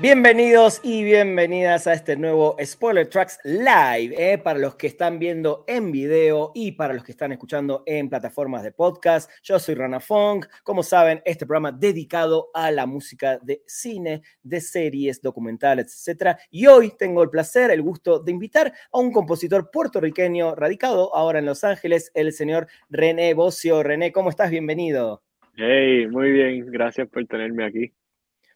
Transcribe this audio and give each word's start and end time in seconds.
Bienvenidos 0.00 0.80
y 0.82 1.04
bienvenidas 1.04 1.86
a 1.86 1.92
este 1.92 2.16
nuevo 2.16 2.56
Spoiler 2.64 3.06
Tracks 3.06 3.38
Live, 3.44 4.14
eh, 4.16 4.38
para 4.38 4.58
los 4.58 4.76
que 4.76 4.86
están 4.86 5.18
viendo 5.18 5.62
en 5.68 5.92
video 5.92 6.52
y 6.54 6.72
para 6.72 6.94
los 6.94 7.04
que 7.04 7.12
están 7.12 7.32
escuchando 7.32 7.82
en 7.84 8.08
plataformas 8.08 8.62
de 8.62 8.72
podcast. 8.72 9.30
Yo 9.42 9.58
soy 9.58 9.74
Rana 9.74 10.00
Fong, 10.00 10.46
como 10.64 10.82
saben, 10.82 11.20
este 11.26 11.44
programa 11.44 11.70
dedicado 11.70 12.48
a 12.54 12.70
la 12.70 12.86
música 12.86 13.38
de 13.42 13.62
cine, 13.66 14.22
de 14.42 14.62
series, 14.62 15.20
documentales, 15.20 16.08
etc. 16.08 16.38
Y 16.50 16.66
hoy 16.66 16.94
tengo 16.98 17.22
el 17.22 17.28
placer, 17.28 17.70
el 17.70 17.82
gusto 17.82 18.20
de 18.20 18.32
invitar 18.32 18.72
a 18.90 18.98
un 18.98 19.12
compositor 19.12 19.70
puertorriqueño 19.70 20.54
radicado 20.54 21.14
ahora 21.14 21.40
en 21.40 21.44
Los 21.44 21.62
Ángeles, 21.62 22.10
el 22.14 22.32
señor 22.32 22.68
René 22.88 23.34
Bocio. 23.34 23.82
René, 23.82 24.12
¿cómo 24.12 24.30
estás? 24.30 24.50
Bienvenido. 24.50 25.22
Hey, 25.56 26.06
muy 26.06 26.30
bien, 26.30 26.64
gracias 26.72 27.06
por 27.06 27.26
tenerme 27.26 27.66
aquí. 27.66 27.92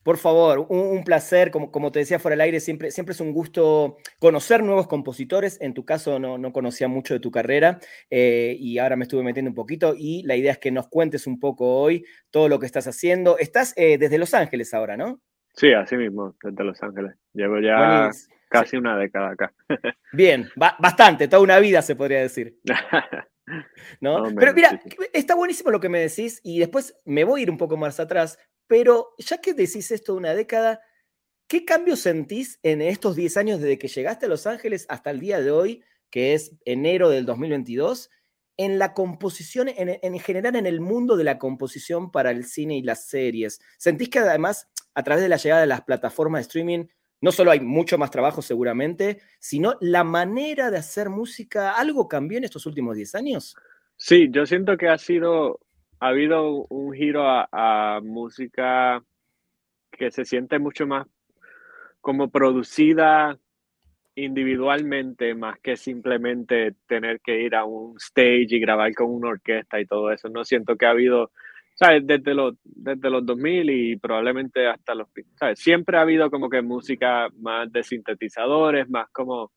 Por 0.04 0.18
favor, 0.18 0.66
un, 0.68 1.02
placer, 1.02 1.50
como, 1.50 1.72
como, 1.72 1.90
te 1.90 2.00
decía 2.00 2.18
fuera 2.18 2.34
del 2.34 2.42
aire, 2.42 2.60
siempre, 2.60 2.90
siempre 2.90 3.14
es 3.14 3.20
un 3.20 3.32
gusto 3.32 3.96
conocer 4.18 4.62
nuevos 4.62 4.86
compositores. 4.86 5.58
En 5.62 5.72
tu 5.72 5.86
caso 5.86 6.18
no, 6.18 6.36
no 6.36 6.52
conocía 6.52 6.88
mucho 6.88 7.14
de 7.14 7.20
tu 7.20 7.30
carrera 7.30 7.80
eh, 8.10 8.54
y 8.60 8.76
ahora 8.78 8.96
me 8.96 9.04
estuve 9.04 9.22
metiendo 9.22 9.50
un 9.50 9.54
poquito 9.54 9.94
y 9.96 10.22
la 10.24 10.36
idea 10.36 10.52
es 10.52 10.58
que 10.58 10.70
nos 10.70 10.88
cuentes 10.88 11.26
un 11.26 11.40
poco 11.40 11.80
hoy 11.80 12.04
todo 12.30 12.50
lo 12.50 12.58
que 12.58 12.66
estás 12.66 12.86
haciendo. 12.86 13.38
Estás 13.38 13.72
eh, 13.76 13.96
desde 13.96 14.18
Los 14.18 14.34
Ángeles 14.34 14.74
ahora, 14.74 14.98
¿no? 14.98 15.22
Sí, 15.54 15.72
así 15.72 15.96
mismo, 15.96 16.36
desde 16.42 16.64
Los 16.64 16.82
Ángeles. 16.82 17.14
Llevo 17.32 17.60
ya 17.60 18.10
casi 18.50 18.76
una 18.76 18.98
década 18.98 19.30
acá. 19.30 19.54
Bien, 20.12 20.48
bastante, 20.54 21.28
toda 21.28 21.42
una 21.42 21.58
vida 21.60 21.80
se 21.80 21.96
podría 21.96 22.20
decir. 22.20 22.58
¿No? 24.00 24.24
Pero 24.36 24.54
mira, 24.54 24.80
está 25.12 25.34
buenísimo 25.34 25.70
lo 25.70 25.80
que 25.80 25.88
me 25.88 26.00
decís 26.00 26.40
y 26.42 26.58
después 26.58 26.98
me 27.04 27.24
voy 27.24 27.40
a 27.40 27.42
ir 27.42 27.50
un 27.50 27.58
poco 27.58 27.76
más 27.76 28.00
atrás 28.00 28.38
pero 28.66 29.14
ya 29.18 29.38
que 29.38 29.54
decís 29.54 29.90
esto 29.90 30.12
de 30.12 30.18
una 30.18 30.34
década, 30.34 30.80
¿qué 31.48 31.64
cambio 31.64 31.96
sentís 31.96 32.58
en 32.62 32.80
estos 32.82 33.16
10 33.16 33.36
años 33.36 33.60
desde 33.60 33.78
que 33.78 33.88
llegaste 33.88 34.26
a 34.26 34.28
Los 34.28 34.46
Ángeles 34.46 34.86
hasta 34.88 35.10
el 35.10 35.20
día 35.20 35.40
de 35.40 35.50
hoy, 35.50 35.82
que 36.10 36.34
es 36.34 36.52
enero 36.64 37.10
del 37.10 37.26
2022, 37.26 38.10
en 38.56 38.78
la 38.78 38.94
composición, 38.94 39.68
en, 39.68 40.18
general 40.20 40.56
en 40.56 40.66
el 40.66 40.80
mundo 40.80 41.16
de 41.16 41.24
la 41.24 41.38
composición 41.38 42.10
para 42.12 42.30
el 42.30 42.44
cine 42.44 42.76
y 42.76 42.82
las 42.82 43.06
series? 43.06 43.60
¿Sentís 43.78 44.08
que 44.08 44.20
además, 44.20 44.68
a 44.94 45.02
través 45.02 45.22
de 45.22 45.28
la 45.28 45.36
llegada 45.36 45.60
de 45.60 45.66
las 45.66 45.82
plataformas 45.82 46.40
de 46.40 46.42
streaming, 46.42 46.86
no 47.20 47.32
solo 47.32 47.50
hay 47.50 47.60
mucho 47.60 47.98
más 47.98 48.10
trabajo 48.10 48.42
seguramente, 48.42 49.20
sino 49.38 49.76
la 49.80 50.04
manera 50.04 50.70
de 50.70 50.78
hacer 50.78 51.08
música, 51.08 51.72
¿algo 51.72 52.06
cambió 52.06 52.38
en 52.38 52.44
estos 52.44 52.66
últimos 52.66 52.96
10 52.96 53.14
años? 53.14 53.56
Sí, 53.96 54.28
yo 54.30 54.44
siento 54.44 54.76
que 54.76 54.88
ha 54.88 54.98
sido 54.98 55.60
ha 56.04 56.08
habido 56.08 56.66
un 56.68 56.92
giro 56.92 57.24
a, 57.26 57.98
música 58.02 59.02
que 59.90 60.10
se 60.10 60.26
siente 60.26 60.58
mucho 60.58 60.86
más 60.86 61.06
como 62.02 62.28
producida 62.28 63.38
individualmente 64.14 65.34
más 65.34 65.58
que 65.60 65.76
simplemente 65.76 66.74
tener 66.86 67.20
que 67.20 67.40
ir 67.40 67.54
a 67.54 67.64
un 67.64 67.96
stage 67.96 68.48
y 68.50 68.60
grabar 68.60 68.92
con 68.92 69.06
una 69.06 69.30
orquesta 69.30 69.80
y 69.80 69.86
todo 69.86 70.12
eso. 70.12 70.28
No 70.28 70.44
siento 70.44 70.76
que 70.76 70.84
ha 70.84 70.90
habido, 70.90 71.30
¿sabes? 71.74 72.06
Desde 72.06 72.34
los, 72.34 72.54
desde 72.62 73.08
los 73.08 73.24
2000 73.24 73.70
y 73.70 73.96
probablemente 73.96 74.68
hasta 74.68 74.94
los... 74.94 75.08
¿sabes? 75.36 75.58
Siempre 75.58 75.96
ha 75.96 76.02
habido 76.02 76.30
como 76.30 76.50
que 76.50 76.60
música 76.60 77.28
más 77.40 77.72
de 77.72 77.82
sintetizadores, 77.82 78.90
más 78.90 79.08
como, 79.10 79.52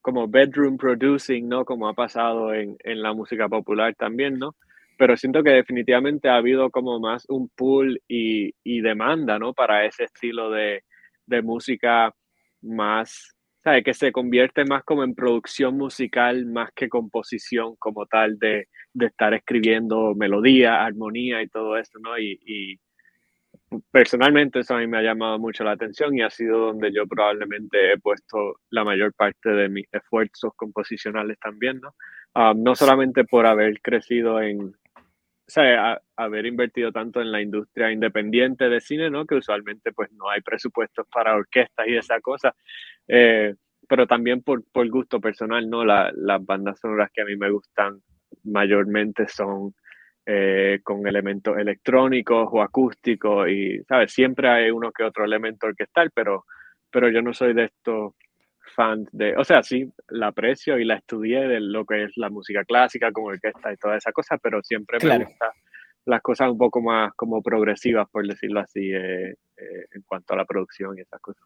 como 0.00 0.26
bedroom 0.26 0.76
producing, 0.76 1.48
¿no? 1.48 1.64
Como 1.64 1.88
ha 1.88 1.94
pasado 1.94 2.52
en, 2.52 2.76
en 2.80 3.02
la 3.02 3.12
música 3.12 3.48
popular 3.48 3.94
también, 3.94 4.36
¿no? 4.40 4.56
Pero 5.02 5.16
siento 5.16 5.42
que 5.42 5.50
definitivamente 5.50 6.28
ha 6.28 6.36
habido 6.36 6.70
como 6.70 7.00
más 7.00 7.24
un 7.28 7.48
pull 7.48 8.00
y, 8.06 8.52
demanda, 8.82 9.36
¿no? 9.36 9.52
Para 9.52 9.84
ese 9.84 10.04
estilo 10.04 10.48
de, 10.48 10.84
música 11.42 12.14
más, 12.60 13.34
¿sabes? 13.64 13.82
Que 13.82 13.94
se 13.94 14.12
convierte 14.12 14.64
más 14.64 14.84
como 14.84 15.02
en 15.02 15.16
producción 15.16 15.76
musical 15.76 16.46
más 16.46 16.70
que 16.72 16.88
composición 16.88 17.74
como 17.80 18.06
tal 18.06 18.38
de, 18.38 18.68
estar 18.94 19.34
escribiendo 19.34 20.14
melodía, 20.14 20.84
armonía 20.84 21.42
y 21.42 21.48
todo 21.48 21.76
eso, 21.76 21.98
¿no? 21.98 22.16
Y, 22.16 22.38
y, 22.46 22.78
personalmente 23.90 24.60
eso 24.60 24.76
a 24.76 24.78
mí 24.78 24.86
me 24.86 24.98
ha 24.98 25.02
llamado 25.02 25.36
mucho 25.40 25.64
la 25.64 25.72
atención 25.72 26.16
y 26.16 26.22
ha 26.22 26.30
sido 26.30 26.58
donde 26.58 26.92
yo 26.92 27.08
probablemente 27.08 27.92
he 27.92 27.98
puesto 27.98 28.60
la 28.70 28.84
mayor 28.84 29.12
parte 29.14 29.50
de 29.50 29.68
mis 29.68 29.86
esfuerzos 29.90 30.52
composicionales 30.54 31.40
también, 31.40 31.80
¿no? 31.80 31.96
Ah, 32.34 32.54
no 32.56 32.76
solamente 32.76 33.24
por 33.24 33.46
haber 33.46 33.80
crecido 33.82 34.40
en, 34.40 34.74
haber 35.56 36.46
invertido 36.46 36.92
tanto 36.92 37.20
en 37.20 37.32
la 37.32 37.40
industria 37.40 37.90
independiente 37.90 38.68
de 38.68 38.80
cine, 38.80 39.10
¿no? 39.10 39.26
Que 39.26 39.36
usualmente 39.36 39.92
pues 39.92 40.10
no 40.12 40.28
hay 40.30 40.40
presupuestos 40.40 41.06
para 41.08 41.34
orquestas 41.34 41.86
y 41.88 41.96
esa 41.96 42.20
cosa. 42.20 42.54
Eh, 43.08 43.54
pero 43.88 44.06
también 44.06 44.42
por, 44.42 44.64
por, 44.72 44.88
gusto 44.88 45.20
personal, 45.20 45.68
¿no? 45.68 45.84
las 45.84 46.44
bandas 46.44 46.78
sonoras 46.80 47.10
que 47.12 47.22
a 47.22 47.24
mí 47.24 47.36
me 47.36 47.50
gustan 47.50 48.00
mayormente 48.44 49.28
son 49.28 49.74
eh, 50.24 50.80
con 50.84 51.06
elementos 51.06 51.58
electrónicos 51.58 52.48
o 52.52 52.62
acústicos 52.62 53.48
y, 53.48 53.82
¿sabes? 53.84 54.12
Siempre 54.12 54.48
hay 54.48 54.70
uno 54.70 54.92
que 54.92 55.02
otro 55.02 55.24
elemento 55.24 55.66
orquestal, 55.66 56.10
pero, 56.14 56.44
pero 56.90 57.10
yo 57.10 57.22
no 57.22 57.34
soy 57.34 57.54
de 57.54 57.64
estos 57.64 58.14
fan 58.74 59.06
de, 59.12 59.36
o 59.36 59.44
sea, 59.44 59.62
sí, 59.62 59.90
la 60.08 60.28
aprecio 60.28 60.78
y 60.78 60.84
la 60.84 60.96
estudié 60.96 61.40
de 61.48 61.60
lo 61.60 61.84
que 61.84 62.04
es 62.04 62.12
la 62.16 62.30
música 62.30 62.64
clásica 62.64 63.12
como 63.12 63.28
orquesta 63.28 63.72
y 63.72 63.76
toda 63.76 63.96
esa 63.96 64.12
cosa, 64.12 64.38
pero 64.38 64.62
siempre 64.62 64.98
me 65.02 65.24
gusta 65.24 65.52
las 66.04 66.20
cosas 66.20 66.50
un 66.50 66.58
poco 66.58 66.80
más 66.80 67.12
como 67.14 67.42
progresivas, 67.42 68.08
por 68.10 68.26
decirlo 68.26 68.60
así, 68.60 68.90
eh, 68.92 69.30
eh, 69.30 69.86
en 69.92 70.02
cuanto 70.02 70.34
a 70.34 70.36
la 70.36 70.44
producción 70.44 70.96
y 70.98 71.02
esas 71.02 71.20
cosas. 71.20 71.42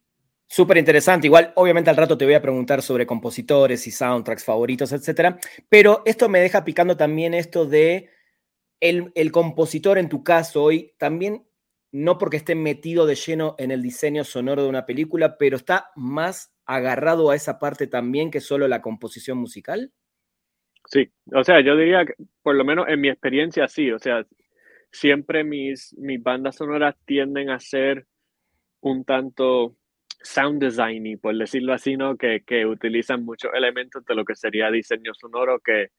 Súper 0.49 0.77
interesante. 0.77 1.27
Igual, 1.27 1.53
obviamente, 1.57 1.91
al 1.91 1.97
rato 1.97 2.17
te 2.17 2.25
voy 2.25 2.35
a 2.35 2.41
preguntar 2.41 2.81
sobre 2.81 3.07
compositores 3.07 3.87
y 3.87 3.91
soundtracks 3.91 4.45
favoritos, 4.45 4.93
etcétera. 4.93 5.39
Pero 5.69 6.03
esto 6.07 6.29
me 6.29 6.41
deja 6.41 6.65
picando 6.65 6.97
también 6.97 7.35
esto 7.35 7.67
de 7.67 8.11
el, 8.81 9.11
el 9.15 9.33
compositor, 9.33 9.99
en 9.99 10.09
tu 10.09 10.23
caso, 10.23 10.63
hoy 10.63 10.95
también 10.99 11.47
no 11.91 12.19
porque 12.19 12.37
esté 12.37 12.55
metido 12.55 13.07
de 13.07 13.15
lleno 13.17 13.57
en 13.59 13.71
el 13.71 13.83
diseño 13.83 14.23
sonoro 14.23 14.63
de 14.63 14.69
una 14.69 14.87
película, 14.87 15.37
pero 15.37 15.57
está 15.57 15.91
más 15.97 16.53
agarrado 16.67 17.31
a 17.31 17.37
esa 17.37 17.59
parte 17.59 17.87
también 17.87 18.31
que 18.31 18.41
solo 18.41 18.69
la 18.69 18.83
composición 18.83 19.39
musical? 19.39 19.93
Sí, 20.87 21.11
o 21.33 21.43
sea, 21.43 21.61
yo 21.61 21.77
diría 21.77 22.05
que 22.05 22.15
por 22.43 22.55
lo 22.55 22.65
menos 22.65 22.87
en 22.89 23.01
mi 23.01 23.09
experiencia 23.09 23.67
sí, 23.69 23.91
o 23.91 23.99
sea, 23.99 24.25
siempre 24.93 25.45
mis, 25.45 25.95
mis 25.99 26.23
bandas 26.23 26.57
sonoras 26.57 26.97
tienden 27.05 27.51
a 27.51 27.59
ser 27.59 28.07
un 28.81 29.05
tanto 29.05 29.77
sound 30.23 30.61
designy, 30.63 31.17
por 31.17 31.37
decirlo 31.37 31.73
así, 31.73 31.97
¿no? 31.97 32.17
Que, 32.17 32.43
que 32.45 32.67
utilizan 32.67 33.25
muchos 33.25 33.53
elementos 33.55 34.05
de 34.05 34.15
lo 34.15 34.25
que 34.25 34.35
sería 34.35 34.71
diseño 34.71 35.13
sonoro 35.15 35.61
que, 35.61 35.91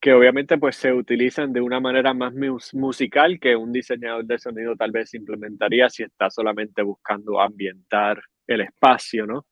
que 0.00 0.12
obviamente 0.12 0.58
pues 0.58 0.76
se 0.76 0.92
utilizan 0.92 1.52
de 1.52 1.60
una 1.60 1.80
manera 1.80 2.14
más 2.14 2.32
musical 2.72 3.40
que 3.40 3.56
un 3.56 3.72
diseñador 3.72 4.24
de 4.24 4.38
sonido 4.38 4.76
tal 4.76 4.92
vez 4.92 5.12
implementaría 5.14 5.88
si 5.88 6.04
está 6.04 6.30
solamente 6.30 6.82
buscando 6.82 7.40
ambientar 7.40 8.22
el 8.46 8.60
espacio, 8.60 9.26
¿no? 9.26 9.46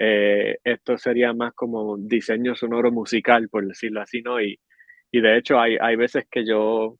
Eh, 0.00 0.58
esto 0.62 0.96
sería 0.96 1.32
más 1.32 1.52
como 1.54 1.98
diseño 1.98 2.54
sonoro 2.54 2.92
musical, 2.92 3.48
por 3.48 3.66
decirlo 3.66 4.00
así, 4.00 4.22
¿no? 4.22 4.40
Y, 4.40 4.58
y 5.10 5.20
de 5.20 5.36
hecho 5.36 5.58
hay, 5.58 5.76
hay 5.80 5.96
veces 5.96 6.24
que 6.30 6.46
yo 6.46 6.96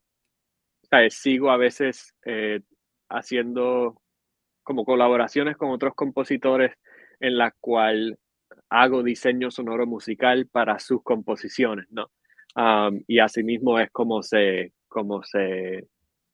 sigo 1.11 1.51
a 1.51 1.57
veces 1.57 2.15
eh, 2.25 2.61
haciendo 3.09 4.03
como 4.65 4.85
colaboraciones 4.85 5.57
con 5.57 5.71
otros 5.71 5.95
compositores 5.95 6.73
en 7.21 7.39
la 7.39 7.53
cual 7.61 8.19
hago 8.69 9.03
diseño 9.03 9.51
sonoro 9.51 9.87
musical 9.87 10.49
para 10.51 10.79
sus 10.79 11.03
composiciones, 11.03 11.87
¿no? 11.91 12.11
y 13.07 13.21
asimismo 13.21 13.79
es 13.79 13.89
como 13.93 14.21
se, 14.21 14.73
como 14.89 15.23
se, 15.23 15.87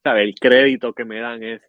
¿sabe? 0.02 0.22
El 0.22 0.34
crédito 0.34 0.94
que 0.94 1.04
me 1.04 1.20
dan 1.20 1.42
es, 1.42 1.60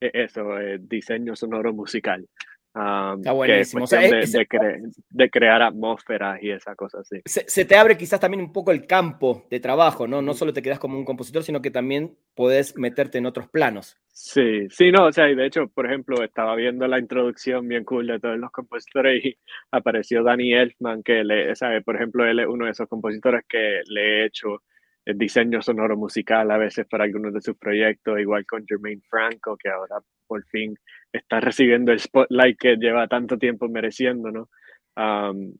eso, 0.00 0.56
diseño 0.80 1.34
sonoro 1.34 1.72
musical. 1.72 2.28
Um, 2.74 3.18
Está 3.18 3.32
buenísimo. 3.32 3.84
de, 3.86 5.30
crear 5.30 5.60
atmósferas 5.60 6.42
y 6.42 6.50
esas 6.50 6.74
cosas 6.74 7.02
así. 7.02 7.20
Se, 7.26 7.64
te 7.66 7.76
abre 7.76 7.98
quizás 7.98 8.18
también 8.18 8.42
un 8.42 8.52
poco 8.52 8.70
el 8.70 8.86
campo 8.86 9.46
de 9.50 9.60
trabajo, 9.60 10.06
¿no? 10.06 10.22
No 10.22 10.32
solo 10.32 10.54
te 10.54 10.62
quedas 10.62 10.78
como 10.78 10.96
un 10.96 11.04
compositor, 11.04 11.42
sino 11.42 11.60
que 11.60 11.70
también 11.70 12.16
puedes 12.34 12.78
meterte 12.78 13.18
en 13.18 13.26
otros 13.26 13.48
planos. 13.48 13.98
Sí, 14.08 14.68
sí, 14.70 14.90
no, 14.90 15.06
o 15.06 15.12
sea, 15.12 15.28
y 15.28 15.34
de 15.34 15.46
hecho, 15.46 15.68
por 15.68 15.84
ejemplo, 15.86 16.22
estaba 16.24 16.56
viendo 16.56 16.86
la 16.86 16.98
introducción 16.98 17.68
bien 17.68 17.84
cool 17.84 18.06
de 18.06 18.20
todos 18.20 18.38
los 18.38 18.50
compositores 18.50 19.22
y 19.22 19.36
apareció 19.70 20.22
Danny 20.22 20.54
Elfman, 20.54 21.02
que 21.02 21.24
le, 21.24 21.54
sabe, 21.54 21.82
por 21.82 21.96
ejemplo, 21.96 22.24
él 22.24 22.40
es 22.40 22.46
uno 22.46 22.64
de 22.64 22.70
esos 22.70 22.88
compositores 22.88 23.44
que 23.46 23.82
le 23.86 24.22
he 24.22 24.26
hecho 24.26 24.62
el 25.04 25.18
diseño 25.18 25.62
sonoro 25.62 25.96
musical 25.96 26.50
a 26.50 26.58
veces 26.58 26.86
para 26.86 27.04
algunos 27.04 27.34
de 27.34 27.40
sus 27.40 27.56
proyectos, 27.56 28.20
igual 28.20 28.46
con 28.46 28.64
Jermaine 28.66 29.02
Franco, 29.08 29.56
que 29.56 29.68
ahora 29.68 29.96
por 30.26 30.44
fin 30.46 30.74
está 31.12 31.40
recibiendo 31.40 31.92
el 31.92 32.00
spotlight 32.00 32.58
que 32.58 32.76
lleva 32.76 33.08
tanto 33.08 33.36
tiempo 33.38 33.68
mereciendo, 33.68 34.30
¿no? 34.30 34.48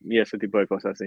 y 0.04 0.20
ese 0.20 0.36
tipo 0.38 0.58
de 0.58 0.66
cosas, 0.66 0.98
sí. 0.98 1.06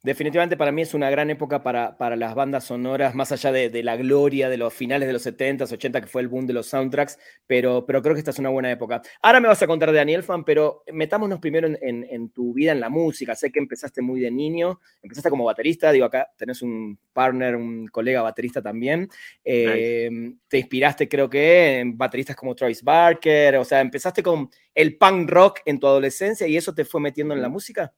Definitivamente 0.00 0.56
para 0.56 0.70
mí 0.70 0.82
es 0.82 0.94
una 0.94 1.10
gran 1.10 1.28
época 1.28 1.64
para, 1.64 1.98
para 1.98 2.14
las 2.14 2.36
bandas 2.36 2.62
sonoras, 2.62 3.16
más 3.16 3.32
allá 3.32 3.50
de, 3.50 3.82
la 3.82 3.96
gloria 3.96 4.48
de 4.48 4.56
los 4.56 4.72
finales 4.72 5.08
de 5.08 5.12
los 5.12 5.26
70s, 5.26 5.72
80 5.72 6.00
que 6.02 6.06
fue 6.06 6.22
el 6.22 6.28
boom 6.28 6.46
de 6.46 6.52
los 6.52 6.68
soundtracks, 6.68 7.18
pero, 7.48 7.84
pero 7.84 8.00
creo 8.00 8.14
que 8.14 8.20
esta 8.20 8.30
es 8.30 8.38
una 8.38 8.48
buena 8.48 8.70
época. 8.70 9.02
Ahora 9.22 9.40
me 9.40 9.48
vas 9.48 9.60
a 9.60 9.66
contar 9.66 9.90
de 9.90 9.96
Daniel 9.96 10.22
Fan, 10.22 10.44
pero 10.44 10.84
metámonos 10.92 11.40
primero 11.40 11.66
en, 11.68 12.30
tu 12.30 12.54
vida 12.54 12.70
en 12.70 12.78
la 12.78 12.88
música. 12.88 13.34
Sé 13.34 13.50
que 13.50 13.58
empezaste 13.58 14.00
muy 14.00 14.20
de 14.20 14.30
niño, 14.30 14.78
empezaste 15.02 15.30
como 15.30 15.44
baterista, 15.44 15.90
digo 15.90 16.04
acá 16.04 16.30
tenés 16.36 16.62
un 16.62 16.96
partner, 17.12 17.56
un 17.56 17.88
colega 17.88 18.22
baterista 18.22 18.62
también. 18.62 19.08
Eh, 19.44 20.08
te 20.46 20.58
inspiraste 20.58 21.08
creo 21.08 21.28
que 21.28 21.80
en 21.80 21.98
bateristas 21.98 22.36
como 22.36 22.54
Travis 22.54 22.84
Barker, 22.84 23.56
o 23.56 23.64
sea, 23.64 23.80
empezaste 23.80 24.22
con 24.22 24.48
el 24.76 24.96
punk 24.96 25.28
rock 25.28 25.58
en 25.64 25.80
tu 25.80 25.88
adolescencia 25.88 26.46
y 26.46 26.56
eso 26.56 26.72
te 26.72 26.84
fue 26.84 27.00
metiendo 27.00 27.34
en 27.34 27.42
la 27.42 27.48
música. 27.48 27.92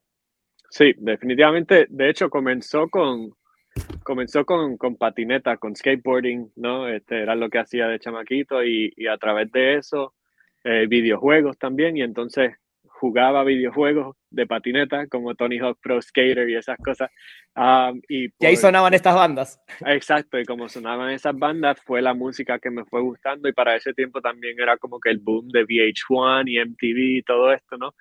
Sí, 0.71 0.95
definitivamente. 0.97 1.87
De 1.91 2.09
hecho, 2.09 2.31
comenzó 2.31 2.89
con, 2.89 3.31
comenzó 4.05 4.45
con, 4.45 4.77
con 4.77 4.97
patineta, 4.97 5.57
con 5.57 5.75
skateboarding, 5.75 6.53
¿no? 6.57 6.89
Este 6.89 7.21
era 7.23 7.35
lo 7.35 7.51
que 7.51 7.59
hacía 7.59 7.89
de 7.89 7.99
chamaquito 7.99 8.65
y, 8.65 8.93
y 8.97 9.09
a 9.09 9.19
través 9.19 9.51
de 9.53 9.75
eso, 9.75 10.15
eh, 10.65 10.87
videojuegos 10.89 11.59
también. 11.59 11.97
Y 11.97 12.03
entonces 12.03 12.55
jugaba 13.01 13.45
videojuegos 13.45 14.15
de 14.31 14.47
patineta 14.47 15.07
como 15.09 15.35
Tony 15.35 15.59
Hawk 15.59 15.79
Pro 15.83 16.01
Skater 16.01 16.49
y 16.49 16.57
esas 16.57 16.77
cosas. 16.79 17.11
y, 18.09 18.27
y, 18.27 18.47
ahí 18.47 18.57
sonaban 18.57 18.95
estas 18.95 19.15
bandas. 19.15 19.61
Exacto, 19.87 20.39
y 20.39 20.45
como 20.45 20.69
sonaban 20.69 21.11
esas 21.11 21.37
bandas 21.37 21.81
fue 21.83 22.03
la 22.03 22.15
música 22.15 22.59
que 22.59 22.71
me 22.71 22.85
fue 22.85 23.01
gustando 23.01 23.49
y 23.49 23.53
para 23.53 23.75
ese 23.75 23.95
tiempo 23.95 24.21
también 24.21 24.61
era 24.61 24.77
como 24.77 25.01
que 25.01 25.11
el 25.11 25.19
boom 25.19 25.49
de 25.49 25.65
VH1 25.65 26.45
y 26.47 26.61
MTV 26.61 27.19
y 27.19 27.23
todo 27.23 27.53
esto, 27.53 27.77
¿no? 27.79 27.95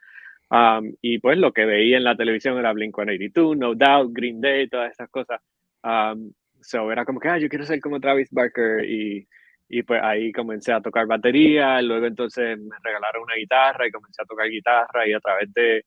Um, 0.52 0.94
y 1.02 1.20
pues 1.20 1.38
lo 1.38 1.54
que 1.54 1.66
veía 1.66 1.98
en 1.98 2.04
la 2.04 2.16
televisión 2.16 2.58
era 2.58 2.74
Blink-182, 2.74 3.58
No 3.58 3.76
Doubt, 3.76 4.12
Green 4.14 4.42
Day, 4.42 4.68
todas 4.68 4.92
esas 4.92 5.10
cosas. 5.10 5.42
Um, 5.84 6.34
so 6.62 6.92
era 6.92 7.06
como 7.06 7.20
que, 7.20 7.30
ah, 7.30 7.38
yo 7.38 7.50
quiero 7.50 7.66
ser 7.66 7.80
como 7.80 8.00
Travis 8.00 8.30
Barker 8.32 8.84
y, 8.84 9.28
y 9.70 9.84
pues 9.84 10.02
ahí 10.04 10.32
comencé 10.32 10.74
a 10.74 10.82
tocar 10.82 11.06
batería, 11.06 11.82
luego 11.82 12.08
entonces 12.08 12.58
me 12.58 12.76
regalaron 12.84 13.24
una 13.24 13.36
guitarra 13.36 13.88
y 13.88 13.92
comencé 13.92 14.22
a 14.22 14.26
tocar 14.26 14.50
guitarra. 14.50 15.08
Y 15.08 15.14
a 15.14 15.20
través 15.20 15.54
de, 15.54 15.86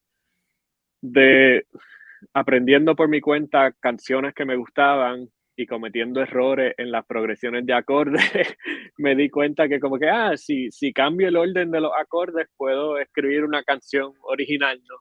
de 1.00 1.66
aprendiendo 2.32 2.94
por 2.94 3.08
mi 3.08 3.20
cuenta 3.20 3.72
canciones 3.72 4.34
que 4.34 4.44
me 4.44 4.56
gustaban 4.56 5.28
y 5.62 5.66
cometiendo 5.66 6.20
errores 6.20 6.74
en 6.76 6.90
las 6.90 7.06
progresiones 7.06 7.64
de 7.64 7.72
acordes, 7.72 8.22
me 8.98 9.14
di 9.14 9.30
cuenta 9.30 9.68
que 9.68 9.80
como 9.80 9.98
que, 9.98 10.08
ah, 10.08 10.36
si, 10.36 10.70
si 10.70 10.92
cambio 10.92 11.28
el 11.28 11.36
orden 11.36 11.70
de 11.70 11.80
los 11.80 11.92
acordes, 11.98 12.48
puedo 12.56 12.98
escribir 12.98 13.44
una 13.44 13.62
canción 13.62 14.12
original, 14.22 14.80
¿no? 14.88 14.96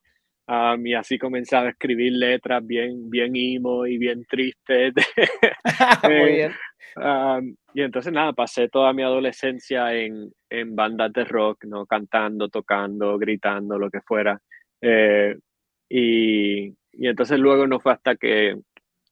Um, 0.47 0.85
y 0.85 0.93
así 0.95 1.17
comencé 1.17 1.55
a 1.55 1.69
escribir 1.69 2.13
letras 2.13 2.65
bien, 2.65 3.09
bien 3.09 3.31
emo 3.35 3.85
y 3.85 3.97
bien 3.97 4.25
tristes. 4.25 4.93
Muy 6.03 6.13
eh, 6.13 6.33
bien. 6.35 6.51
Um, 6.97 7.55
y 7.73 7.81
entonces 7.81 8.11
nada, 8.11 8.33
pasé 8.33 8.67
toda 8.67 8.91
mi 8.91 9.01
adolescencia 9.01 9.93
en, 9.93 10.29
en, 10.49 10.75
bandas 10.75 11.13
de 11.13 11.23
rock, 11.23 11.63
¿no? 11.65 11.85
Cantando, 11.85 12.49
tocando, 12.49 13.17
gritando, 13.17 13.79
lo 13.79 13.89
que 13.89 14.01
fuera. 14.01 14.41
Eh, 14.81 15.37
y, 15.89 16.65
y 16.67 17.07
entonces 17.07 17.39
luego 17.39 17.65
no 17.65 17.79
fue 17.79 17.93
hasta 17.93 18.15
que 18.15 18.55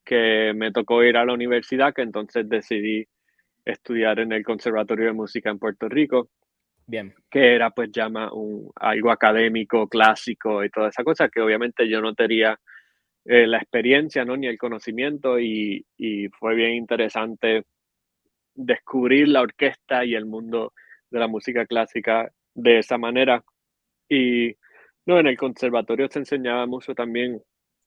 que 0.10 0.54
me 0.56 0.72
tocó 0.72 1.04
ir 1.04 1.18
a 1.18 1.24
la 1.24 1.34
universidad, 1.34 1.94
que 1.94 2.02
entonces 2.02 2.50
decidí 2.50 3.06
estudiar 3.64 4.20
en 4.20 4.32
el 4.32 4.44
Conservatorio 4.44 5.06
de 5.06 5.14
Música 5.14 5.52
en 5.52 5.60
Puerto 5.60 5.88
Rico. 5.88 6.32
Bien. 6.88 7.14
Que 7.30 7.54
era 7.54 7.70
pues 7.70 7.92
llama 7.92 8.34
un, 8.34 8.72
algo 8.78 9.12
académico, 9.12 9.88
clásico 9.88 10.64
y 10.64 10.72
toda 10.72 10.90
esa 10.90 11.04
cosa, 11.04 11.30
que 11.30 11.42
obviamente 11.42 11.88
yo 11.88 12.02
no 12.02 12.16
tenía 12.16 12.60
eh, 13.24 13.46
la 13.46 13.58
experiencia, 13.58 14.26
¿no? 14.26 14.36
Ni 14.36 14.48
el 14.48 14.58
conocimiento 14.58 15.40
y, 15.40 15.86
y, 15.96 16.28
fue 16.30 16.56
bien 16.56 16.72
interesante 16.72 17.66
descubrir 18.56 19.28
la 19.28 19.42
orquesta 19.42 20.06
y 20.06 20.16
el 20.16 20.26
mundo 20.26 20.74
de 21.12 21.20
la 21.20 21.28
música 21.28 21.68
clásica 21.68 22.32
de 22.56 22.80
esa 22.80 22.98
manera. 22.98 23.44
Y 24.10 24.56
no, 25.06 25.20
en 25.20 25.28
el 25.28 25.38
conservatorio 25.38 26.08
se 26.10 26.18
enseñaba 26.18 26.66
mucho 26.66 26.96
también 26.96 27.44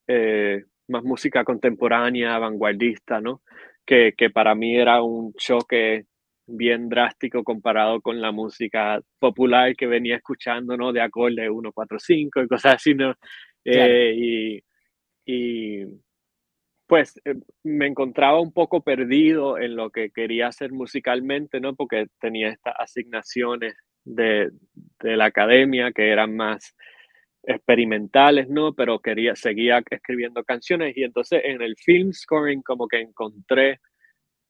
eh, 0.07 0.63
más 0.89 1.03
música 1.05 1.45
contemporánea, 1.45 2.39
vanguardista, 2.39 3.21
¿no? 3.21 3.43
Que, 3.85 4.15
que 4.17 4.31
para 4.31 4.55
mí 4.55 4.77
era 4.77 5.03
un 5.03 5.33
choque 5.35 6.07
bien 6.47 6.89
drástico 6.89 7.45
comparado 7.45 8.01
con 8.01 8.21
la 8.21 8.33
música 8.33 9.01
popular 9.19 9.75
que 9.77 9.87
venía 9.87 10.17
escuchando, 10.17 10.77
¿no? 10.77 10.93
De 10.93 11.01
acorde 11.01 11.49
1, 11.49 11.73
4, 11.73 11.99
5 11.99 12.43
y 12.43 12.49
cosas 12.49 12.75
así, 12.77 12.95
¿no? 12.95 13.15
Eh, 13.65 14.15
y, 14.17 14.63
y, 15.25 15.85
pues 16.87 17.19
eh, 17.25 17.35
me 17.63 17.87
encontraba 17.87 18.41
un 18.41 18.53
poco 18.53 18.83
perdido 18.83 19.59
en 19.59 19.77
lo 19.77 19.91
que 19.91 20.11
quería 20.11 20.49
hacer 20.49 20.73
musicalmente, 20.73 21.61
¿no? 21.61 21.75
Porque 21.75 22.07
tenía 22.21 22.51
estas 22.51 22.75
asignaciones 22.79 23.75
de, 24.05 24.51
de 25.01 25.17
la 25.17 25.27
academia 25.27 25.93
que 25.93 26.11
eran 26.11 26.37
más 26.37 26.75
experimentales, 27.43 28.49
¿no? 28.49 28.75
Pero 28.75 29.01
quería, 29.01 29.35
seguía 29.35 29.83
escribiendo 29.91 30.45
canciones 30.45 30.97
y 30.97 31.03
entonces 31.03 31.43
en 31.45 31.63
el 31.63 31.77
film 31.77 32.13
scoring 32.13 32.63
como 32.63 32.87
que 32.89 33.01
encontré 33.01 33.81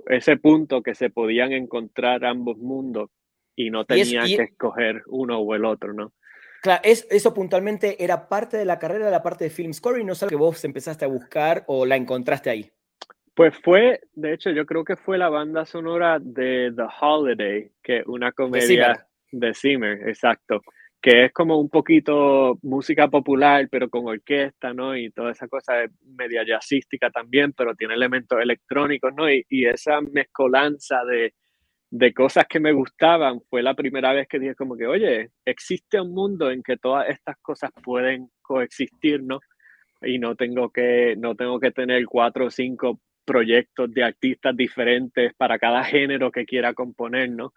ese 0.07 0.37
punto 0.37 0.83
que 0.83 0.95
se 0.95 1.11
podían 1.11 1.53
encontrar 1.53 2.25
ambos 2.25 2.59
mundos 2.59 3.11
y 3.55 3.71
no 3.71 3.85
tenía 3.85 4.25
que 4.25 4.43
escoger 4.43 5.03
uno 5.07 5.39
o 5.39 5.55
el 5.55 5.65
otro, 5.65 5.93
¿no? 5.93 6.13
Claro, 6.63 6.81
es, 6.85 7.07
eso 7.11 7.35
puntualmente 7.35 8.03
era 8.03 8.29
parte 8.29 8.57
de 8.57 8.65
la 8.65 8.79
carrera 8.79 9.07
de 9.07 9.11
la 9.11 9.23
parte 9.23 9.45
de 9.45 9.51
film 9.51 9.73
scoring, 9.73 10.07
no 10.07 10.15
sé 10.15 10.29
que 10.29 10.37
vos 10.37 10.65
empezaste 10.65 11.05
a 11.05 11.09
buscar 11.09 11.65
o 11.67 11.85
la 11.85 11.97
encontraste 11.97 12.51
ahí. 12.51 12.71
Pues 13.35 13.55
fue, 13.65 14.01
de 14.13 14.35
hecho, 14.35 14.51
yo 14.51 14.67
creo 14.67 14.85
que 14.85 14.97
fue 14.97 15.19
la 15.19 15.29
banda 15.29 15.65
sonora 15.65 16.19
de 16.21 16.73
The 16.77 16.85
Holiday, 17.01 17.73
que 17.83 18.03
una 18.07 18.31
comedia 18.33 19.07
de 19.31 19.55
Zimmer 19.55 20.09
exacto 20.09 20.63
que 21.03 21.25
es 21.25 21.33
como 21.33 21.59
un 21.59 21.69
poquito 21.69 22.59
música 22.63 23.09
popular, 23.09 23.69
pero 23.69 23.91
con 23.91 24.07
orquesta, 24.07 24.73
¿no? 24.73 24.97
Y 24.97 25.11
toda 25.11 25.33
esa 25.33 25.49
cosa 25.49 25.73
media 26.17 26.45
jazzística 26.47 27.11
también, 27.11 27.53
pero 27.53 27.75
tiene 27.75 27.95
elementos 27.95 28.39
electrónicos, 28.41 29.13
¿no? 29.17 29.29
Y, 29.29 29.45
esa 29.67 30.01
mezcolanza 30.01 31.05
de, 31.05 31.35
de, 31.91 32.15
cosas 32.15 32.47
que 32.49 32.61
me 32.61 32.73
gustaban 32.73 33.41
fue 33.51 33.63
la 33.63 33.75
primera 33.75 34.13
vez 34.13 34.29
que 34.29 34.39
dije 34.39 34.55
como 34.55 34.77
que, 34.77 34.87
oye, 34.87 35.31
existe 35.45 36.01
un 36.01 36.15
mundo 36.15 36.51
en 36.53 36.63
que 36.63 36.77
todas 36.77 37.09
estas 37.09 37.37
cosas 37.43 37.73
pueden 37.83 38.29
coexistir, 38.41 39.25
¿no? 39.25 39.41
Y 40.03 40.21
no 40.21 40.37
tengo 40.37 40.71
que, 40.71 41.17
no 41.19 41.35
tengo 41.35 41.59
que 41.59 41.73
tener 41.73 42.05
cuatro 42.07 42.47
o 42.47 42.51
cinco 42.51 43.01
proyectos 43.25 43.93
de 43.93 44.05
artistas 44.05 44.57
diferentes 44.57 45.35
para 45.35 45.59
cada 45.59 45.83
género 45.83 46.31
que 46.31 46.45
quiera 46.45 46.75
componer, 46.75 47.31
¿no? 47.31 47.53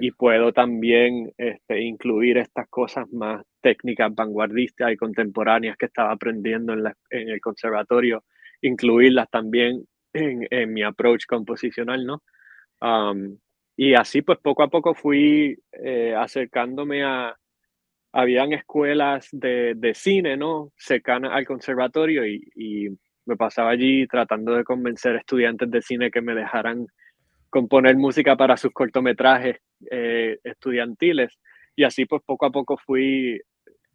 Y 0.00 0.10
puedo 0.12 0.52
también 0.52 1.32
este, 1.36 1.82
incluir 1.82 2.38
estas 2.38 2.68
cosas 2.68 3.06
más 3.12 3.44
técnicas, 3.60 4.14
vanguardistas 4.14 4.92
y 4.92 4.96
contemporáneas 4.96 5.76
que 5.76 5.86
estaba 5.86 6.12
aprendiendo 6.12 6.72
en, 6.72 6.86
en 7.10 7.28
el 7.28 7.40
conservatorio, 7.40 8.24
incluirlas 8.60 9.28
también 9.30 9.84
en, 10.12 10.46
en 10.50 10.72
mi 10.72 10.82
approach 10.82 11.26
composicional, 11.26 12.04
¿no? 12.04 12.22
y 13.76 13.94
así 13.94 14.22
pues 14.22 14.38
poco 14.40 14.64
a 14.64 14.68
poco 14.68 14.92
fui 14.92 15.56
eh, 15.72 16.14
acercándome 16.16 17.04
a, 17.04 17.36
habían 18.12 18.52
escuelas 18.52 19.28
de, 19.32 19.74
de, 19.76 19.94
cine, 19.94 20.36
¿no? 20.36 20.72
Cercanas 20.76 21.32
al 21.32 21.46
conservatorio 21.46 22.26
y, 22.26 22.42
y 22.54 22.88
me 23.24 23.36
pasaba 23.36 23.70
allí 23.70 24.06
tratando 24.06 24.54
de 24.54 24.64
convencer 24.64 25.16
estudiantes 25.16 25.70
de 25.70 25.80
cine 25.80 26.10
que 26.10 26.20
me 26.20 26.34
dejaran 26.34 26.86
componer 27.52 27.96
música 27.96 28.34
para 28.34 28.56
sus 28.56 28.72
cortometrajes 28.72 29.58
eh, 29.90 30.38
estudiantiles. 30.42 31.38
Y 31.76 31.84
así 31.84 32.06
pues 32.06 32.22
poco 32.24 32.46
a 32.46 32.50
poco 32.50 32.78
fui, 32.78 33.40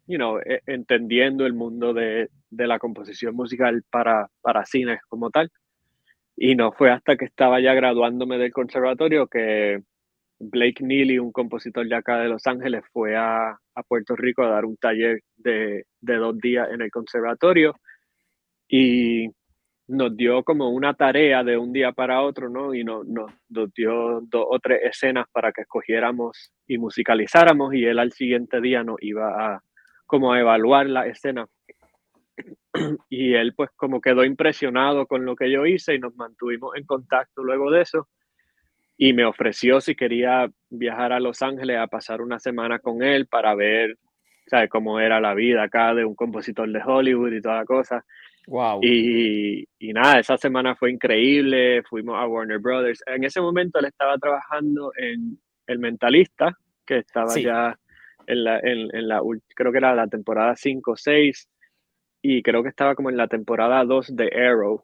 you 0.06 0.16
know, 0.16 0.38
e, 0.38 0.62
entendiendo 0.66 1.44
el 1.44 1.54
mundo 1.54 1.92
de, 1.92 2.30
de, 2.50 2.66
la 2.68 2.78
composición 2.78 3.34
musical 3.34 3.82
para, 3.90 4.28
para 4.42 4.64
cines 4.64 5.00
como 5.08 5.30
tal. 5.30 5.50
Y 6.36 6.54
no 6.54 6.70
fue 6.70 6.92
hasta 6.92 7.16
que 7.16 7.24
estaba 7.24 7.60
ya 7.60 7.74
graduándome 7.74 8.38
del 8.38 8.52
conservatorio 8.52 9.26
que, 9.26 9.80
Blake 10.40 10.84
Neely, 10.84 11.18
un 11.18 11.32
compositor 11.32 11.88
de 11.88 11.96
acá 11.96 12.18
de 12.18 12.28
Los 12.28 12.46
Ángeles, 12.46 12.84
fue 12.92 13.16
a, 13.16 13.50
a 13.50 13.82
Puerto 13.82 14.14
Rico 14.14 14.42
a 14.42 14.50
dar 14.50 14.64
un 14.64 14.76
taller 14.76 15.20
de, 15.36 15.84
de, 16.00 16.16
dos 16.16 16.38
días 16.38 16.68
en 16.70 16.80
el 16.80 16.92
conservatorio 16.92 17.74
y 18.68 19.26
nos 19.88 20.14
dio 20.16 20.44
como 20.44 20.68
una 20.68 20.94
tarea 20.94 21.42
de 21.42 21.56
un 21.56 21.72
día 21.72 21.92
para 21.92 22.20
otro, 22.20 22.50
¿no? 22.50 22.74
Y 22.74 22.84
nos, 22.84 23.06
nos, 23.06 23.32
dio 23.74 24.20
dos 24.22 24.44
o 24.48 24.58
tres 24.58 24.80
escenas 24.84 25.26
para 25.32 25.50
que 25.50 25.62
escogiéramos 25.62 26.52
y 26.66 26.76
musicalizáramos 26.76 27.74
y 27.74 27.84
él 27.84 27.98
al 27.98 28.12
siguiente 28.12 28.60
día 28.60 28.84
nos 28.84 28.96
iba 29.00 29.54
a 29.54 29.62
como 30.06 30.32
a 30.32 30.40
evaluar 30.40 30.86
la 30.86 31.06
escena. 31.06 31.46
Y 33.10 33.34
él 33.34 33.54
pues 33.56 33.70
como 33.74 34.00
quedó 34.00 34.24
impresionado 34.24 35.06
con 35.06 35.24
lo 35.24 35.34
que 35.34 35.50
yo 35.50 35.66
hice 35.66 35.94
y 35.94 35.98
nos 35.98 36.14
mantuvimos 36.14 36.76
en 36.76 36.84
contacto 36.84 37.42
luego 37.42 37.70
de 37.70 37.82
eso 37.82 38.06
y 38.96 39.12
me 39.12 39.24
ofreció 39.24 39.80
si 39.80 39.94
quería 39.94 40.50
viajar 40.68 41.12
a 41.12 41.20
Los 41.20 41.40
Ángeles 41.40 41.78
a 41.78 41.86
pasar 41.86 42.20
una 42.20 42.38
semana 42.38 42.78
con 42.78 43.02
él 43.02 43.26
para 43.26 43.54
ver 43.54 43.96
¿sabes? 44.46 44.68
cómo 44.68 45.00
era 45.00 45.20
la 45.20 45.34
vida 45.34 45.62
acá 45.62 45.94
de 45.94 46.04
un 46.04 46.14
compositor 46.14 46.70
de 46.70 46.82
Hollywood 46.84 47.32
y 47.32 47.40
toda 47.40 47.56
la 47.56 47.64
cosa. 47.64 48.04
Wow. 48.48 48.80
Y, 48.82 49.68
y, 49.78 49.92
nada, 49.92 50.20
esa 50.20 50.38
semana 50.38 50.74
fue 50.74 50.90
increíble, 50.90 51.82
fuimos 51.82 52.16
a 52.16 52.26
Warner 52.26 52.58
Brothers. 52.58 53.02
En 53.06 53.22
ese 53.24 53.42
momento 53.42 53.78
él 53.78 53.84
estaba 53.84 54.16
trabajando 54.16 54.90
en 54.96 55.38
El 55.66 55.78
Mentalista, 55.78 56.56
que 56.86 56.98
estaba 56.98 57.34
ya 57.38 57.78
en 58.26 58.44
la, 58.44 58.58
en, 58.60 58.88
en, 58.94 59.08
la, 59.08 59.20
creo 59.54 59.70
que 59.70 59.78
era 59.78 59.94
la 59.94 60.06
temporada 60.06 60.56
5 60.56 60.92
o 60.92 60.96
6, 60.96 61.48
y 62.22 62.42
creo 62.42 62.62
que 62.62 62.70
estaba 62.70 62.94
como 62.94 63.10
en 63.10 63.18
la 63.18 63.28
temporada 63.28 63.84
2 63.84 64.16
de 64.16 64.30
Arrow. 64.34 64.82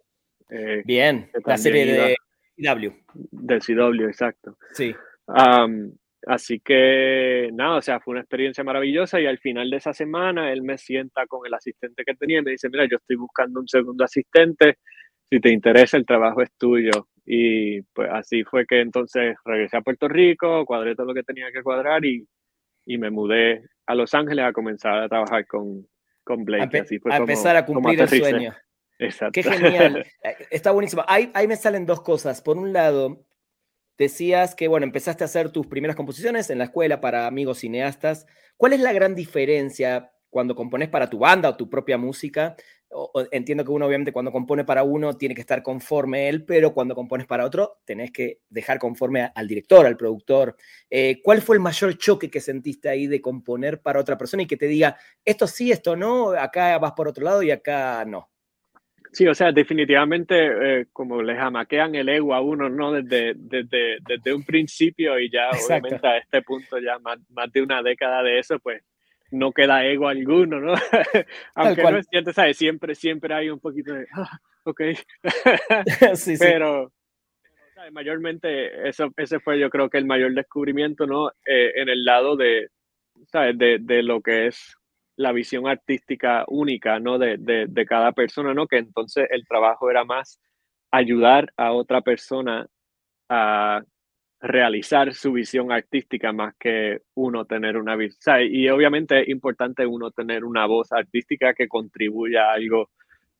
Eh, 0.50 0.82
Bien, 0.84 1.30
la 1.46 1.56
serie 1.56 1.86
de 1.86 2.16
CW. 2.56 2.92
Del 3.30 3.60
CW, 3.60 4.08
exacto. 4.08 4.58
Sí. 4.74 4.94
Así 6.26 6.60
que 6.60 7.50
nada, 7.52 7.76
o 7.76 7.82
sea, 7.82 8.00
fue 8.00 8.12
una 8.12 8.20
experiencia 8.20 8.64
maravillosa 8.64 9.20
y 9.20 9.26
al 9.26 9.38
final 9.38 9.70
de 9.70 9.76
esa 9.76 9.92
semana 9.92 10.52
él 10.52 10.62
me 10.62 10.78
sienta 10.78 11.26
con 11.26 11.46
el 11.46 11.52
asistente 11.52 12.04
que 12.04 12.14
tenía 12.14 12.38
y 12.38 12.42
me 12.42 12.52
dice, 12.52 12.68
mira, 12.70 12.86
yo 12.90 12.96
estoy 12.96 13.16
buscando 13.16 13.60
un 13.60 13.68
segundo 13.68 14.04
asistente, 14.04 14.78
si 15.30 15.40
te 15.40 15.50
interesa 15.50 15.96
el 15.96 16.06
trabajo 16.06 16.42
es 16.42 16.50
tuyo. 16.56 17.08
Y 17.26 17.82
pues 17.82 18.10
así 18.12 18.44
fue 18.44 18.66
que 18.66 18.80
entonces 18.80 19.36
regresé 19.44 19.76
a 19.76 19.82
Puerto 19.82 20.08
Rico, 20.08 20.64
cuadré 20.66 20.94
todo 20.94 21.06
lo 21.06 21.14
que 21.14 21.22
tenía 21.22 21.50
que 21.52 21.62
cuadrar 21.62 22.04
y, 22.04 22.26
y 22.86 22.98
me 22.98 23.10
mudé 23.10 23.62
a 23.86 23.94
Los 23.94 24.14
Ángeles 24.14 24.44
a 24.44 24.52
comenzar 24.52 25.02
a 25.02 25.08
trabajar 25.08 25.46
con, 25.46 25.86
con 26.22 26.44
Blake. 26.44 26.78
A, 26.78 26.82
así 26.82 26.98
fue 26.98 27.12
a 27.12 27.18
empezar 27.18 27.56
a 27.56 27.66
cumplir 27.66 28.00
el 28.00 28.08
sueño. 28.08 28.54
Exacto. 28.98 29.32
Qué 29.32 29.42
genial. 29.42 30.06
Eh, 30.24 30.36
está 30.50 30.70
buenísimo. 30.70 31.04
Ahí, 31.06 31.30
ahí 31.34 31.46
me 31.46 31.56
salen 31.56 31.84
dos 31.84 32.00
cosas. 32.00 32.40
Por 32.40 32.56
un 32.56 32.72
lado, 32.72 33.26
Decías 33.96 34.54
que, 34.54 34.68
bueno, 34.68 34.84
empezaste 34.84 35.24
a 35.24 35.26
hacer 35.26 35.50
tus 35.50 35.66
primeras 35.66 35.96
composiciones 35.96 36.50
en 36.50 36.58
la 36.58 36.64
escuela 36.64 37.00
para 37.00 37.26
amigos 37.26 37.58
cineastas. 37.58 38.26
¿Cuál 38.56 38.72
es 38.72 38.80
la 38.80 38.92
gran 38.92 39.14
diferencia 39.14 40.12
cuando 40.30 40.56
compones 40.56 40.88
para 40.88 41.08
tu 41.08 41.18
banda 41.20 41.50
o 41.50 41.56
tu 41.56 41.70
propia 41.70 41.96
música? 41.96 42.56
entiendo 43.32 43.64
que 43.64 43.70
uno, 43.70 43.86
obviamente, 43.86 44.12
cuando 44.12 44.30
compone 44.30 44.64
para 44.64 44.84
uno 44.84 45.16
tiene 45.16 45.34
que 45.34 45.40
estar 45.40 45.62
conforme 45.62 46.28
él, 46.28 46.44
pero 46.44 46.72
cuando 46.72 46.94
compones 46.94 47.26
para 47.26 47.44
otro, 47.44 47.80
tenés 47.84 48.12
que 48.12 48.40
dejar 48.48 48.78
conforme 48.78 49.30
al 49.34 49.48
director, 49.48 49.86
al 49.86 49.96
productor. 49.96 50.56
Eh, 50.90 51.20
¿Cuál 51.22 51.42
fue 51.42 51.56
el 51.56 51.60
mayor 51.60 51.96
choque 51.98 52.30
que 52.30 52.40
sentiste 52.40 52.88
ahí 52.88 53.06
de 53.06 53.20
componer 53.20 53.80
para 53.82 54.00
otra 54.00 54.16
persona 54.16 54.44
y 54.44 54.46
que 54.46 54.56
te 54.56 54.66
diga, 54.66 54.96
esto 55.24 55.46
sí, 55.46 55.72
esto 55.72 55.96
no, 55.96 56.30
acá 56.30 56.78
vas 56.78 56.92
por 56.92 57.08
otro 57.08 57.24
lado 57.24 57.42
y 57.42 57.50
acá 57.50 58.04
no? 58.04 58.30
Sí, 59.14 59.28
o 59.28 59.34
sea, 59.34 59.52
definitivamente 59.52 60.80
eh, 60.80 60.86
como 60.92 61.22
le 61.22 61.36
jamaquean 61.36 61.94
el 61.94 62.08
ego 62.08 62.34
a 62.34 62.40
uno, 62.40 62.68
¿no? 62.68 62.90
Desde, 62.90 63.34
desde, 63.36 63.98
desde 64.00 64.34
un 64.34 64.42
principio 64.42 65.20
y 65.20 65.30
ya 65.30 65.50
obviamente 65.50 66.04
a 66.04 66.18
este 66.18 66.42
punto 66.42 66.80
ya 66.80 66.98
más, 66.98 67.20
más, 67.30 67.52
de 67.52 67.62
una 67.62 67.80
década 67.80 68.24
de 68.24 68.40
eso, 68.40 68.58
pues 68.58 68.82
no 69.30 69.52
queda 69.52 69.86
ego 69.86 70.08
alguno, 70.08 70.58
¿no? 70.58 70.74
Aunque 71.54 71.82
no 71.84 71.98
es 71.98 72.08
cierto, 72.10 72.32
¿sabes? 72.32 72.56
Siempre, 72.56 72.96
siempre 72.96 73.32
hay 73.32 73.50
un 73.50 73.60
poquito 73.60 73.94
de, 73.94 74.04
ah, 74.14 74.40
ok. 74.64 74.80
sí, 76.14 76.34
Pero, 76.36 76.92
¿sabes? 77.76 77.92
mayormente 77.92 78.88
eso, 78.88 79.12
ese 79.16 79.38
fue 79.38 79.60
yo 79.60 79.70
creo 79.70 79.88
que 79.88 79.98
el 79.98 80.06
mayor 80.06 80.34
descubrimiento, 80.34 81.06
¿no? 81.06 81.28
Eh, 81.46 81.70
en 81.76 81.88
el 81.88 82.04
lado 82.04 82.36
de, 82.36 82.68
¿sabes? 83.30 83.56
De, 83.56 83.78
de 83.80 84.02
lo 84.02 84.20
que 84.20 84.48
es 84.48 84.76
la 85.16 85.32
visión 85.32 85.66
artística 85.66 86.44
única, 86.48 86.98
¿no? 86.98 87.18
De, 87.18 87.36
de, 87.38 87.66
de, 87.68 87.86
cada 87.86 88.12
persona, 88.12 88.54
¿no? 88.54 88.66
Que 88.66 88.78
entonces 88.78 89.26
el 89.30 89.46
trabajo 89.46 89.90
era 89.90 90.04
más 90.04 90.40
ayudar 90.90 91.52
a 91.56 91.72
otra 91.72 92.00
persona 92.02 92.66
a 93.28 93.82
realizar 94.40 95.14
su 95.14 95.32
visión 95.32 95.72
artística 95.72 96.32
más 96.32 96.54
que 96.58 97.00
uno 97.14 97.46
tener 97.46 97.76
una 97.76 97.96
visión. 97.96 98.42
Y 98.42 98.68
obviamente 98.68 99.22
es 99.22 99.28
importante 99.28 99.86
uno 99.86 100.10
tener 100.10 100.44
una 100.44 100.66
voz 100.66 100.92
artística 100.92 101.54
que 101.54 101.66
contribuya 101.66 102.50
a 102.50 102.54
algo 102.54 102.90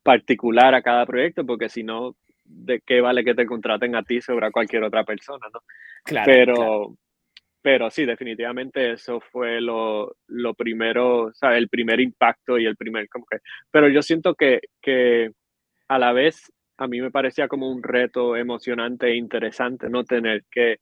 particular 0.02 0.74
a 0.74 0.82
cada 0.82 1.04
proyecto, 1.06 1.44
porque 1.44 1.68
si 1.68 1.82
no, 1.82 2.16
¿de 2.44 2.80
qué 2.80 3.00
vale 3.00 3.24
que 3.24 3.34
te 3.34 3.46
contraten 3.46 3.96
a 3.96 4.02
ti 4.02 4.20
sobre 4.20 4.46
a 4.46 4.50
cualquier 4.50 4.84
otra 4.84 5.04
persona, 5.04 5.46
¿no? 5.52 5.60
Claro. 6.04 6.24
Pero, 6.26 6.96
pero 7.64 7.90
sí, 7.90 8.04
definitivamente 8.04 8.92
eso 8.92 9.20
fue 9.20 9.58
lo, 9.58 10.16
lo 10.26 10.52
primero, 10.52 11.32
el 11.40 11.70
primer 11.70 11.98
impacto 11.98 12.58
y 12.58 12.66
el 12.66 12.76
primer, 12.76 13.08
como 13.08 13.24
que, 13.24 13.38
pero 13.70 13.88
yo 13.88 14.02
siento 14.02 14.34
que, 14.34 14.60
que 14.82 15.30
a 15.88 15.98
la 15.98 16.12
vez 16.12 16.52
a 16.76 16.86
mí 16.86 17.00
me 17.00 17.10
parecía 17.10 17.48
como 17.48 17.70
un 17.70 17.82
reto 17.82 18.36
emocionante 18.36 19.06
e 19.06 19.16
interesante 19.16 19.88
no 19.88 20.04
tener 20.04 20.44
que, 20.50 20.80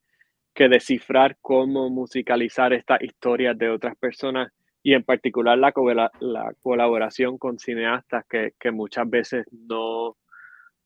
que 0.53 0.69
descifrar 0.69 1.37
cómo 1.41 1.89
musicalizar 1.89 2.73
estas 2.73 3.01
historias 3.03 3.57
de 3.57 3.71
otras 3.71 3.97
personas 3.97 4.51
y 4.83 4.95
en 4.95 5.05
particular 5.05 5.57
la, 5.59 5.73
la 6.19 6.53
colaboración 6.63 7.39
con 7.39 7.61
cineastas 7.61 8.25
que, 8.29 8.55
que 8.59 8.73
muchas 8.73 9.09
veces 9.09 9.47
no, 9.53 10.17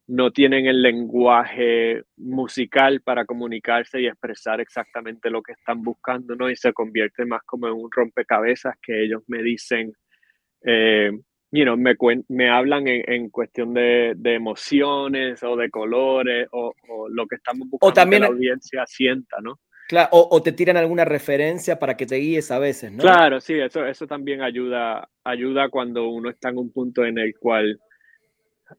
no 0.08 0.30
tienen 0.30 0.66
el 0.66 0.82
lenguaje 0.82 2.02
musical 2.16 3.00
para 3.00 3.24
comunicarse 3.24 4.00
y 4.00 4.06
expresar 4.06 4.60
exactamente 4.60 5.30
lo 5.30 5.42
que 5.42 5.52
están 5.52 5.82
buscando, 5.82 6.36
¿no? 6.36 6.48
Y 6.48 6.56
se 6.56 6.72
convierte 6.72 7.24
más 7.24 7.42
como 7.44 7.66
en 7.66 7.74
un 7.74 7.90
rompecabezas 7.90 8.76
que 8.80 9.04
ellos 9.04 9.22
me 9.26 9.42
dicen, 9.42 9.92
eh, 10.64 11.10
you 11.50 11.76
me, 11.76 11.96
me 12.28 12.50
hablan 12.50 12.84
en, 12.86 13.30
cuestión 13.30 13.74
de, 13.74 14.14
emociones 14.24 15.42
o 15.42 15.56
de 15.56 15.70
colores 15.70 16.48
o, 16.52 16.72
lo 17.08 17.26
que 17.26 17.36
estamos 17.36 17.68
buscando 17.68 17.90
o 17.90 17.92
también, 17.92 18.22
que 18.22 18.28
la 18.28 18.34
audiencia 18.34 18.84
sienta, 18.86 19.38
¿no? 19.42 19.58
Claro, 19.88 20.08
o, 20.12 20.42
te 20.42 20.52
tiran 20.52 20.76
alguna 20.76 21.04
referencia 21.04 21.78
para 21.78 21.96
que 21.96 22.06
te 22.06 22.16
guíes 22.16 22.50
a 22.50 22.58
veces, 22.58 22.92
¿no? 22.92 22.98
Claro, 22.98 23.40
sí, 23.40 23.54
eso, 23.54 23.86
eso 23.86 24.06
también 24.06 24.42
ayuda, 24.42 25.08
ayuda 25.24 25.68
cuando 25.68 26.08
uno 26.08 26.30
está 26.30 26.48
en 26.50 26.58
un 26.58 26.72
punto 26.72 27.04
en 27.04 27.18
el 27.18 27.36
cual 27.38 27.80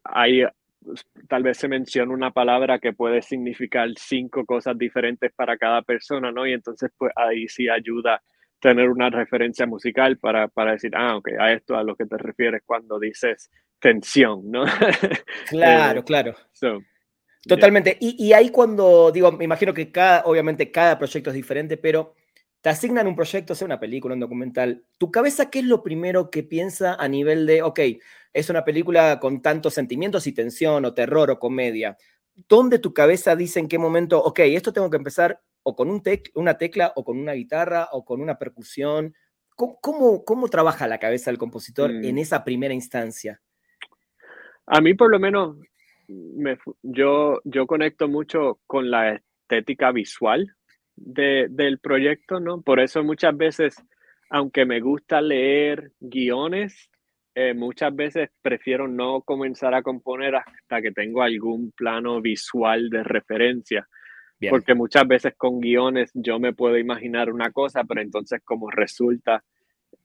hay 0.03 0.43
tal 1.27 1.43
vez 1.43 1.57
se 1.57 1.67
menciona 1.67 2.13
una 2.13 2.31
palabra 2.31 2.79
que 2.79 2.93
puede 2.93 3.22
significar 3.22 3.89
cinco 3.98 4.46
cosas 4.46 4.77
diferentes 4.77 5.31
para 5.34 5.57
cada 5.57 5.81
persona, 5.81 6.31
¿no? 6.31 6.48
Y 6.48 6.53
entonces, 6.53 6.91
pues 6.98 7.12
ahí 7.15 7.48
sí 7.48 7.69
ayuda 7.69 8.22
tener 8.60 8.89
una 8.89 9.10
referencia 9.10 9.65
musical 9.65 10.17
para, 10.17 10.48
para 10.48 10.72
decir, 10.72 10.91
ah, 10.96 11.17
ok, 11.17 11.29
a 11.39 11.53
esto 11.53 11.75
a 11.75 11.84
lo 11.84 11.96
que 11.96 12.05
te 12.05 12.17
refieres 12.17 12.63
cuando 12.65 13.00
dices 13.00 13.51
tensión, 13.79 14.50
¿no? 14.50 14.65
Claro, 15.50 16.00
eh, 16.00 16.03
claro. 16.03 16.36
Totalmente. 17.48 17.98
Y, 18.00 18.15
y, 18.25 18.34
ahí 18.34 18.50
cuando, 18.50 19.12
digo, 19.12 19.31
me 19.31 19.46
imagino 19.46 19.74
que 19.74 19.91
cada, 19.91 20.24
obviamente 20.25 20.72
cada 20.72 20.98
proyecto 20.98 21.29
es 21.29 21.36
diferente, 21.36 21.77
pero 21.77 22.15
te 22.62 22.69
asignan 22.69 23.07
un 23.07 23.15
proyecto, 23.15 23.55
sea 23.55 23.65
una 23.65 23.79
película, 23.79 24.15
un 24.15 24.19
documental, 24.19 24.84
¿tu 24.98 25.12
cabeza 25.12 25.50
qué 25.50 25.60
es 25.60 25.65
lo 25.65 25.84
primero 25.84 26.29
que 26.29 26.43
piensa 26.43 26.96
a 26.96 27.07
nivel 27.07 27.46
de, 27.46 27.62
ok, 27.62 27.79
es 28.38 28.51
una 28.51 28.63
película 28.63 29.20
con 29.20 29.41
tantos 29.41 29.74
sentimientos 29.74 30.27
y 30.27 30.32
tensión 30.32 30.86
o 30.86 30.94
terror 30.94 31.32
o 31.32 31.39
comedia? 31.39 31.98
¿Dónde 32.48 32.77
tu 32.77 32.94
cabeza 32.94 33.36
dice 33.36 33.60
en 33.60 33.67
qué 33.67 33.79
momento, 33.79 34.24
ok, 34.24 34.39
esto 34.39 34.72
tengo 34.72 34.91
que 34.91 34.98
empezar 34.98 35.41
o 35.63 35.75
con 35.75 35.89
un 35.89 36.03
tec 36.03 36.29
una 36.36 36.56
tecla 36.56 36.94
o 36.96 37.03
con 37.03 37.17
una 37.17 37.34
guitarra 37.34 37.89
o 37.91 38.06
con 38.06 38.22
una 38.22 38.38
percusión? 38.38 39.15
¿Cómo, 39.56 40.24
cómo, 40.24 40.48
trabaja 40.50 40.88
la 40.88 41.00
cabeza 41.00 41.32
del 41.32 41.39
compositor 41.39 41.89
en 41.89 42.13
mm. 42.13 42.20
esa 42.20 42.44
primera 42.44 42.75
instancia? 42.75 43.41
A 44.67 44.82
mí 44.82 44.94
por 44.94 45.10
lo 45.10 45.17
menos 45.17 45.58
me, 46.08 46.60
yo, 46.84 47.41
yo 47.44 47.65
conecto 47.65 48.08
mucho 48.08 48.60
con 48.67 48.91
la 48.91 49.15
estética 49.15 49.91
visual 49.91 50.56
de, 50.96 51.48
del 51.50 51.79
proyecto, 51.79 52.39
¿no? 52.39 52.62
Por 52.62 52.79
eso 52.79 53.03
muchas 53.03 53.36
veces, 53.36 53.84
aunque 54.29 54.63
me 54.65 54.79
gusta 54.79 55.22
leer 55.22 55.91
guiones, 56.00 56.91
eh, 57.39 57.53
muchas 57.53 57.96
veces 57.96 58.32
prefiero 58.41 58.88
no 58.88 59.22
comenzar 59.22 59.75
a 59.75 59.84
componer 59.84 60.38
hasta 60.38 60.82
que 60.82 60.91
tengo 60.91 61.22
algún 61.22 61.72
plano 61.72 62.20
visual 62.20 62.89
de 62.89 63.03
referencia. 63.03 63.88
Porque 64.50 64.74
muchas 64.74 65.08
veces 65.08 65.34
con 65.38 65.60
guiones 65.60 66.10
yo 66.15 66.39
me 66.39 66.53
puedo 66.53 66.79
imaginar 66.79 67.32
una 67.32 67.51
cosa, 67.51 67.84
pero 67.84 68.01
entonces 68.01 68.41
como 68.44 68.72
resulta 68.72 69.44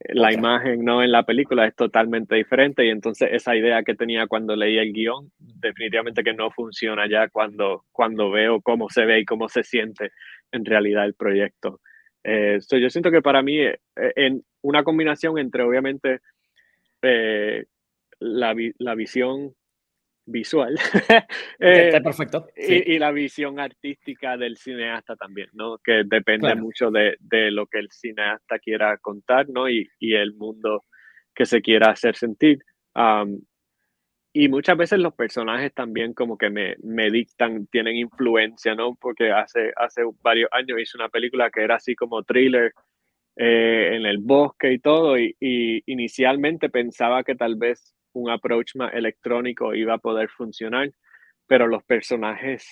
eh, 0.00 0.12
la 0.12 0.30
imagen 0.30 0.84
no 0.84 1.02
en 1.02 1.10
la 1.10 1.22
película 1.22 1.66
es 1.66 1.74
totalmente 1.74 2.34
diferente 2.34 2.84
y 2.84 2.90
entonces 2.90 3.30
esa 3.32 3.56
idea 3.56 3.82
que 3.82 3.94
tenía 3.94 4.26
cuando 4.26 4.54
leí 4.54 4.76
el 4.76 4.92
guion 4.92 5.32
definitivamente 5.38 6.22
que 6.22 6.34
no 6.34 6.50
funciona 6.50 7.08
ya 7.08 7.28
cuando, 7.28 7.84
cuando 7.92 8.30
veo 8.30 8.60
cómo 8.60 8.90
se 8.90 9.06
ve 9.06 9.20
y 9.20 9.24
cómo 9.24 9.48
se 9.48 9.62
siente 9.62 10.10
en 10.50 10.66
realidad 10.66 11.06
el 11.06 11.14
proyecto. 11.14 11.80
Eh, 12.24 12.58
yo 12.70 12.90
siento 12.90 13.10
que 13.10 13.22
para 13.22 13.42
mí, 13.42 13.58
eh, 13.58 13.78
en 13.96 14.42
una 14.60 14.84
combinación 14.84 15.38
entre 15.38 15.62
obviamente 15.62 16.20
eh, 17.02 17.64
la, 18.20 18.54
la, 18.78 18.94
visión 18.94 19.54
visual 20.24 20.78
perfecto. 21.58 22.46
y, 22.56 22.98
la 22.98 23.10
visión 23.10 23.58
artística 23.58 24.36
del 24.36 24.56
cineasta 24.56 25.16
también, 25.16 25.48
¿no? 25.52 25.78
Que 25.78 26.04
depende 26.06 26.54
mucho 26.54 26.90
de, 26.90 27.16
de, 27.18 27.50
lo 27.50 27.66
que 27.66 27.80
el 27.80 27.90
cineasta 27.90 28.58
quiera 28.60 28.96
contar, 28.98 29.48
¿no? 29.48 29.68
Y, 29.68 29.88
y 29.98 30.14
el 30.14 30.34
mundo 30.34 30.84
que 31.34 31.46
se 31.46 31.60
quiera 31.60 31.90
hacer 31.90 32.14
sentir. 32.14 32.58
y 34.32 34.48
muchas 34.48 34.76
veces 34.76 34.98
los 34.98 35.14
personajes 35.14 35.74
también 35.74 36.14
como 36.14 36.38
que 36.38 36.50
me, 36.50 36.76
me, 36.82 37.10
dictan, 37.10 37.66
tienen 37.66 37.96
influencia, 37.96 38.74
¿no? 38.74 38.96
Porque 39.00 39.30
hace, 39.32 39.72
hace 39.76 40.02
varios 40.22 40.48
años 40.52 40.78
hice 40.80 40.96
una 40.96 41.08
película 41.08 41.50
que 41.50 41.62
era 41.62 41.76
así 41.76 41.94
como 41.94 42.22
thriller 42.22 42.72
eh, 43.36 43.96
en 43.96 44.06
el 44.06 44.18
bosque 44.18 44.72
y 44.72 44.78
todo, 44.78 45.18
y, 45.18 45.34
inicialmente 45.86 46.68
pensaba 46.68 47.24
que 47.24 47.34
tal 47.34 47.56
vez 47.56 47.94
un 48.12 48.30
approach 48.30 48.76
más 48.76 48.92
electrónico 48.94 49.74
iba 49.74 49.94
a 49.94 49.98
poder 49.98 50.28
funcionar, 50.28 50.90
pero 51.46 51.66
los 51.66 51.82
personajes 51.84 52.66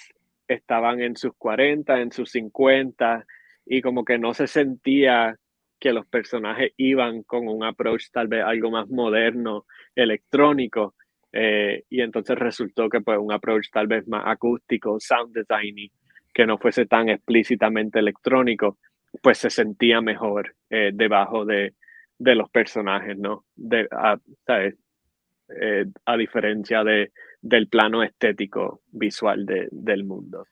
estaban 0.48 1.00
en 1.00 1.16
sus 1.16 1.32
40, 1.36 2.00
en 2.00 2.12
sus 2.12 2.30
50, 2.32 3.24
y 3.66 3.80
como 3.82 4.04
que 4.04 4.18
no 4.18 4.34
se 4.34 4.46
sentía 4.46 5.36
que 5.78 5.92
los 5.92 6.06
personajes 6.06 6.72
iban 6.76 7.22
con 7.22 7.48
un 7.48 7.64
approach 7.64 8.10
tal 8.12 8.28
vez 8.28 8.44
algo 8.44 8.70
más 8.70 8.88
moderno, 8.88 9.64
electrónico, 9.94 10.94
eh, 11.32 11.84
y 11.88 12.02
entonces 12.02 12.36
resultó 12.38 12.88
que 12.88 13.00
pues 13.00 13.18
un 13.18 13.32
approach 13.32 13.70
tal 13.72 13.86
vez 13.86 14.06
más 14.08 14.24
acústico, 14.26 14.98
sound 15.00 15.34
designy, 15.34 15.90
que 16.34 16.46
no 16.46 16.58
fuese 16.58 16.86
tan 16.86 17.08
explícitamente 17.08 17.98
electrónico, 17.98 18.78
pues 19.22 19.38
se 19.38 19.50
sentía 19.50 20.00
mejor 20.00 20.54
eh, 20.70 20.90
debajo 20.92 21.44
de, 21.44 21.74
de, 22.18 22.34
los 22.34 22.50
personajes, 22.50 23.18
¿no? 23.18 23.44
A, 23.90 24.18
eh, 24.48 25.86
a 26.04 26.16
diferencia 26.16 26.84
de, 26.84 27.12
del 27.40 27.68
plano 27.68 28.02
estético 28.02 28.82
visual 28.92 29.46
de, 29.46 29.68
del 29.70 30.04
mundo. 30.04 30.46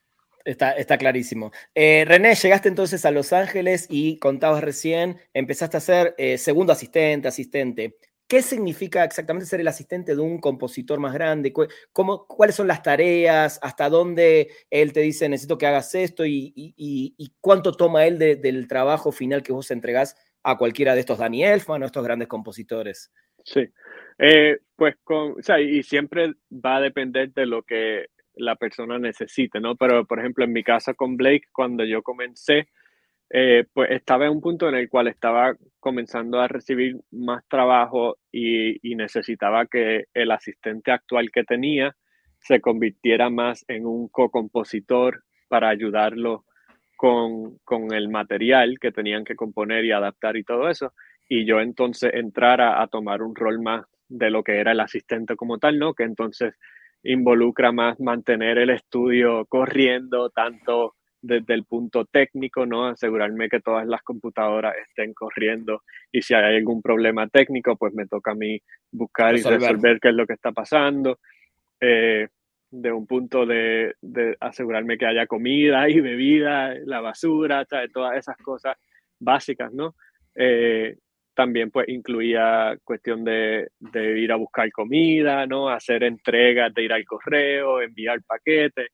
Está, 0.49 0.97
clarísimo. 0.97 1.53
Eh, 1.75 2.07
René, 2.07 2.35
llegaste 2.35 2.71
entonces 2.71 3.05
a 3.05 3.11
Los 3.11 3.35
Ángeles 3.35 3.87
y 3.91 4.19
contabas 4.19 4.65
recién, 4.65 5.19
empezaste 5.35 5.77
a 5.77 5.81
ser 5.81 6.15
eh, 6.17 6.39
segundo 6.39 6.73
asistente, 6.73 7.29
asistente. 7.29 7.97
¿Qué 8.29 8.43
significa 8.43 9.05
exactamente 9.05 9.47
ser 9.47 9.61
el 9.61 9.69
asistente 9.69 10.15
de 10.15 10.21
un 10.21 10.39
compositor 10.39 11.01
más 11.01 11.15
grande? 11.15 11.51
¿Cómo, 11.93 12.27
¿Cuáles 12.27 12.57
son 12.57 12.69
las 12.69 12.83
tareas? 12.83 13.59
¿Hasta 13.63 13.89
dónde 13.89 14.51
él 14.69 14.93
te 14.93 15.01
dice 15.01 15.31
necesito 15.31 15.57
que 15.57 15.67
hagas 15.67 15.95
esto? 15.95 16.25
¿Y, 16.27 17.17
cuánto 17.41 17.73
toma 17.73 18.05
él 18.05 18.19
del 18.19 18.69
trabajo 18.69 19.13
final 19.13 19.43
que 19.43 19.55
vos 19.55 19.71
entregás 19.71 20.15
a 20.43 20.59
cualquiera 20.59 20.95
de 20.95 21.01
estos 21.01 21.19
Daniel 21.19 21.55
Elfman 21.55 21.83
o 21.83 21.87
estos 21.87 22.05
grandes 22.05 22.29
compositores? 22.29 23.11
Sí, 23.45 23.67
eh, 24.19 24.59
pues 24.77 24.97
con, 25.05 25.33
o 25.39 25.43
sea, 25.43 25.59
y 25.59 25.83
siempre 25.83 26.35
va 26.53 26.77
a 26.77 26.81
depender 26.83 27.33
de 27.33 27.47
lo 27.47 27.63
que 27.63 28.09
la 28.35 28.57
persona 28.57 28.99
necesite, 28.99 29.59
¿no? 29.59 29.75
Pero, 29.77 30.05
por 30.05 30.19
ejemplo, 30.19 30.45
en 30.45 30.53
mi 30.53 30.63
casa 30.63 30.93
con 30.93 31.17
Blake, 31.17 31.49
cuando 31.51 31.83
yo 31.85 32.03
comencé, 32.03 32.69
eh, 33.31 33.65
pues 33.73 33.91
estaba 33.91 34.27
en 34.27 34.33
un 34.33 34.41
punto 34.41 34.69
en 34.69 34.75
el 34.75 34.89
cual 34.89 35.09
estaba 35.09 35.55
comenzando 35.81 36.41
a 36.41 36.49
recibir 36.49 36.97
más 37.11 37.47
trabajo 37.49 38.17
y, 38.33 38.79
necesitaba 38.97 39.67
que 39.67 40.07
el 40.13 40.31
asistente 40.33 40.91
actual 40.91 41.31
que 41.31 41.45
tenía 41.45 41.95
se 42.41 42.61
convirtiera 42.61 43.31
más 43.31 43.65
en 43.69 43.87
un 43.87 44.09
co-compositor 44.09 45.23
para 45.49 45.69
ayudarlo 45.69 46.45
con, 46.97 47.59
con, 47.65 47.93
el 47.95 48.09
material 48.09 48.79
que 48.81 48.91
tenían 48.91 49.25
que 49.25 49.37
componer 49.37 49.85
y 49.85 49.93
adaptar 49.93 50.37
y 50.37 50.43
todo 50.43 50.69
eso. 50.69 50.93
Y 51.29 51.45
yo 51.47 51.61
entonces 51.61 52.13
entrara 52.15 52.83
a 52.83 52.89
tomar 52.89 53.23
un 53.23 53.37
rol 53.37 53.61
más 53.61 53.85
de 54.09 54.31
lo 54.31 54.43
que 54.43 54.59
era 54.59 54.73
el 54.73 54.81
asistente 54.81 55.37
como 55.37 55.59
tal, 55.59 55.79
¿no? 55.79 55.95
Que 55.95 56.05
entonces 56.05 56.55
involucra 57.03 57.73
más 57.73 58.01
mantener 58.01 58.59
el 58.59 58.71
estudio 58.71 59.47
corriendo, 59.47 60.31
tanto 60.31 60.95
desde 61.21 61.55
el 61.55 61.65
punto 61.65 62.05
técnico, 62.05 62.67
¿no? 62.67 62.87
Asegurarme 62.87 63.49
que 63.49 63.61
todas 63.61 63.87
las 63.87 64.03
computadoras 64.03 64.75
estén 64.89 65.15
corriendo 65.15 65.83
y 66.13 66.23
si 66.23 66.35
hay 66.35 66.57
algún 66.57 66.81
problema 66.81 67.29
técnico, 67.29 67.77
pues 67.77 67.93
me 67.95 68.07
toca 68.07 68.33
a 68.33 68.35
mí 68.35 68.61
buscar 68.93 69.37
y 69.37 69.43
resolver 69.43 69.99
qué 70.01 70.09
es 70.09 70.15
lo 70.15 70.27
que 70.27 70.35
está 70.35 70.53
pasando. 70.53 71.19
Eh, 71.81 72.29
de 72.71 72.93
un 72.93 73.07
punto 73.07 73.47
de, 73.47 73.95
asegurarme 74.41 74.99
que 74.99 75.07
haya 75.07 75.27
comida 75.27 75.89
y 75.89 76.01
bebida, 76.01 76.75
la 76.85 77.01
basura, 77.01 77.65
todas 77.65 78.17
esas 78.17 78.37
cosas 78.39 78.77
básicas, 79.19 79.73
¿no? 79.73 79.95
Eh, 80.35 80.97
también 81.35 81.71
pues 81.71 81.89
incluía 81.89 82.77
cuestión 82.85 83.25
de, 83.25 83.69
ir 83.95 84.33
a 84.33 84.37
buscar 84.37 84.71
comida, 84.73 85.47
¿no? 85.47 85.69
Hacer 85.69 86.03
entregas 86.03 86.75
de 86.75 86.83
ir 86.83 86.93
al 86.93 87.05
correo, 87.05 87.81
enviar 87.81 88.23
paquetes. 88.25 88.89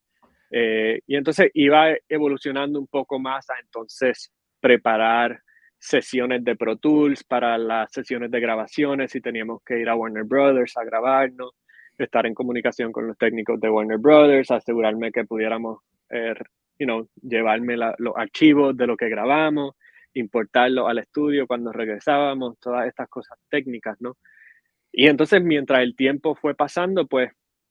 Eh, 0.57 1.01
y 1.05 1.17
entonces 1.17 1.51
iba 1.53 1.87
evolucionando 2.07 2.79
un 2.79 2.87
poco 2.87 3.19
más 3.19 3.49
a 3.49 3.59
entonces 3.61 4.31
preparar 4.61 5.41
sesiones 5.77 6.45
de 6.45 6.55
Pro 6.55 6.77
Tools 6.77 7.25
para 7.25 7.57
las 7.57 7.91
sesiones 7.91 8.31
de 8.31 8.39
grabaciones, 8.39 9.11
si 9.11 9.19
teníamos 9.19 9.61
que 9.65 9.77
ir 9.77 9.89
a 9.89 9.95
Warner 9.95 10.23
Brothers 10.23 10.77
a 10.77 10.85
grabarnos, 10.85 11.51
estar 11.97 12.25
en 12.25 12.33
comunicación 12.33 12.93
con 12.93 13.05
los 13.05 13.17
técnicos 13.17 13.59
de 13.59 13.69
Warner 13.69 13.97
Brothers, 13.97 14.49
asegurarme 14.49 15.11
que 15.11 15.25
pudiéramos, 15.25 15.79
eh, 16.09 16.33
llevarme 17.21 17.75
los 17.75 18.15
archivos 18.15 18.77
de 18.77 18.87
lo 18.87 18.95
que 18.95 19.09
grabamos, 19.09 19.75
importarlo 20.13 20.87
al 20.87 20.99
estudio 20.99 21.47
cuando 21.47 21.73
regresábamos, 21.73 22.57
todas 22.61 22.87
estas 22.87 23.09
cosas 23.09 23.37
técnicas, 23.49 23.99
¿no? 23.99 24.15
Y 24.89 25.07
entonces 25.07 25.43
mientras 25.43 25.81
el 25.81 25.97
tiempo 25.97 26.33
fue 26.33 26.55
pasando, 26.55 27.05
pues 27.07 27.29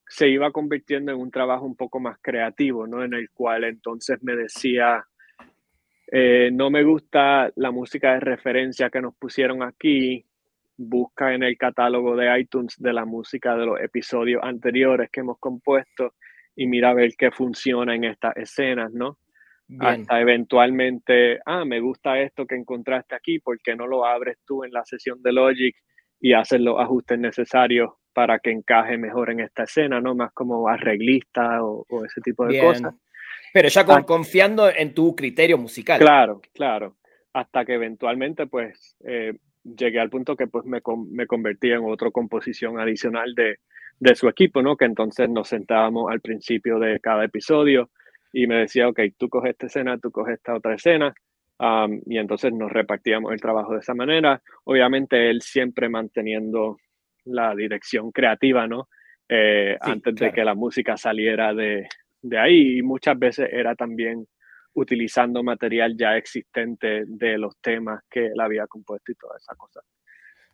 se 0.09 0.29
iba 0.29 0.51
convirtiendo 0.51 1.13
en 1.13 1.19
un 1.19 1.31
trabajo 1.31 1.65
un 1.65 1.77
poco 1.77 2.01
más 2.01 2.19
creativo, 2.21 2.87
¿no? 2.87 3.03
En 3.03 3.15
el 3.15 3.31
cual 3.31 3.65
entonces 3.65 4.19
me 4.23 4.37
decía, 4.37 5.05
eh, 6.13 6.51
no 6.53 6.71
me 6.71 6.85
gusta 6.85 7.51
la 7.57 7.71
música 7.71 8.15
de 8.15 8.21
referencia 8.21 8.91
que 8.91 9.01
nos 9.01 9.15
pusieron 9.17 9.63
aquí, 9.63 10.25
busca 10.77 11.35
en 11.35 11.43
el 11.43 11.57
catálogo 11.57 12.17
de 12.17 12.39
iTunes 12.39 12.77
de 12.79 12.93
la 12.93 13.05
música 13.05 13.57
de 13.57 13.67
los 13.67 13.81
episodios 13.81 14.43
anteriores 14.43 15.11
que 15.11 15.21
hemos 15.21 15.39
compuesto 15.39 16.15
y 16.57 16.67
mira 16.67 16.91
a 16.91 16.95
ver 16.95 17.13
qué 17.17 17.31
funciona 17.31 17.95
en 17.95 18.05
estas 18.05 18.37
escenas, 18.37 18.93
¿no? 18.93 19.19
hasta 19.81 20.21
eventualmente, 20.21 21.41
ah, 21.47 21.65
me 21.65 21.81
gusta 21.81 22.21
esto 22.21 22.47
que 22.47 22.55
encontraste 22.55 23.15
aquí, 23.15 23.39
¿por 23.39 23.59
qué 23.61 23.75
no 23.75 23.87
lo 23.87 24.05
abres 24.05 24.37
tú 24.47 24.63
en 24.63 24.71
la 24.73 24.85
sesión 24.85 25.23
de 25.23 25.33
Logic 25.33 25.75
y 26.25 26.33
haces 26.33 26.59
los 26.59 26.81
ajustes 26.81 27.19
necesarios 27.19 27.91
para 28.15 28.39
que 28.39 28.51
encaje 28.51 28.97
mejor 28.97 29.31
en 29.31 29.41
esta 29.41 29.65
escena, 29.65 30.01
¿no? 30.01 30.15
Más 30.15 30.33
como 30.33 30.67
arreglista 30.71 31.63
o, 31.63 31.85
ese 32.03 32.23
tipo 32.23 32.47
de 32.47 32.61
cosas. 32.61 32.95
Pero 33.53 33.69
ya 33.69 33.85
ah. 33.87 34.07
confiando 34.07 34.71
en 34.71 34.95
tu 34.95 35.15
criterio 35.15 35.59
musical. 35.59 36.01
Claro, 36.01 36.41
claro. 36.55 36.97
Hasta 37.35 37.67
que 37.67 37.75
eventualmente, 37.75 38.47
pues, 38.47 38.97
eh, 39.05 39.35
llegué 39.65 40.01
al 40.01 40.09
punto 40.09 40.35
que 40.35 40.47
pues 40.47 40.65
me, 40.65 40.81
me 41.11 41.27
convertí 41.27 41.73
en 41.73 41.85
otra 41.85 42.11
composición 42.11 42.81
adicional 42.81 43.35
de, 43.35 43.59
de 44.01 44.15
su 44.15 44.27
equipo, 44.27 44.63
¿no? 44.63 44.79
Que 44.79 44.87
entonces 44.87 45.29
nos 45.29 45.49
sentábamos 45.49 46.11
al 46.11 46.23
principio 46.23 46.79
de 46.79 47.01
cada 47.01 47.27
episodio 47.27 47.91
y 48.33 48.47
me 48.47 48.61
decía, 48.61 48.89
ok, 48.89 48.99
tú 49.19 49.29
coges 49.29 49.51
esta 49.51 49.67
escena, 49.67 49.99
tú 49.99 50.11
coges 50.11 50.37
esta 50.37 50.55
otra 50.55 50.75
escena, 50.75 51.15
y 51.59 52.19
entonces 52.19 52.53
nos 52.53 52.73
repartíamos 52.73 53.33
el 53.33 53.41
trabajo 53.41 53.75
de 53.75 53.81
esa 53.81 53.95
manera. 53.95 54.43
Obviamente 54.65 55.31
él 55.31 55.41
siempre 55.43 55.89
manteniendo 55.89 56.79
la 57.25 57.55
dirección 57.55 58.11
creativa, 58.11 58.67
¿no? 58.67 58.89
Eh, 59.29 59.77
antes 59.81 60.15
de 60.17 60.33
que 60.33 60.45
la 60.45 60.55
música 60.55 60.97
saliera 60.97 61.55
de, 61.55 61.89
de, 62.21 62.39
ahí 62.39 62.79
y 62.79 62.83
muchas 62.83 63.19
veces 63.19 63.49
era 63.51 63.75
también 63.75 64.27
utilizando 64.75 65.43
material 65.43 65.97
ya 65.97 66.17
existente 66.17 67.05
de 67.07 67.39
los 67.39 67.57
temas 67.61 68.03
que 68.11 68.27
él 68.27 68.41
había 68.41 68.67
compuesto 68.67 69.13
y 69.13 69.15
toda 69.15 69.37
esa 69.39 69.55
cosa. 69.55 69.81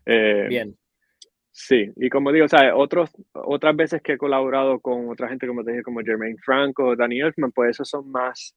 Eh, 0.07 0.47
Bien. 0.49 0.77
Sí, 1.53 1.91
y 1.97 2.09
como 2.09 2.31
digo, 2.31 2.47
o 2.47 2.79
otros, 2.79 3.11
otras 3.33 3.75
veces 3.75 4.01
que 4.03 4.13
he 4.13 4.19
colaborado 4.19 4.79
con 4.79 5.09
otra 5.09 5.29
gente, 5.29 5.49
como 5.49 5.65
te 5.65 5.73
dije, 5.73 5.83
como 5.83 6.01
Jermaine 6.01 6.39
Franco 6.39 6.95
Danny 6.95 7.21
Elfman, 7.21 7.51
pues 7.51 7.71
esos 7.71 7.89
son 7.89 8.11
más, 8.11 8.57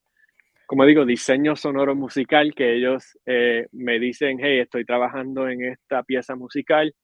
como 0.66 0.86
digo, 0.86 1.04
diseño 1.04 1.56
sonoro 1.56 1.94
musical 1.94 2.54
que 2.54 2.76
ellos 2.76 3.18
eh, 3.26 3.66
me 3.72 3.98
dicen, 3.98 4.38
hey, 4.40 4.60
estoy 4.60 4.84
trabajando 4.84 5.48
en 5.48 5.62
esta 5.64 6.02
pieza 6.02 6.36
musical 6.36 6.94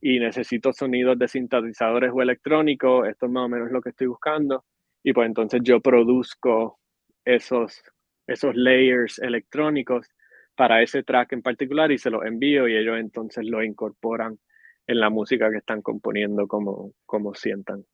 y 0.00 0.18
necesito 0.20 0.72
sonidos 0.72 1.18
de 1.18 1.28
sintetizadores 1.28 2.10
o 2.14 2.22
electrónicos, 2.22 3.08
esto 3.08 3.26
es 3.26 3.32
más 3.32 3.44
o 3.44 3.48
menos 3.48 3.70
lo 3.70 3.80
que 3.80 3.90
estoy 3.90 4.08
buscando, 4.08 4.64
y 5.02 5.12
pues 5.12 5.26
entonces 5.26 5.60
yo 5.62 5.80
produzco 5.80 6.78
esos, 7.24 7.82
esos 8.26 8.54
layers 8.54 9.18
electrónicos 9.18 10.06
para 10.54 10.82
ese 10.82 11.02
track 11.02 11.32
en 11.32 11.42
particular 11.42 11.92
y 11.92 11.98
se 11.98 12.10
los 12.10 12.24
envío 12.24 12.68
y 12.68 12.76
ellos 12.76 12.98
entonces 12.98 13.44
lo 13.46 13.62
incorporan 13.62 14.38
en 14.86 15.00
la 15.00 15.10
música 15.10 15.50
que 15.50 15.58
están 15.58 15.82
componiendo 15.82 16.46
como, 16.46 16.92
como 17.04 17.34
sientan. 17.34 17.84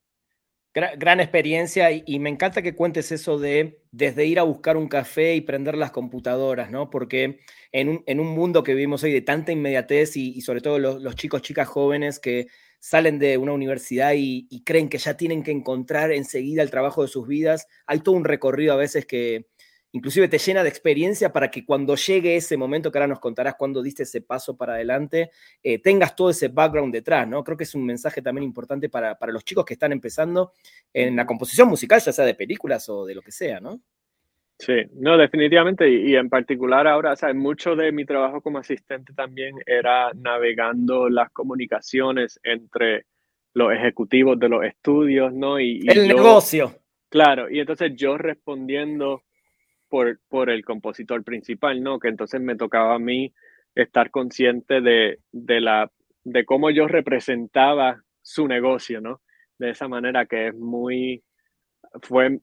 Gran, 0.75 1.21
experiencia 1.21 1.91
y, 1.93 2.19
me 2.19 2.31
encanta 2.31 2.63
que 2.63 2.75
cuentes 2.75 3.13
eso 3.13 3.39
de 3.39 3.83
desde 3.91 4.25
ir 4.25 4.39
a 4.39 4.43
buscar 4.43 4.79
un 4.79 4.89
café 4.89 5.35
y 5.35 5.43
prender 5.43 5.77
las 5.77 5.91
computadoras, 5.91 6.71
¿no? 6.71 6.89
Porque 6.89 7.41
en 7.73 8.21
un, 8.21 8.27
mundo 8.29 8.63
que 8.63 8.73
vivimos 8.73 9.03
hoy 9.03 9.13
de 9.13 9.21
tanta 9.21 9.53
inmediatez 9.53 10.17
y, 10.17 10.41
sobre 10.41 10.63
todo 10.63 10.79
los, 10.79 11.15
chicos, 11.15 11.43
chicas 11.43 11.69
jóvenes 11.69 12.19
que 12.19 12.47
salen 12.81 13.19
de 13.19 13.37
una 13.37 13.53
universidad 13.53 14.15
y, 14.15 14.47
y, 14.51 14.65
creen 14.65 14.89
que 14.89 14.97
ya 14.97 15.15
tienen 15.15 15.43
que 15.43 15.51
encontrar 15.51 16.11
enseguida 16.11 16.63
el 16.63 16.71
trabajo 16.71 17.03
de 17.03 17.09
sus 17.09 17.29
vidas, 17.29 17.67
hay 17.87 18.01
todo 18.01 18.15
un 18.15 18.25
recorrido 18.25 18.73
a 18.73 18.77
veces 18.77 19.05
que, 19.05 19.49
inclusive 19.93 20.29
te 20.29 20.39
llena 20.39 20.63
de 20.63 20.69
experiencia 20.69 21.33
para 21.33 21.51
que 21.51 21.65
cuando 21.65 21.95
llegue 21.95 22.37
ese 22.37 22.57
momento, 22.57 22.91
que 22.91 22.99
ahora 22.99 23.07
nos 23.07 23.21
contarás 23.21 23.55
cuando 23.55 23.83
diste 23.83 24.03
ese 24.03 24.23
paso 24.23 24.57
para 24.57 24.75
adelante, 24.75 25.31
eh, 25.63 25.81
tengas 25.81 26.17
todo 26.17 26.31
ese 26.31 26.49
background 26.49 26.93
detrás, 26.93 27.29
¿no? 27.29 27.45
Creo 27.45 27.57
que 27.57 27.65
es 27.65 27.75
un 27.75 27.85
mensaje 27.85 28.23
también 28.23 28.45
importante 28.45 28.89
para, 28.89 29.17
los 29.29 29.45
chicos 29.45 29.65
que 29.65 29.75
están 29.75 29.93
empezando 29.93 30.53
en 30.93 31.15
la 31.15 31.27
composición 31.27 31.69
musical, 31.69 32.01
ya 32.01 32.13
sea 32.13 32.25
de 32.25 32.35
películas 32.35 32.89
o 32.89 33.05
de 33.05 33.15
lo 33.15 33.23
que 33.23 33.33
sea, 33.33 33.61
¿no? 33.61 33.81
Sí, 34.59 34.75
no, 34.95 35.17
definitivamente, 35.17 35.89
y, 35.91 36.15
en 36.15 36.29
particular 36.29 36.87
ahora, 36.87 37.15
o 37.15 37.35
mucho 37.35 37.75
de 37.75 37.91
mi 37.91 38.05
trabajo 38.05 38.41
como 38.41 38.59
asistente 38.59 39.13
también 39.13 39.57
era 39.67 40.13
navegando 40.15 41.09
las 41.09 41.31
comunicaciones 41.31 42.39
entre 42.45 43.07
los 43.55 43.73
ejecutivos 43.73 44.39
de 44.39 44.49
los 44.49 44.65
estudios, 44.65 45.33
¿no? 45.33 45.59
Y, 45.59 45.81
el 45.89 46.09
negocio. 46.09 46.75
Claro, 47.09 47.51
y 47.51 47.61
entonces 47.61 47.93
yo 47.95 48.17
respondiendo 48.17 49.23
por, 50.29 50.49
el 50.49 50.65
compositor 50.65 51.23
principal, 51.23 51.83
¿no? 51.83 51.99
Que 51.99 52.09
entonces 52.09 52.41
me 52.41 52.57
tocaba 52.57 52.95
a 52.95 52.99
mí 52.99 53.35
estar 53.75 54.11
consciente 54.11 54.81
de, 54.81 55.19
la, 55.61 55.91
de 56.25 56.47
cómo 56.47 56.71
yo 56.71 56.89
representaba 56.89 58.03
su 58.23 58.49
negocio, 58.49 59.03
¿no? 59.03 59.21
De 59.59 59.69
esa 59.71 59.89
manera 59.89 60.25
que 60.25 60.49
es 60.49 60.55
muy, 60.55 61.23
fue, 62.01 62.41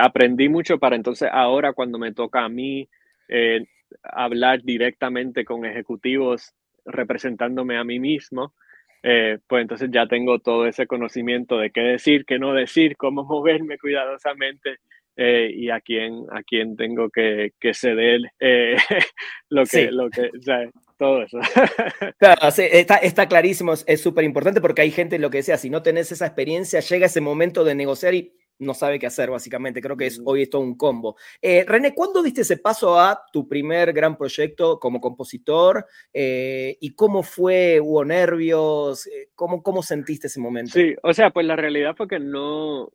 aprendí 0.00 0.48
mucho 0.48 0.78
para 0.78 0.96
entonces 0.96 1.28
ahora 1.30 1.74
cuando 1.74 1.98
me 1.98 2.14
toca 2.14 2.44
a 2.44 2.48
mí 2.48 2.88
eh, 3.28 3.66
hablar 4.02 4.62
directamente 4.62 5.44
con 5.44 5.66
ejecutivos 5.66 6.54
representándome 6.86 7.76
a 7.76 7.84
mí 7.84 8.00
mismo, 8.00 8.54
eh, 9.02 9.38
pues 9.46 9.60
entonces 9.60 9.90
ya 9.92 10.06
tengo 10.06 10.38
todo 10.38 10.66
ese 10.66 10.86
conocimiento 10.86 11.58
de 11.58 11.70
qué 11.70 11.82
decir, 11.82 12.24
qué 12.24 12.38
no 12.38 12.54
decir, 12.54 12.96
cómo 12.96 13.22
moverme 13.24 13.76
cuidadosamente 13.76 14.78
eh, 15.16 15.50
y 15.54 15.70
a 15.70 15.80
quién, 15.80 16.24
a 16.32 16.42
quién 16.42 16.76
tengo 16.76 17.08
que, 17.08 17.52
que 17.60 17.72
ceder 17.72 18.20
eh, 18.40 18.76
lo 19.48 19.64
que, 19.64 19.90
lo 19.92 20.10
que, 20.10 20.22
o 20.22 20.42
sea, 20.42 20.68
todo 20.98 21.22
eso. 21.22 21.38
Claro, 22.18 22.48
está, 22.48 22.96
está, 22.96 23.28
clarísimo, 23.28 23.74
es 23.74 24.00
súper 24.00 24.24
importante 24.24 24.60
porque 24.60 24.82
hay 24.82 24.90
gente, 24.90 25.18
lo 25.18 25.30
que 25.30 25.38
decía, 25.38 25.56
si 25.56 25.70
no 25.70 25.82
tenés 25.82 26.10
esa 26.10 26.26
experiencia, 26.26 26.80
llega 26.80 27.06
ese 27.06 27.20
momento 27.20 27.62
de 27.64 27.74
negociar 27.76 28.14
y 28.14 28.36
no 28.58 28.74
sabe 28.74 28.98
qué 28.98 29.06
hacer, 29.06 29.30
básicamente. 29.30 29.80
Creo 29.80 29.96
que 29.96 30.06
es, 30.06 30.20
hoy 30.24 30.42
es 30.42 30.50
todo 30.50 30.62
un 30.62 30.76
combo. 30.76 31.16
Eh, 31.42 31.64
René, 31.66 31.92
¿cuándo 31.92 32.22
diste 32.22 32.42
ese 32.42 32.56
paso 32.56 32.98
a 32.98 33.20
tu 33.32 33.48
primer 33.48 33.92
gran 33.92 34.16
proyecto 34.16 34.78
como 34.78 35.00
compositor? 35.00 35.86
¿Y 36.12 36.94
cómo 36.94 37.22
fue? 37.22 37.80
¿Hubo 37.80 38.04
nervios? 38.04 39.08
¿Cómo, 39.34 39.62
¿Cómo 39.62 39.82
sentiste 39.82 40.28
ese 40.28 40.40
momento? 40.40 40.72
Sí, 40.72 40.94
o 41.02 41.12
sea, 41.12 41.30
pues 41.30 41.46
la 41.46 41.56
realidad 41.56 41.94
fue 41.96 42.06
que 42.06 42.20
no, 42.20 42.92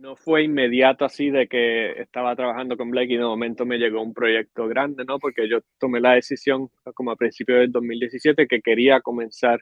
no 0.00 0.16
fue 0.16 0.44
inmediato 0.44 1.04
así 1.04 1.30
de 1.30 1.46
que 1.46 1.92
estaba 2.00 2.34
trabajando 2.34 2.76
con 2.76 2.90
Blake 2.90 3.12
y 3.12 3.16
de 3.16 3.24
momento 3.24 3.66
me 3.66 3.78
llegó 3.78 4.02
un 4.02 4.14
proyecto 4.14 4.66
grande, 4.66 5.04
¿no? 5.04 5.18
Porque 5.18 5.48
yo 5.48 5.58
tomé 5.78 6.00
la 6.00 6.14
decisión 6.14 6.68
como 6.94 7.10
a 7.10 7.16
principios 7.16 7.60
del 7.60 7.72
2017 7.72 8.46
que 8.46 8.62
quería 8.62 9.00
comenzar 9.00 9.60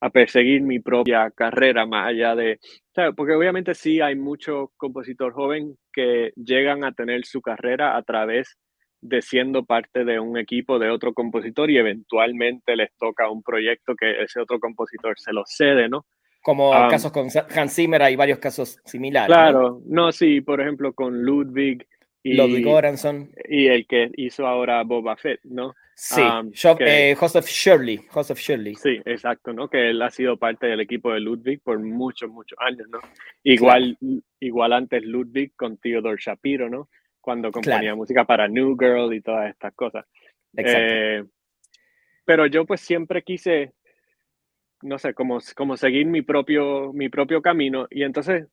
a 0.00 0.10
perseguir 0.10 0.62
mi 0.62 0.80
propia 0.80 1.30
carrera 1.30 1.86
más 1.86 2.08
allá 2.08 2.34
de, 2.34 2.58
porque 3.16 3.34
obviamente 3.34 3.74
sí 3.74 4.00
hay 4.00 4.16
mucho 4.16 4.72
compositor 4.76 5.32
joven 5.32 5.76
que 5.92 6.32
llegan 6.36 6.84
a 6.84 6.92
tener 6.92 7.24
su 7.24 7.40
carrera 7.40 7.96
a 7.96 8.02
través 8.02 8.56
de 9.00 9.20
siendo 9.22 9.64
parte 9.64 10.04
de 10.04 10.18
un 10.20 10.38
equipo 10.38 10.78
de 10.78 10.90
otro 10.90 11.12
compositor 11.12 11.70
y 11.70 11.78
eventualmente 11.78 12.76
les 12.76 12.90
toca 12.96 13.30
un 13.30 13.42
proyecto 13.42 13.94
que 13.96 14.22
ese 14.22 14.40
otro 14.40 14.60
compositor 14.60 15.18
se 15.18 15.32
lo 15.32 15.42
cede, 15.44 15.88
¿no? 15.88 16.04
Como 16.42 16.72
casos 16.72 17.12
con 17.12 17.28
Hans 17.54 17.74
Zimmer 17.74 18.02
hay 18.02 18.16
varios 18.16 18.38
casos 18.38 18.78
similares. 18.84 19.28
Claro, 19.28 19.80
¿no? 19.86 20.10
sí, 20.10 20.40
por 20.40 20.60
ejemplo 20.60 20.92
con 20.92 21.22
Ludwig 21.22 21.86
y 22.22 22.34
Ludwig 22.34 22.64
Göransson. 22.64 23.30
Y 23.48 23.68
el 23.68 23.86
que 23.86 24.10
hizo 24.16 24.46
ahora 24.46 24.82
Boba 24.82 25.16
Fett, 25.16 25.40
¿no? 25.44 25.74
Sí, 25.94 26.20
eh, 26.80 27.14
Joseph 27.16 27.46
Shirley, 27.46 27.98
Joseph 28.08 28.38
Shirley. 28.38 28.74
Sí, 28.74 29.00
exacto, 29.04 29.52
¿no? 29.52 29.68
Que 29.68 29.90
él 29.90 30.02
ha 30.02 30.10
sido 30.10 30.36
parte 30.36 30.66
del 30.66 30.80
equipo 30.80 31.12
de 31.12 31.20
Ludwig 31.20 31.60
por 31.62 31.78
muchos, 31.78 32.28
muchos 32.28 32.58
años, 32.60 32.88
¿no? 32.88 32.98
Igual, 33.44 33.96
igual 34.40 34.72
antes 34.72 35.04
Ludwig 35.04 35.54
con 35.54 35.76
Theodore 35.76 36.20
Shapiro, 36.20 36.68
¿no? 36.68 36.88
Cuando 37.20 37.52
componía 37.52 37.94
música 37.94 38.24
para 38.24 38.48
New 38.48 38.76
Girl 38.76 39.14
y 39.14 39.20
todas 39.20 39.50
estas 39.50 39.74
cosas. 39.74 40.04
Exacto. 40.56 40.80
Eh, 40.80 41.24
pero 42.24 42.46
yo 42.46 42.64
pues 42.64 42.80
siempre 42.80 43.22
quise 43.22 43.72
no 44.82 44.98
sé, 44.98 45.14
como, 45.14 45.38
como 45.56 45.76
seguir 45.76 46.06
mi 46.06 46.22
propio, 46.22 46.92
mi 46.92 47.08
propio 47.08 47.42
camino. 47.42 47.86
Y 47.90 48.02
entonces 48.02 48.48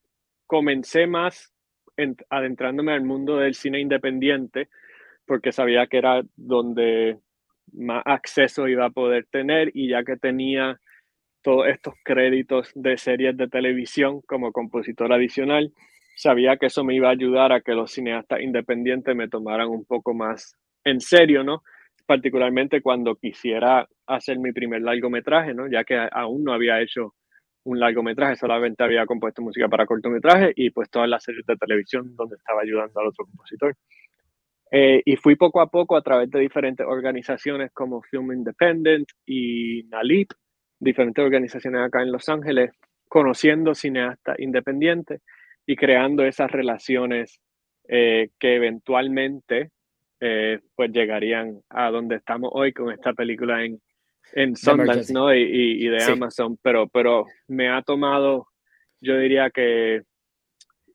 comencé 0.48 1.08
más 1.08 1.54
adentrándome 2.30 2.94
al 2.94 3.04
mundo 3.04 3.38
del 3.38 3.54
cine 3.54 3.80
independiente, 3.80 4.70
porque 5.26 5.52
sabía 5.52 5.88
que 5.88 5.98
era 5.98 6.22
donde 6.36 7.18
más 7.74 8.04
acceso 8.06 8.68
iba 8.68 8.86
a 8.86 8.89
poder 8.89 9.28
tener 9.30 9.72
y 9.74 9.89
ya 9.89 10.04
que 10.04 10.15
tenía 10.15 10.80
todos 11.42 11.68
estos 11.68 11.94
créditos 12.04 12.72
de 12.76 12.98
series 12.98 13.38
de 13.38 13.48
televisión 13.48 14.22
como 14.22 14.52
compositor 14.52 15.13
adicional, 15.13 15.72
sabía 16.15 16.58
que 16.58 16.65
eso 16.65 16.84
me 16.84 16.96
iba 16.96 17.10
a 17.10 17.13
ayudar 17.13 17.52
a 17.54 17.62
que 17.62 17.74
los 17.74 17.92
cineastas 17.92 18.42
independientes 18.42 19.15
me 19.15 19.30
tomaran 19.30 19.70
un 19.70 19.86
poco 19.86 20.13
más 20.13 20.56
en 20.84 21.00
serio, 21.00 21.44
¿no? 21.44 21.63
Particularmente 22.10 22.82
cuando 22.82 23.17
quisiera 23.17 23.88
hacer 24.08 24.39
mi 24.39 24.52
primer 24.52 24.82
largometraje, 24.82 25.54
¿no? 25.54 25.69
ya 25.69 25.84
que 25.84 25.95
aún 26.12 26.43
no 26.43 26.54
había 26.54 26.82
hecho 26.82 27.13
un 27.65 27.80
largometraje, 27.80 28.36
solamente 28.36 28.84
había 28.84 29.06
compuesto 29.06 29.43
música 29.43 29.67
para 29.67 29.86
cortometraje 29.86 30.52
y 30.56 30.72
pues 30.72 30.89
todas 30.89 31.08
las 31.08 31.24
series 31.24 31.45
de 31.45 31.56
televisión 31.56 32.15
donde 32.15 32.36
estaba 32.38 32.62
ayudando 32.63 33.00
al 33.00 33.10
otro 33.10 33.26
compositor. 33.26 33.76
Eh, 34.72 35.04
y 35.06 35.17
fui 35.17 35.36
poco 35.36 35.62
a 35.62 35.67
poco 35.67 35.95
a 35.95 36.02
través 36.02 36.32
de 36.32 36.39
diferentes 36.39 36.84
organizaciones 36.84 37.69
como 37.74 38.02
Film 38.02 38.32
Independent 38.32 39.08
y 39.28 39.84
NALIP, 39.91 40.32
diferentes 40.80 41.24
organizaciones 41.24 41.80
acá 41.80 42.02
en 42.02 42.12
Los 42.12 42.28
Ángeles, 42.28 42.72
conociendo 43.08 43.76
cineastas 43.76 44.39
independientes 44.39 45.22
y 45.67 45.76
creando 45.76 46.26
esas 46.26 46.50
relaciones 46.52 47.39
eh, 47.88 48.30
que 48.39 48.56
eventualmente 48.56 49.69
eh, 50.20 50.60
pues 50.76 50.92
llegarían 50.92 51.62
a 51.70 51.90
donde 51.92 52.18
estamos 52.18 52.50
hoy 52.54 52.74
con 52.74 52.92
esta 52.92 53.14
película 53.14 53.64
en, 53.64 53.82
en 54.34 54.56
Sundance, 54.56 55.14
¿no? 55.14 55.34
Y, 55.34 55.86
y, 55.86 55.88
de 55.88 56.04
Amazon, 56.04 56.58
pero, 56.62 56.88
pero 56.88 57.26
me 57.48 57.70
ha 57.70 57.82
tomado, 57.82 58.48
yo 59.02 59.18
diría 59.18 59.50
que 59.50 60.02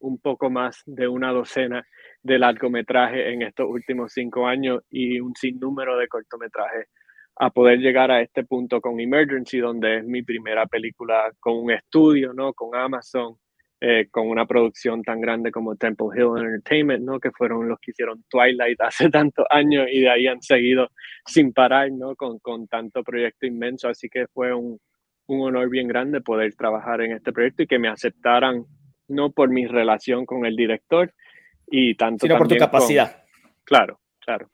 un 0.01 0.19
poco 0.19 0.51
más 0.51 0.83
de 0.85 1.09
una 1.09 1.33
docena 1.33 1.83
de 2.23 2.39
largometrajes 2.39 3.27
en 3.27 3.43
estos 3.43 3.67
últimos 3.69 4.13
cinco 4.13 4.47
años 4.47 4.83
y 4.91 5.21
un 5.21 5.35
sinnúmero 5.35 5.97
de 5.97 6.09
cortometrajes 6.09 6.89
a 7.37 7.51
poder 7.51 7.79
llegar 7.79 8.11
a 8.11 8.21
este 8.21 8.45
punto 8.45 8.81
con 8.81 9.01
Emergency, 9.01 9.59
donde 9.59 9.99
es 9.99 10.05
mi 10.05 10.23
primera 10.23 10.67
película 10.67 11.33
con 11.41 11.57
un 11.57 11.73
estudio, 11.73 12.33
¿no? 12.33 12.53
Con 12.53 12.77
Amazon, 12.77 13.37
eh, 13.87 14.09
con 14.11 14.31
una 14.31 14.47
producción 14.47 15.03
tan 15.03 15.21
grande 15.21 15.51
como 15.51 15.77
Temple 15.77 16.07
Hill 16.17 16.39
Entertainment, 16.39 17.05
¿no? 17.05 17.21
que 17.21 17.31
fueron 17.33 17.69
los 17.69 17.79
que 17.81 17.91
hicieron 17.91 18.25
Twilight 18.31 18.81
hace 18.81 19.11
tantos 19.11 19.45
años 19.51 19.89
y 19.93 20.01
de 20.01 20.09
ahí 20.09 20.27
han 20.27 20.41
seguido 20.41 20.89
sin 21.27 21.53
parar 21.53 21.93
¿no? 21.93 22.17
con, 22.17 22.39
con 22.39 22.67
tanto 22.67 23.03
proyecto 23.03 23.45
inmenso. 23.45 23.91
Así 23.91 24.09
que 24.09 24.27
fue 24.29 24.55
un, 24.55 24.81
un 25.27 25.41
honor 25.43 25.69
bien 25.69 25.87
grande 25.87 26.23
poder 26.23 26.55
trabajar 26.55 27.03
en 27.03 27.13
este 27.13 27.31
proyecto 27.31 27.65
y 27.65 27.67
que 27.67 27.79
me 27.79 27.89
aceptaran, 27.89 28.65
no 29.09 29.33
por 29.33 29.51
mi 29.51 29.67
relación 29.67 30.25
con 30.25 30.47
el 30.47 30.57
director, 30.57 31.13
y 31.67 31.95
tanto 31.95 32.25
sino 32.25 32.39
por 32.39 32.49
tu 32.49 32.57
capacidad. 32.57 33.23
claro, 33.65 34.01
claro. 34.21 34.49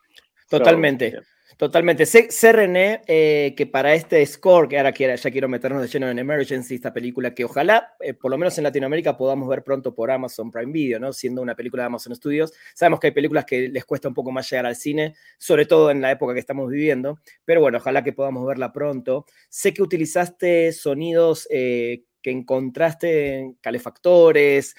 Totalmente. 0.49 1.21
Totalmente. 1.57 2.07
Sé, 2.07 2.53
René, 2.53 3.03
eh, 3.07 3.55
que 3.57 3.67
para 3.67 3.95
este 3.95 4.25
score, 4.25 4.69
que 4.69 4.79
ahora 4.79 4.93
ya 4.93 5.31
quiero 5.31 5.49
meternos 5.49 5.83
de 5.83 5.89
lleno 5.89 6.09
en 6.09 6.19
Emergency, 6.19 6.77
esta 6.77 6.93
película 6.93 7.35
que 7.35 7.45
ojalá, 7.45 7.95
eh, 8.01 8.15
por 8.15 8.31
lo 8.31 8.39
menos 8.39 8.57
en 8.59 8.65
Latinoamérica, 8.65 9.17
podamos 9.17 9.49
ver 9.49 9.63
pronto 9.63 9.95
por 9.95 10.11
Amazon 10.11 10.51
Prime 10.51 10.73
Video, 10.73 10.99
¿no? 11.01 11.13
Siendo 11.13 11.43
una 11.43 11.55
película 11.55 11.83
de 11.83 11.89
Amazon 11.89 12.15
Studios. 12.15 12.53
Sabemos 12.75 13.01
que 13.01 13.09
hay 13.09 13.13
películas 13.13 13.45
que 13.45 13.69
les 13.69 13.85
cuesta 13.85 14.09
un 14.09 14.15
poco 14.15 14.31
más 14.31 14.49
llegar 14.51 14.67
al 14.67 14.77
cine, 14.77 15.15
sobre 15.39 15.67
todo 15.67 15.91
en 15.91 16.01
la 16.01 16.11
época 16.11 16.35
que 16.35 16.41
estamos 16.41 16.71
viviendo, 16.71 17.19
pero 17.45 17.61
bueno, 17.61 17.79
ojalá 17.79 18.05
que 18.05 18.13
podamos 18.13 18.47
verla 18.47 18.73
pronto. 18.73 19.27
Sé 19.49 19.75
que 19.75 19.83
utilizaste 19.83 20.73
sonidos 20.73 21.47
eh, 21.51 22.05
que 22.23 22.31
encontraste 22.31 23.39
en 23.39 23.55
calefactores, 23.55 24.77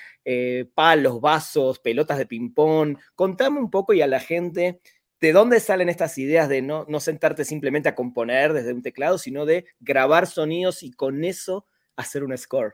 palos, 0.76 1.20
vasos, 1.20 1.80
pelotas 1.80 2.20
de 2.20 2.28
ping-pong. 2.28 2.98
Contame 3.16 3.60
un 3.60 3.72
poco 3.72 3.94
y 3.94 4.02
a 4.02 4.08
la 4.08 4.20
gente 4.20 4.80
¿De 5.22 5.34
dónde 5.34 5.60
salen 5.60 5.88
estas 5.88 6.18
ideas 6.18 6.50
de 6.50 6.64
no, 6.64 6.86
no 6.90 7.00
sentarte 7.00 7.46
simplemente 7.46 7.88
a 7.88 7.94
componer 7.94 8.54
desde 8.54 8.74
un 8.74 8.82
teclado, 8.82 9.20
sino 9.20 9.46
de 9.46 9.66
grabar 9.80 10.26
sonidos 10.26 10.82
y 10.82 10.92
con 10.92 11.24
eso 11.24 11.68
hacer 11.96 12.24
un 12.24 12.36
score? 12.36 12.74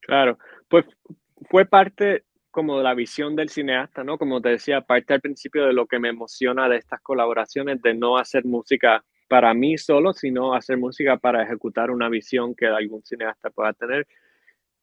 Claro, 0.00 0.36
pues 0.68 0.84
fue 1.48 1.64
parte 1.64 2.24
como 2.50 2.78
de 2.78 2.84
la 2.84 2.94
visión 2.94 3.36
del 3.36 3.50
cineasta, 3.50 4.02
¿no? 4.02 4.18
Como 4.18 4.40
te 4.40 4.48
decía, 4.48 4.80
parte 4.80 5.14
al 5.14 5.20
principio 5.20 5.64
de 5.64 5.72
lo 5.72 5.86
que 5.86 6.00
me 6.00 6.08
emociona 6.08 6.68
de 6.68 6.78
estas 6.78 7.00
colaboraciones, 7.02 7.80
de 7.82 7.94
no 7.94 8.18
hacer 8.18 8.44
música 8.44 9.04
para 9.28 9.54
mí 9.54 9.78
solo, 9.78 10.12
sino 10.12 10.54
hacer 10.54 10.78
música 10.78 11.18
para 11.18 11.44
ejecutar 11.44 11.92
una 11.92 12.08
visión 12.08 12.54
que 12.56 12.66
algún 12.66 13.04
cineasta 13.04 13.50
pueda 13.50 13.72
tener. 13.74 14.08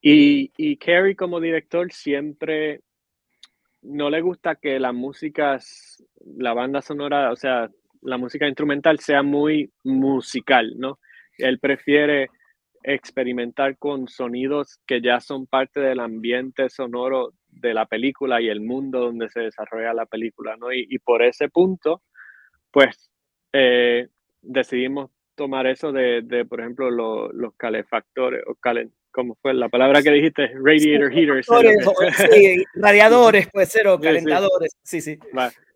Y, 0.01 0.53
y 0.55 0.77
Carrie 0.77 1.15
como 1.15 1.41
director 1.41 1.91
siempre 1.91 2.81
no 3.83 4.09
le 4.09 4.21
gusta 4.21 4.55
que 4.55 4.79
la 4.79 4.91
música, 4.91 5.59
la 6.25 6.53
banda 6.53 6.81
sonora, 6.81 7.31
o 7.31 7.35
sea, 7.35 7.69
la 8.01 8.17
música 8.17 8.47
instrumental 8.47 8.99
sea 8.99 9.23
muy 9.23 9.71
musical, 9.83 10.73
¿no? 10.77 10.99
Él 11.37 11.59
prefiere 11.59 12.29
experimentar 12.83 13.77
con 13.77 14.07
sonidos 14.07 14.79
que 14.85 15.01
ya 15.01 15.19
son 15.21 15.47
parte 15.47 15.79
del 15.79 15.99
ambiente 15.99 16.69
sonoro 16.69 17.33
de 17.47 17.73
la 17.73 17.85
película 17.85 18.41
y 18.41 18.49
el 18.49 18.59
mundo 18.61 18.99
donde 18.99 19.29
se 19.29 19.41
desarrolla 19.41 19.93
la 19.93 20.05
película, 20.05 20.57
¿no? 20.57 20.73
Y, 20.73 20.99
por 20.99 21.23
ese 21.23 21.49
punto, 21.49 22.01
pues 22.71 23.09
eh, 23.53 24.07
decidimos 24.41 25.11
tomar 25.35 25.67
eso 25.67 25.91
de, 25.91 26.21
de 26.23 26.45
por 26.45 26.59
ejemplo, 26.59 26.91
los 26.91 27.55
calefactores, 27.55 28.43
o 28.47 28.55
calen, 28.55 28.91
¿cómo 29.11 29.35
fue 29.41 29.53
la 29.53 29.69
palabra 29.69 30.01
que 30.01 30.11
dijiste? 30.11 30.51
Radiator 30.61 31.11
heaters. 31.11 31.47
Sí, 32.17 32.63
radiadores, 32.75 33.47
puede 33.53 33.65
ser, 33.67 33.87
o 33.87 33.99
calentadores, 33.99 34.75
sí, 34.83 34.99
sí. 34.99 35.17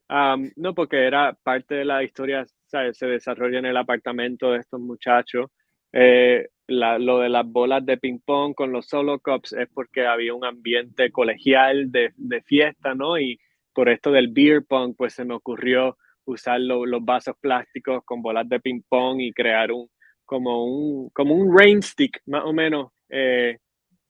No, 0.10 0.74
porque 0.74 1.06
era 1.06 1.34
parte 1.43 1.76
de 1.76 1.86
la 1.86 2.04
historia, 2.04 2.46
¿sabes? 2.65 2.98
se 2.98 3.08
desarrolla 3.08 3.60
en 3.60 3.65
el 3.65 3.78
apartamento 3.78 4.52
de 4.52 4.60
estos 4.60 4.80
muchachos. 4.80 5.52
Eh, 5.93 6.48
lo 6.67 7.20
de 7.20 7.30
las 7.30 7.46
bolas 7.46 7.86
de 7.86 7.98
ping 7.98 8.20
pong 8.26 8.54
con 8.54 8.72
los 8.72 8.88
solo 8.88 9.20
cups 9.20 9.54
es 9.54 9.70
porque 9.74 10.06
había 10.06 10.34
un 10.34 10.43
ambiente 10.43 11.12
colegial 11.12 11.91
de, 11.91 12.12
de 12.17 12.41
fiesta, 12.41 12.93
¿no? 12.93 13.17
Y 13.17 13.39
por 13.74 13.89
esto 13.89 14.12
del 14.12 14.28
beer 14.30 14.65
pong, 14.67 14.96
pues 14.98 15.13
se 15.13 15.24
me 15.24 15.34
ocurrió 15.34 15.98
usar 16.28 16.60
los 16.60 17.04
vasos 17.06 17.36
plásticos 17.39 18.04
con 18.04 18.22
bolas 18.22 18.48
de 18.50 18.60
ping 18.60 18.82
pong 18.88 19.22
y 19.22 19.34
crear 19.34 19.72
un 19.72 19.89
como 20.26 20.65
un 20.65 21.10
como 21.12 21.34
un 21.34 21.58
rain 21.58 21.82
stick 21.82 22.22
más 22.26 22.43
o 22.43 22.52
menos 22.52 22.91
eh, 23.10 23.58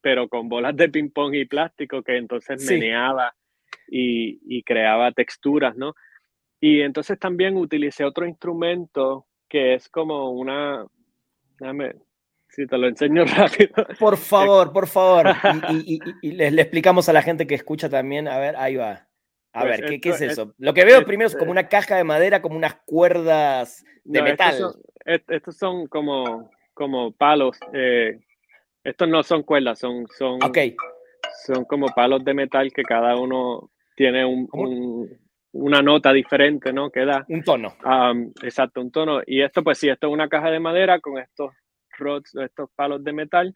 pero 0.02 0.28
con 0.28 0.50
bolas 0.50 0.76
de 0.76 0.90
ping 0.90 1.10
pong 1.12 1.36
y 1.36 1.46
plástico 1.46 2.02
que 2.02 2.18
entonces 2.18 2.66
meneaba 2.66 3.34
y, 3.88 4.40
y, 4.46 4.64
creaba 4.64 5.12
texturas 5.12 5.76
no 5.76 5.96
y 6.60 6.82
entonces 6.82 7.20
también 7.20 7.56
utilicé 7.56 8.04
otro 8.04 8.28
instrumento 8.28 9.26
que 9.48 9.76
es 9.76 9.90
como 9.90 10.32
una 10.32 10.86
déjame 11.60 11.96
si 12.50 12.66
te 12.68 12.78
lo 12.78 12.88
enseño 12.88 13.26
rápido 13.38 13.74
por 14.00 14.18
favor 14.18 14.74
por 14.74 14.88
favor 14.88 15.28
y, 15.86 16.00
y, 16.22 16.32
le, 16.32 16.52
le 16.52 16.62
explicamos 16.62 17.08
a 17.10 17.14
la 17.14 17.22
gente 17.22 17.48
que 17.48 17.56
escucha 17.56 17.90
también 17.90 18.28
a 18.28 18.40
ver 18.40 18.56
ahí 18.58 18.76
va 18.76 19.08
a 19.58 19.62
pues 19.62 19.82
ver, 19.82 20.00
¿qué, 20.00 20.10
es 20.10 20.22
eso? 20.22 20.54
Lo 20.60 20.74
que 20.74 20.86
veo 20.86 21.04
primero 21.04 21.28
es 21.28 21.36
como 21.36 21.50
una 21.50 21.68
caja 21.68 21.96
de 21.96 22.04
madera, 22.04 22.44
como 22.44 22.56
unas 22.56 22.76
cuerdas 22.86 23.84
de 24.04 24.22
metal. 24.22 24.76
Estos 25.04 25.58
son, 25.58 25.88
como, 25.88 26.52
como 26.76 27.12
palos. 27.12 27.58
Eh, 27.74 28.20
estos 28.84 29.10
no 29.10 29.24
son 29.24 29.44
cuerdas, 29.44 29.80
son, 29.80 30.06
son, 30.16 30.40
son 31.46 31.66
como 31.66 31.88
palos 31.88 32.24
de 32.24 32.34
metal 32.34 32.72
que 32.74 32.84
cada 32.84 33.16
uno 33.16 33.72
tiene 33.96 34.26
un, 34.26 35.10
una 35.54 35.82
nota 35.82 36.14
diferente, 36.14 36.72
¿no? 36.74 36.90
Que 36.90 37.06
da. 37.06 37.26
Un 37.30 37.44
tono. 37.44 37.76
exacto, 38.44 38.82
un 38.82 38.92
tono. 38.92 39.22
Y 39.26 39.42
esto, 39.42 39.64
pues 39.64 39.78
sí, 39.78 39.90
esto 39.90 40.08
es 40.08 40.14
una 40.14 40.30
caja 40.30 40.52
de 40.52 40.60
madera 40.60 41.00
con 41.00 41.18
estos 41.18 41.54
rods, 41.98 42.36
estos 42.36 42.70
palos 42.76 43.04
de 43.04 43.14
metal 43.14 43.56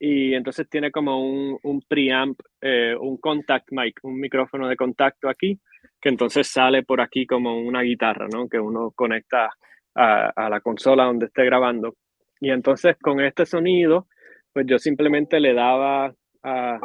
y 0.00 0.34
entonces 0.34 0.68
tiene 0.68 0.90
como 0.90 1.20
un, 1.20 1.58
un 1.62 1.80
preamp, 1.82 2.38
eh, 2.60 2.94
un 2.98 3.16
contact 3.18 3.68
mic, 3.72 3.98
un 4.02 4.18
micrófono 4.20 4.68
de 4.68 4.76
contacto 4.76 5.28
aquí, 5.28 5.58
que 6.00 6.08
entonces 6.08 6.46
sale 6.46 6.84
por 6.84 7.00
aquí 7.00 7.26
como 7.26 7.58
una 7.58 7.82
guitarra, 7.82 8.28
¿no? 8.32 8.48
Que 8.48 8.60
uno 8.60 8.92
conecta 8.94 9.50
a, 9.94 10.30
a, 10.36 10.48
la 10.48 10.60
consola 10.60 11.04
donde 11.04 11.26
esté 11.26 11.44
grabando. 11.44 11.94
Y 12.40 12.50
entonces 12.50 12.96
con 13.00 13.20
este 13.20 13.44
sonido, 13.44 14.06
pues 14.52 14.66
yo 14.68 14.78
simplemente 14.78 15.40
le 15.40 15.52
daba 15.54 16.14
a, 16.44 16.80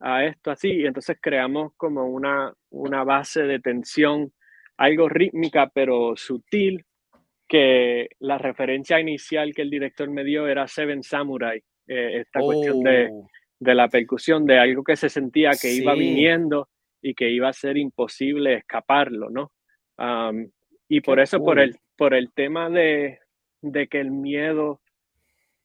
a 0.00 0.24
esto 0.24 0.50
así, 0.50 0.70
y 0.70 0.86
entonces 0.86 1.18
creamos 1.20 1.72
como 1.76 2.06
una, 2.06 2.52
una 2.70 3.04
base 3.04 3.42
de 3.42 3.60
tensión, 3.60 4.32
algo 4.76 5.08
rítmica 5.08 5.70
pero 5.72 6.16
sutil, 6.16 6.84
que 7.46 8.08
la 8.20 8.38
referencia 8.38 9.00
inicial 9.00 9.52
que 9.54 9.62
el 9.62 9.70
director 9.70 10.08
me 10.08 10.24
dio 10.24 10.46
era 10.46 10.66
Seven 10.68 11.02
Samurai, 11.02 11.62
eh, 11.86 12.20
esta 12.20 12.40
cuestión 12.40 12.80
de, 12.82 13.08
oh. 13.10 13.26
de, 13.58 13.74
la 13.74 13.88
percusión, 13.88 14.46
de 14.46 14.58
algo 14.58 14.84
que 14.84 14.96
se 14.96 15.08
sentía 15.08 15.50
que 15.60 15.72
iba 15.72 15.94
viniendo 15.94 16.68
y 17.02 17.14
que 17.14 17.28
iba 17.28 17.48
a 17.48 17.52
ser 17.52 17.76
imposible 17.76 18.54
escaparlo, 18.54 19.28
¿no? 19.30 19.52
y 20.88 21.02
por 21.02 21.20
eso, 21.20 21.44
por, 21.44 21.58
el, 21.58 21.76
por 21.94 22.14
el 22.14 22.32
tema 22.32 22.70
de, 22.70 23.18
de, 23.60 23.86
que 23.86 24.00
el 24.00 24.10
miedo 24.10 24.80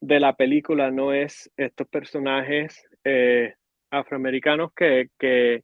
de 0.02 0.20
la 0.20 0.34
película 0.36 0.92
no 0.92 1.14
es 1.14 1.50
estos 1.56 1.88
personajes 1.88 2.86
eh, 3.06 3.54
afroamericanos 3.92 4.74
que, 4.74 5.10
que 5.18 5.64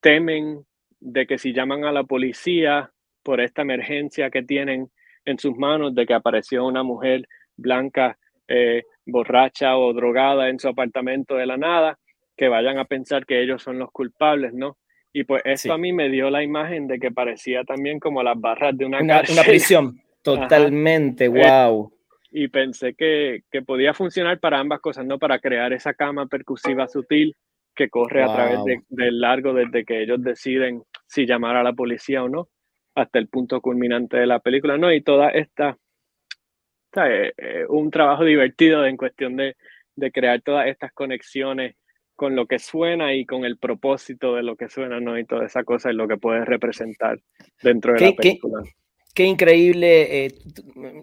temen 0.00 0.64
de 1.00 1.26
que 1.26 1.38
si 1.38 1.52
llaman 1.52 1.84
a 1.84 1.92
la 1.92 2.04
policía 2.04 2.90
por 3.22 3.40
esta 3.40 3.62
emergencia 3.62 4.30
que 4.30 4.42
tienen 4.42 4.90
en 5.24 5.38
sus 5.38 5.56
manos 5.56 5.94
de 5.94 6.06
que 6.06 6.14
apareció 6.14 6.64
una 6.64 6.82
mujer 6.82 7.28
blanca 7.56 8.16
eh, 8.48 8.84
borracha 9.04 9.76
o 9.76 9.92
drogada 9.92 10.48
en 10.48 10.58
su 10.58 10.68
apartamento 10.68 11.34
de 11.34 11.46
la 11.46 11.56
nada, 11.56 11.98
que 12.36 12.48
vayan 12.48 12.78
a 12.78 12.84
pensar 12.84 13.26
que 13.26 13.42
ellos 13.42 13.62
son 13.62 13.78
los 13.78 13.90
culpables, 13.90 14.52
¿no? 14.52 14.76
Y 15.12 15.24
pues 15.24 15.42
eso 15.44 15.72
a 15.72 15.78
mí 15.78 15.92
me 15.92 16.10
dio 16.10 16.28
la 16.28 16.42
imagen 16.42 16.86
de 16.86 16.98
que 16.98 17.10
parecía 17.10 17.64
también 17.64 17.98
como 17.98 18.22
las 18.22 18.38
barras 18.38 18.76
de 18.76 18.84
una, 18.84 19.00
una, 19.00 19.22
una 19.28 19.42
prisión, 19.42 20.00
totalmente, 20.22 21.28
wow. 21.28 21.90
Eh, 21.90 21.96
y 22.32 22.48
pensé 22.48 22.94
que, 22.94 23.40
que, 23.50 23.62
podía 23.62 23.94
funcionar 23.94 24.38
para 24.38 24.58
ambas 24.58 24.80
cosas, 24.80 25.06
¿no? 25.06 25.18
Para 25.18 25.38
crear 25.38 25.72
esa 25.72 25.94
cama 25.94 26.26
percusiva 26.26 26.86
sutil 26.86 27.34
que 27.76 27.88
corre 27.88 28.24
a 28.24 28.34
través 28.34 28.58
del 28.88 29.20
largo 29.20 29.54
desde 29.54 29.84
que 29.84 30.02
ellos 30.02 30.20
deciden 30.22 30.82
si 31.06 31.26
llamar 31.26 31.56
a 31.56 31.62
la 31.62 31.72
policía 31.72 32.24
o 32.24 32.28
no, 32.28 32.48
hasta 32.94 33.18
el 33.18 33.28
punto 33.28 33.60
culminante 33.60 34.16
de 34.16 34.26
la 34.26 34.40
película, 34.40 34.76
¿no? 34.78 34.92
Y 34.92 35.02
toda 35.02 35.28
esta 35.28 35.78
eh, 36.96 37.32
eh, 37.36 37.66
un 37.68 37.90
trabajo 37.90 38.24
divertido 38.24 38.86
en 38.86 38.96
cuestión 38.96 39.36
de, 39.36 39.54
de, 39.96 40.10
crear 40.10 40.40
todas 40.40 40.66
estas 40.66 40.92
conexiones 40.92 41.76
con 42.14 42.34
lo 42.34 42.46
que 42.46 42.58
suena 42.58 43.12
y 43.12 43.26
con 43.26 43.44
el 43.44 43.58
propósito 43.58 44.34
de 44.34 44.42
lo 44.42 44.56
que 44.56 44.70
suena, 44.70 44.98
¿no? 44.98 45.18
Y 45.18 45.26
toda 45.26 45.44
esa 45.44 45.62
cosa 45.62 45.90
es 45.90 45.94
lo 45.94 46.08
que 46.08 46.16
puedes 46.16 46.46
representar 46.46 47.18
dentro 47.62 47.92
de 47.92 48.00
la 48.00 48.12
película 48.12 48.62
qué 48.64 48.70
increíble 49.24 50.26
eh, 50.26 50.34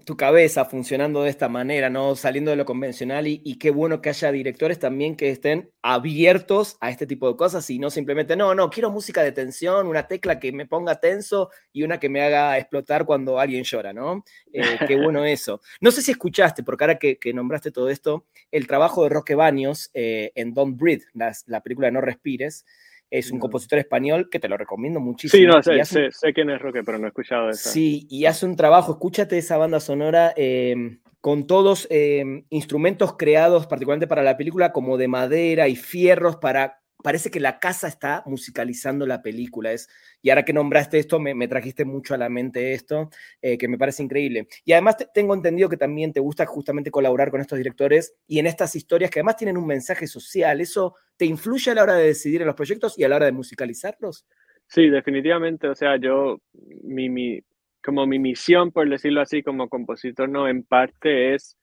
tu, 0.05 0.15
cabeza 0.15 0.65
funcionando 0.65 1.23
de 1.23 1.29
esta 1.29 1.49
manera, 1.49 1.89
¿no? 1.89 2.15
Saliendo 2.15 2.51
de 2.51 2.57
lo 2.57 2.65
convencional 2.65 3.25
y, 3.27 3.57
qué 3.57 3.71
bueno 3.71 4.01
que 4.01 4.09
haya 4.09 4.31
directores 4.31 4.77
también 4.77 5.15
que 5.15 5.29
estén 5.29 5.71
abiertos 5.81 6.77
a 6.79 6.91
este 6.91 7.07
tipo 7.07 7.27
de 7.27 7.35
cosas 7.37 7.69
y 7.69 7.79
no 7.79 7.89
simplemente, 7.89 8.35
no, 8.35 8.53
no, 8.53 8.69
quiero 8.69 8.91
música 8.91 9.23
de 9.23 9.31
tensión, 9.31 9.87
una 9.87 10.07
tecla 10.07 10.39
que 10.39 10.51
me 10.51 10.65
ponga 10.65 10.99
tenso 10.99 11.49
y 11.71 11.83
una 11.83 11.99
que 11.99 12.09
me 12.09 12.21
haga 12.21 12.57
explotar 12.57 13.05
cuando 13.05 13.39
alguien 13.39 13.63
llora, 13.63 13.93
¿no? 13.93 14.23
Eh, 14.51 14.77
qué 14.87 14.95
bueno 14.95 15.25
eso. 15.25 15.61
No 15.81 15.91
sé 15.91 16.01
si 16.01 16.11
escuchaste, 16.11 16.61
porque 16.63 16.83
ahora 16.83 16.99
que, 16.99 17.33
nombraste 17.33 17.71
todo 17.71 17.89
esto, 17.89 18.25
el 18.51 18.67
trabajo 18.67 19.03
de 19.03 19.09
Roque 19.09 19.35
Baños 19.35 19.89
eh, 19.93 20.31
en 20.35 20.53
Don't 20.53 20.79
Breathe, 20.79 21.05
la 21.13 21.61
película 21.61 21.87
de 21.87 21.93
No 21.93 22.01
Respires, 22.01 22.65
es 23.13 23.31
un 23.31 23.37
compositor 23.37 23.77
español 23.77 24.27
que 24.31 24.39
te 24.39 24.49
lo 24.49 24.57
recomiendo 24.57 24.99
muchísimo. 24.99 25.39
Sí, 25.39 25.45
no, 25.45 25.85
sé, 25.85 26.09
sé, 26.11 26.33
quién 26.33 26.49
es 26.49 26.59
Roque, 26.59 26.81
pero 26.83 26.97
no 26.97 27.05
he 27.05 27.09
escuchado 27.09 27.51
eso. 27.51 27.69
Sí, 27.69 28.07
y 28.09 28.25
hace 28.25 28.47
un 28.47 28.55
trabajo, 28.55 28.93
escúchate 28.93 29.37
esa 29.37 29.55
banda 29.57 29.79
sonora 29.79 30.33
em, 30.35 30.99
con 31.21 31.45
todos 31.45 31.87
em, 31.91 32.45
instrumentos 32.49 33.15
creados 33.15 33.67
particularmente 33.67 34.07
para 34.07 34.23
la 34.23 34.35
película, 34.35 34.73
como 34.73 34.97
de 34.97 35.07
madera 35.07 35.67
y 35.67 35.75
fierros 35.75 36.37
para 36.37 36.81
parece 37.03 37.29
que 37.29 37.39
la 37.39 37.59
casa 37.59 37.87
está 37.87 38.23
musicalizando 38.25 39.05
la 39.05 39.21
película. 39.21 39.71
Es, 39.71 39.87
y 40.21 40.29
ahora 40.29 40.43
que 40.43 40.53
nombraste 40.53 40.97
esto, 40.97 41.19
me, 41.19 41.47
trajiste 41.47 41.85
mucho 41.85 42.15
a 42.15 42.17
la 42.17 42.29
mente 42.29 42.73
esto, 42.73 43.09
eh, 43.41 43.57
que 43.57 43.67
me 43.67 43.77
parece 43.77 44.01
increíble. 44.01 44.47
Y 44.65 44.71
además 44.71 44.97
tengo 45.13 45.35
entendido 45.35 45.69
que 45.69 45.77
también 45.77 46.13
te 46.13 46.19
gusta 46.19 46.45
justamente 46.47 46.89
colaborar 46.89 47.29
con 47.29 47.41
estos 47.41 47.57
directores 47.57 48.15
y 48.25 48.39
en 48.39 48.47
estas 48.47 48.75
historias 48.75 49.11
que 49.11 49.19
además 49.19 49.37
tienen 49.37 49.57
un 49.57 49.67
mensaje 49.67 50.07
social. 50.07 50.61
¿Eso 50.61 50.95
te 51.17 51.25
influye 51.25 51.69
a 51.69 51.75
la 51.75 51.83
hora 51.83 51.95
de 51.95 52.07
decidir 52.07 52.41
en 52.41 52.47
los 52.47 52.55
proyectos 52.55 52.97
y 52.97 53.03
a 53.03 53.09
la 53.09 53.17
hora 53.17 53.25
de 53.25 53.33
musicalizarlos? 53.33 54.25
Sí, 54.67 54.89
definitivamente. 54.89 55.67
O 55.67 55.75
sea, 55.75 55.97
yo, 55.97 56.41
mi, 56.83 57.09
mi, 57.09 57.41
como 57.83 58.07
mi 58.07 58.17
misión, 58.17 58.71
por 58.71 58.89
decirlo 58.89 59.21
así, 59.21 59.43
como 59.43 59.69
compositor, 59.69 60.29
no, 60.29 60.47
en 60.47 60.63
parte 60.63 61.35
es 61.35 61.57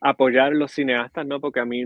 apoyar 0.00 0.52
los 0.52 0.72
cineastas, 0.72 1.26
¿no? 1.26 1.40
Porque 1.40 1.60
a 1.60 1.64
mí 1.64 1.84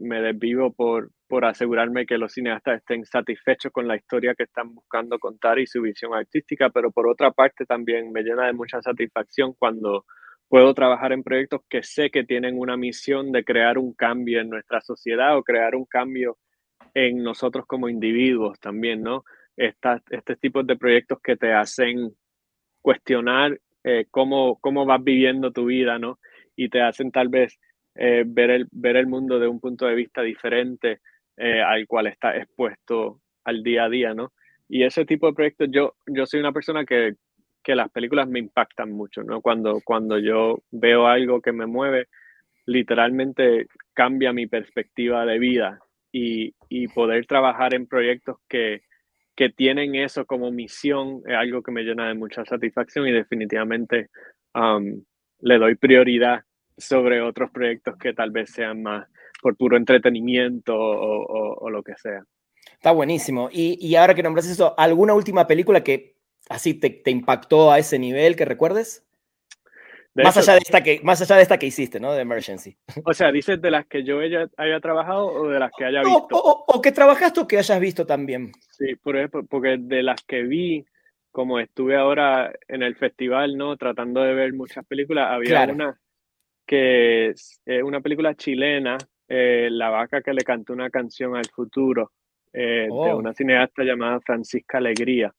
me 0.00 0.20
desvivo 0.20 0.72
por, 0.72 1.10
por 1.32 1.46
asegurarme 1.46 2.04
que 2.04 2.18
los 2.18 2.34
cineastas 2.34 2.80
estén 2.80 3.06
satisfechos 3.06 3.72
con 3.72 3.88
la 3.88 3.96
historia 3.96 4.34
que 4.34 4.42
están 4.42 4.74
buscando 4.74 5.18
contar 5.18 5.58
y 5.58 5.66
su 5.66 5.80
visión 5.80 6.12
artística, 6.12 6.68
pero 6.68 6.90
por 6.90 7.08
otra 7.08 7.30
parte 7.30 7.64
también 7.64 8.12
me 8.12 8.22
llena 8.22 8.44
de 8.44 8.52
mucha 8.52 8.82
satisfacción 8.82 9.54
cuando 9.54 10.04
puedo 10.46 10.74
trabajar 10.74 11.10
en 11.10 11.22
proyectos 11.22 11.62
que 11.70 11.82
sé 11.82 12.10
que 12.10 12.24
tienen 12.24 12.58
una 12.58 12.76
misión 12.76 13.32
de 13.32 13.44
crear 13.44 13.78
un 13.78 13.94
cambio 13.94 14.42
en 14.42 14.50
nuestra 14.50 14.82
sociedad 14.82 15.34
o 15.34 15.42
crear 15.42 15.74
un 15.74 15.86
cambio 15.86 16.36
en 16.92 17.22
nosotros 17.22 17.64
como 17.66 17.88
individuos 17.88 18.60
también, 18.60 19.02
¿no? 19.02 19.24
Estas, 19.56 20.02
este 20.10 20.36
de 20.42 20.76
proyectos 20.76 21.18
que 21.22 21.36
te 21.38 21.54
hacen 21.54 22.14
cuestionar 22.82 23.58
eh, 23.84 24.04
cómo, 24.10 24.58
cómo 24.60 24.84
vas 24.84 25.02
viviendo 25.02 25.50
tu 25.50 25.64
vida, 25.64 25.98
¿no? 25.98 26.18
Y 26.56 26.68
te 26.68 26.82
hacen 26.82 27.10
tal 27.10 27.30
vez 27.30 27.58
eh, 27.94 28.24
ver, 28.26 28.50
el, 28.50 28.68
ver 28.70 28.96
el 28.96 29.06
mundo 29.06 29.38
de 29.38 29.48
un 29.48 29.60
punto 29.60 29.86
de 29.86 29.94
vista 29.94 30.20
diferente 30.20 31.00
eh, 31.36 31.62
al 31.62 31.86
cual 31.86 32.06
está 32.06 32.36
expuesto 32.36 33.20
al 33.44 33.62
día 33.62 33.84
a 33.84 33.88
día, 33.88 34.14
¿no? 34.14 34.32
Y 34.68 34.84
ese 34.84 35.04
tipo 35.04 35.26
de 35.26 35.34
proyectos, 35.34 35.68
yo, 35.70 35.94
yo 36.06 36.26
soy 36.26 36.40
una 36.40 36.52
persona 36.52 36.84
que, 36.84 37.14
que 37.62 37.74
las 37.74 37.90
películas 37.90 38.28
me 38.28 38.38
impactan 38.38 38.92
mucho, 38.92 39.22
¿no? 39.22 39.40
Cuando, 39.40 39.80
cuando 39.84 40.18
yo 40.18 40.62
veo 40.70 41.06
algo 41.06 41.40
que 41.40 41.52
me 41.52 41.66
mueve, 41.66 42.08
literalmente 42.66 43.66
cambia 43.92 44.32
mi 44.32 44.46
perspectiva 44.46 45.26
de 45.26 45.38
vida 45.38 45.80
y, 46.10 46.54
y 46.68 46.88
poder 46.88 47.26
trabajar 47.26 47.74
en 47.74 47.86
proyectos 47.86 48.36
que, 48.48 48.82
que 49.34 49.48
tienen 49.50 49.94
eso 49.94 50.26
como 50.26 50.50
misión 50.50 51.22
es 51.26 51.34
algo 51.34 51.62
que 51.62 51.72
me 51.72 51.82
llena 51.82 52.08
de 52.08 52.14
mucha 52.14 52.44
satisfacción 52.44 53.08
y 53.08 53.12
definitivamente 53.12 54.10
um, 54.54 55.02
le 55.40 55.58
doy 55.58 55.74
prioridad 55.74 56.44
sobre 56.76 57.20
otros 57.20 57.50
proyectos 57.50 57.96
que 57.96 58.12
tal 58.12 58.30
vez 58.30 58.50
sean 58.50 58.82
más 58.82 59.06
por 59.42 59.56
puro 59.56 59.76
entretenimiento 59.76 60.74
o, 60.74 61.56
o, 61.58 61.68
lo 61.68 61.82
que 61.82 61.94
sea. 61.96 62.24
Está 62.72 62.92
buenísimo. 62.92 63.50
Y, 63.52 63.76
y, 63.84 63.96
ahora 63.96 64.14
que 64.14 64.22
nombras 64.22 64.46
eso, 64.46 64.74
¿alguna 64.78 65.14
última 65.14 65.46
película 65.46 65.82
que 65.82 66.16
así 66.48 66.74
te, 66.74 66.90
te 66.90 67.10
impactó 67.10 67.72
a 67.72 67.78
ese 67.78 67.98
nivel 67.98 68.36
que 68.36 68.44
recuerdes? 68.44 69.04
más, 70.14 70.36
allá 70.36 70.54
de 70.54 70.60
esta 70.60 70.82
que, 70.82 71.00
más 71.02 71.20
allá 71.22 71.36
de 71.36 71.42
esta 71.42 71.58
que 71.58 71.66
hiciste, 71.66 71.98
¿no? 71.98 72.12
De 72.12 72.22
Emergency. 72.22 72.76
O 73.04 73.12
sea, 73.14 73.32
¿dices 73.32 73.60
de 73.60 73.70
las 73.70 73.86
que 73.86 74.04
yo 74.04 74.20
haya, 74.20 74.48
haya 74.56 74.78
trabajado 74.80 75.26
o 75.26 75.48
de 75.48 75.58
las 75.58 75.72
que 75.76 75.84
haya 75.84 76.02
visto? 76.02 76.28
O, 76.30 76.80
que 76.80 76.92
trabajaste 76.92 77.40
o 77.40 77.48
que 77.48 77.58
hayas 77.58 77.80
visto 77.80 78.06
también. 78.06 78.52
Sí, 78.70 78.94
por 78.96 79.16
ejemplo, 79.16 79.44
porque 79.48 79.76
de 79.78 80.02
las 80.02 80.22
que 80.22 80.42
vi, 80.42 80.84
como 81.30 81.58
estuve 81.58 81.96
ahora 81.96 82.52
en 82.68 82.82
el 82.82 82.94
festival, 82.94 83.56
¿no? 83.56 83.76
Tratando 83.76 84.22
de 84.22 84.34
ver 84.34 84.52
muchas 84.52 84.84
películas, 84.86 85.28
había 85.30 85.64
una 85.64 85.98
que 86.64 87.30
es 87.30 87.60
una 87.82 88.00
película 88.00 88.34
chilena, 88.34 88.96
eh, 89.28 89.68
La 89.70 89.90
vaca 89.90 90.20
que 90.20 90.32
le 90.32 90.42
cantó 90.42 90.72
una 90.72 90.90
canción 90.90 91.36
al 91.36 91.46
futuro, 91.46 92.12
eh, 92.52 92.86
de 92.86 92.90
oh. 92.90 93.16
una 93.16 93.32
cineasta 93.32 93.82
llamada 93.82 94.20
Francisca 94.20 94.78
Alegría. 94.78 95.32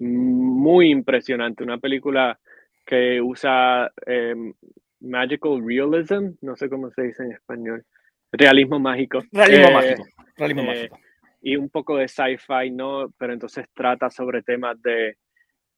Muy 0.00 0.90
impresionante, 0.90 1.62
una 1.62 1.78
película 1.78 2.38
que 2.84 3.20
usa 3.20 3.90
em, 4.06 4.52
magical 5.00 5.62
realism, 5.64 6.32
no 6.40 6.56
sé 6.56 6.68
cómo 6.68 6.90
se 6.90 7.02
dice 7.02 7.22
en 7.22 7.32
español, 7.32 7.84
realismo 8.32 8.78
mágico. 8.78 9.20
Realismo 9.32 9.68
eh, 9.68 9.72
mágico. 9.72 10.04
Realismo 10.36 10.64
mágico. 10.64 10.98
Y 11.42 11.56
un 11.56 11.68
poco 11.68 11.96
de 11.96 12.08
sci-fi, 12.08 12.70
¿no? 12.70 13.10
Pero 13.18 13.32
entonces 13.32 13.66
trata 13.74 14.10
sobre 14.10 14.42
temas 14.42 14.80
de, 14.82 15.18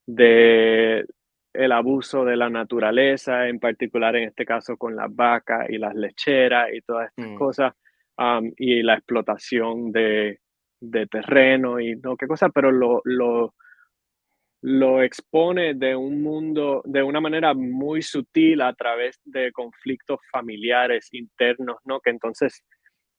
de 0.06 1.04
el 1.59 1.73
abuso 1.73 2.25
de 2.25 2.37
la 2.37 2.49
naturaleza, 2.51 3.49
en 3.49 3.59
particular 3.59 4.16
en 4.16 4.29
este 4.29 4.45
caso 4.45 4.77
con 4.77 4.97
las 4.97 5.14
vacas 5.14 5.69
y 5.71 5.79
las 5.79 5.95
lecheras 5.95 6.69
y 6.73 6.81
todas 6.81 7.09
estas 7.09 7.31
mm. 7.31 7.37
cosas, 7.37 7.75
um, 8.19 8.53
y 8.57 8.83
la 8.83 8.95
explotación 8.95 9.92
de, 9.92 10.40
de, 10.81 11.07
terreno 11.07 11.81
y 11.81 11.97
no 11.97 12.16
qué 12.16 12.27
cosa, 12.27 12.49
pero 12.49 12.71
lo, 12.71 13.03
lo, 13.05 13.55
lo 14.62 15.03
expone 15.03 15.75
de 15.75 15.97
un 15.97 16.23
mundo, 16.23 16.83
de 16.85 17.03
una 17.03 17.21
manera 17.21 17.55
muy 17.55 18.03
sutil 18.03 18.61
a 18.62 18.73
través 18.75 19.21
de 19.25 19.53
conflictos 19.53 20.21
familiares 20.31 21.09
internos, 21.12 21.77
¿no? 21.85 22.01
Que 22.01 22.11
entonces 22.11 22.64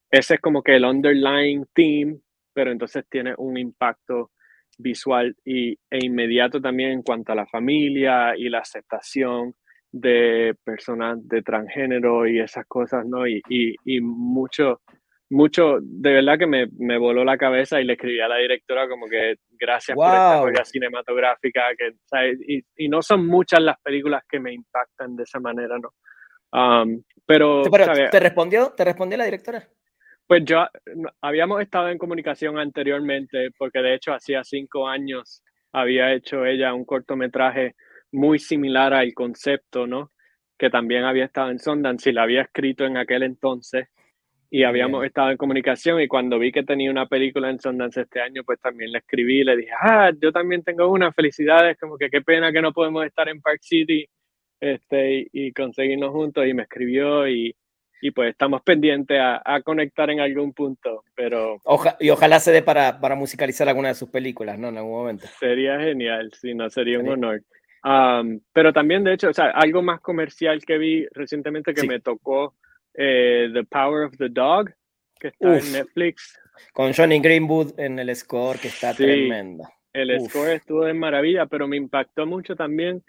ese 0.10 0.36
es 0.36 0.42
como 0.42 0.64
que 0.64 0.76
el 0.76 0.86
underlying 0.86 1.66
theme, 1.74 2.20
pero 2.54 2.72
entonces 2.72 3.06
tiene 3.10 3.34
un 3.38 3.58
impacto 3.58 4.32
visual 4.78 5.36
y, 5.44 5.74
e 5.90 6.06
inmediato 6.06 6.62
también 6.62 6.92
en 6.92 7.02
cuanto 7.02 7.32
a 7.32 7.36
la 7.36 7.48
familia 7.48 8.36
y 8.38 8.50
la 8.50 8.60
aceptación 8.60 9.54
de 9.92 10.56
personas 10.64 11.18
de 11.28 11.42
transgénero 11.42 12.28
y 12.28 12.40
esas 12.40 12.66
cosas, 12.68 13.06
¿no? 13.06 13.28
Y, 13.28 13.42
y, 13.50 13.76
y 13.86 14.02
mucho, 14.02 14.82
mucho, 15.30 15.78
de 15.82 16.14
verdad 16.14 16.38
que 16.38 16.48
me, 16.48 16.68
me, 16.78 16.98
voló 16.98 17.24
la 17.24 17.38
cabeza 17.38 17.82
y 17.82 17.86
le 17.86 17.94
escribí 17.94 18.20
a 18.20 18.28
la 18.28 18.38
directora 18.38 18.88
como 18.88 19.08
que 19.08 19.36
gracias 19.60 19.96
por 19.96 20.08
esta 20.08 20.40
joya 20.40 20.66
cinematográfica, 20.66 21.64
que, 21.78 21.94
Y, 22.48 22.64
y, 22.76 22.90
no 22.90 23.02
son 23.02 23.26
muchas 23.26 23.62
las 23.62 23.80
películas 23.82 24.24
que 24.30 24.40
me 24.40 24.54
impactan 24.54 25.16
de 25.16 25.24
esa 25.24 25.40
manera, 25.40 25.78
¿no? 25.80 25.94
Um, 26.52 27.04
pero, 27.26 27.64
¿te 27.64 28.20
respondió? 28.20 28.74
¿Te 28.76 28.86
respondió 28.86 29.18
la 29.18 29.26
directora? 29.26 29.68
Pues 30.28 30.44
yo 30.44 30.68
habíamos 31.22 31.62
estado 31.62 31.88
en 31.90 31.98
comunicación 31.98 32.60
anteriormente, 32.60 33.50
porque 33.58 33.80
de 33.80 33.96
hecho 33.96 34.14
hacía 34.14 34.44
cinco 34.44 34.88
años 34.88 35.42
había 35.72 36.14
hecho 36.14 36.46
ella 36.46 36.74
un 36.74 36.84
cortometraje 36.84 37.76
muy 38.12 38.38
similar 38.38 38.94
al 38.94 39.14
concepto, 39.14 39.88
¿no? 39.88 40.12
Que 40.58 40.70
también 40.70 41.06
había 41.06 41.26
estado 41.26 41.50
en 41.52 41.60
Sundance 41.60 42.10
y 42.10 42.14
la 42.14 42.24
había 42.24 42.42
escrito 42.42 42.86
en 42.86 42.98
aquel 42.98 43.24
entonces 43.24 43.88
y 44.50 44.64
habíamos 44.64 45.06
estado 45.06 45.32
en 45.32 45.38
comunicación 45.38 46.02
y 46.02 46.08
cuando 46.08 46.40
vi 46.40 46.52
que 46.52 46.64
tenía 46.64 46.92
una 46.92 47.08
película 47.08 47.50
en 47.50 47.60
Sundance 47.60 48.02
este 48.02 48.22
año, 48.22 48.44
pues 48.46 48.60
también 48.60 48.92
le 48.92 49.00
escribí, 49.00 49.44
le 49.44 49.58
dije, 49.58 49.72
ah, 49.82 50.12
yo 50.22 50.32
también 50.32 50.64
tengo 50.64 50.90
una, 50.90 51.12
felicidades, 51.14 51.78
como 51.78 51.98
que 51.98 52.10
qué 52.10 52.22
pena 52.22 52.52
que 52.52 52.62
no 52.62 52.74
podemos 52.74 53.06
estar 53.06 53.28
en 53.30 53.42
Park 53.42 53.60
City 53.62 54.06
este, 54.60 55.28
y, 55.32 55.54
conseguirnos 55.54 56.12
juntos 56.12 56.46
y 56.48 56.54
me 56.54 56.64
escribió 56.64 57.28
y, 57.28 57.56
y 58.02 58.12
pues 58.12 58.32
estamos 58.32 58.62
pendientes 58.62 59.20
a, 59.20 59.42
a, 59.44 59.62
conectar 59.62 60.10
en 60.10 60.20
algún 60.20 60.54
punto, 60.54 61.04
pero... 61.16 61.60
y 62.00 62.10
ojalá 62.10 62.40
se 62.40 62.52
dé 62.52 62.62
para, 62.62 63.00
para, 63.00 63.16
musicalizar 63.16 63.68
alguna 63.68 63.90
de 63.90 63.96
sus 63.96 64.10
películas, 64.10 64.60
¿no? 64.60 64.70
En 64.70 64.78
algún 64.78 64.92
momento. 64.92 65.28
Sería 65.40 65.80
genial, 65.80 66.32
si 66.34 66.54
no, 66.54 66.70
sería 66.70 67.00
un 67.00 67.10
honor. 67.10 67.42
pero 68.54 68.72
también, 68.72 69.04
de 69.04 69.14
hecho, 69.14 69.30
o 69.30 69.34
sea, 69.34 69.48
algo 69.50 69.82
más 69.82 70.00
comercial 70.02 70.64
que 70.64 70.78
vi 70.78 71.08
recientemente 71.12 71.74
que 71.74 71.88
me 71.88 72.00
tocó 72.00 72.56
eh, 72.94 73.50
the 73.54 73.64
Power 73.64 74.06
of 74.06 74.18
the 74.18 74.30
Dog, 74.30 74.72
que 75.20 75.30
está 75.30 75.58
en 75.58 75.72
Netflix. 75.72 76.40
Con 76.74 76.94
Johnny 76.94 77.20
Greenwood 77.20 77.80
en 77.80 78.00
el 78.00 78.16
score, 78.16 78.60
que 78.60 78.68
está 78.68 78.94
tremendo. 78.94 79.64
El 79.94 80.20
score 80.22 80.52
estuvo 80.52 80.86
de 80.86 80.94
maravilla, 80.94 81.48
pero 81.48 81.68
me 81.68 81.78
impactó 81.78 82.28
mucho 82.28 82.56
también 82.56 83.04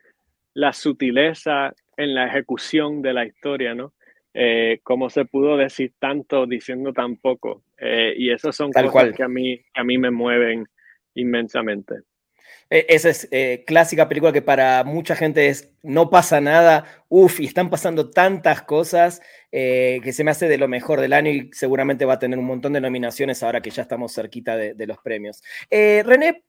la 0.55 0.73
sutileza 0.73 1.75
en 1.97 2.15
la 2.15 2.27
ejecución 2.27 3.03
de 3.03 3.13
la 3.13 3.27
historia, 3.27 3.75
¿no? 3.75 3.93
Eh, 4.35 4.81
cómo 4.83 5.11
se 5.11 5.25
pudo 5.25 5.57
decir 5.57 5.95
tanto 5.99 6.47
diciendo 6.47 6.93
tan 6.93 7.17
poco. 7.17 7.63
Eh, 7.79 8.15
y 8.17 8.31
eso 8.31 8.53
son 8.53 8.73
cosas 8.73 9.15
que 9.15 9.23
a, 9.23 9.29
mí, 9.29 9.59
que 9.59 9.81
a 9.81 9.85
mí 9.85 9.99
me 9.99 10.11
mueven 10.11 10.67
inmensamente. 11.15 11.97
E, 12.71 12.87
esa 12.89 13.09
es 13.09 13.29
eh, 13.31 13.65
clásica 13.67 14.09
película 14.09 14.33
que 14.33 14.43
para 14.43 14.85
mucha 14.85 15.17
gente 15.17 15.49
es 15.49 15.73
no 15.83 16.11
pasa 16.11 16.41
nada, 16.41 16.85
uff, 17.09 17.41
y 17.41 17.47
están 17.47 17.71
pasando 17.71 18.11
tantas 18.11 18.63
cosas 18.63 19.23
eh, 19.53 20.01
que 20.03 20.13
se 20.13 20.25
me 20.25 20.31
hace 20.31 20.49
de 20.49 20.59
lo 20.59 20.69
mejor 20.69 21.01
del 21.01 21.15
año 21.15 21.31
y 21.31 21.51
seguramente 21.53 22.05
va 22.05 22.15
a 22.15 22.19
tener 22.19 22.39
un 22.39 22.45
montón 22.45 22.75
de 22.75 22.81
nominaciones 22.81 23.43
ahora 23.43 23.63
que 23.63 23.71
ya 23.71 23.83
estamos 23.83 24.15
cerquita 24.15 24.57
de, 24.57 24.87
los 24.87 24.99
premios. 24.99 25.43
Eh, 25.71 26.03
René, 26.05 26.45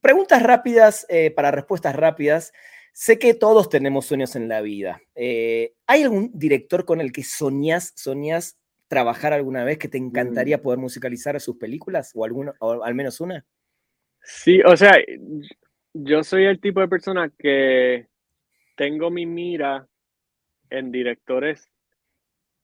preguntas 0.00 0.42
rápidas 0.42 1.06
para 1.34 1.50
respuestas 1.50 1.94
rápidas. 1.94 2.52
Sé 2.96 3.18
que 3.18 3.34
todos 3.34 3.68
tenemos 3.68 4.06
sueños 4.06 4.36
en 4.36 4.48
la 4.48 4.60
vida. 4.60 5.02
¿Hay 5.16 6.02
algún 6.02 6.30
director 6.32 6.84
con 6.84 7.00
el 7.00 7.10
que 7.10 7.24
soñás, 7.24 7.92
soñás 7.96 8.56
trabajar 8.86 9.32
alguna 9.32 9.64
vez 9.64 9.78
que 9.78 9.88
te 9.88 9.98
encantaría 9.98 10.58
mm. 10.58 10.62
poder 10.62 10.78
musicalizar 10.78 11.40
sus 11.40 11.56
películas 11.56 12.12
o, 12.14 12.24
alguno, 12.24 12.54
o 12.60 12.84
al 12.84 12.94
menos 12.94 13.20
una? 13.20 13.44
Sí, 14.22 14.60
o 14.62 14.76
sea, 14.76 14.92
yo 15.92 16.22
soy 16.22 16.44
el 16.44 16.60
tipo 16.60 16.80
de 16.80 16.86
persona 16.86 17.32
que 17.36 18.06
tengo 18.76 19.10
mi 19.10 19.26
mira 19.26 19.88
en 20.70 20.92
directores 20.92 21.68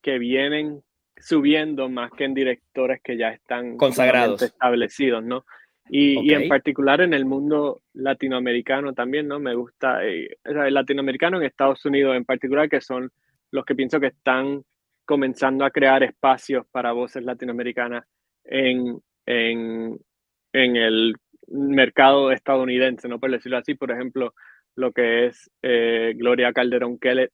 que 0.01 0.17
vienen 0.17 0.81
subiendo 1.17 1.89
más 1.89 2.09
que 2.11 2.23
en 2.23 2.33
directores 2.33 3.01
que 3.03 3.17
ya 3.17 3.31
están 3.31 3.75
consagrados, 3.75 4.41
establecidos, 4.41 5.23
¿no? 5.23 5.45
Y, 5.93 6.33
en 6.33 6.47
particular 6.47 7.01
en 7.01 7.13
el 7.13 7.25
mundo 7.25 7.81
latinoamericano 7.93 8.93
también, 8.93 9.27
¿no? 9.27 9.41
Me 9.41 9.53
gusta, 9.55 10.05
eh, 10.05 10.37
o 10.47 10.53
sea, 10.53 10.65
el 10.65 10.73
latinoamericano 10.73 11.35
en 11.35 11.43
Estados 11.43 11.83
Unidos 11.83 12.15
en 12.15 12.23
particular, 12.23 12.69
que 12.69 12.79
son 12.79 13.11
los 13.51 13.65
que 13.65 13.75
pienso 13.75 13.99
que 13.99 14.07
están 14.07 14.63
comenzando 15.03 15.65
a 15.65 15.71
crear 15.71 16.01
espacios 16.03 16.65
para 16.71 16.93
voces 16.93 17.25
latinoamericanas 17.25 18.05
en, 18.45 19.01
en, 19.25 19.99
en 20.53 20.75
el 20.77 21.15
mercado 21.49 22.31
estadounidense, 22.31 23.09
¿no? 23.09 23.19
Por 23.19 23.31
decirlo 23.31 23.57
así, 23.57 23.75
por 23.75 23.91
ejemplo, 23.91 24.33
lo 24.75 24.93
que 24.93 25.25
es 25.25 25.51
eh, 25.61 26.13
Gloria 26.15 26.53
Calderón 26.53 26.99
Kellett 26.99 27.33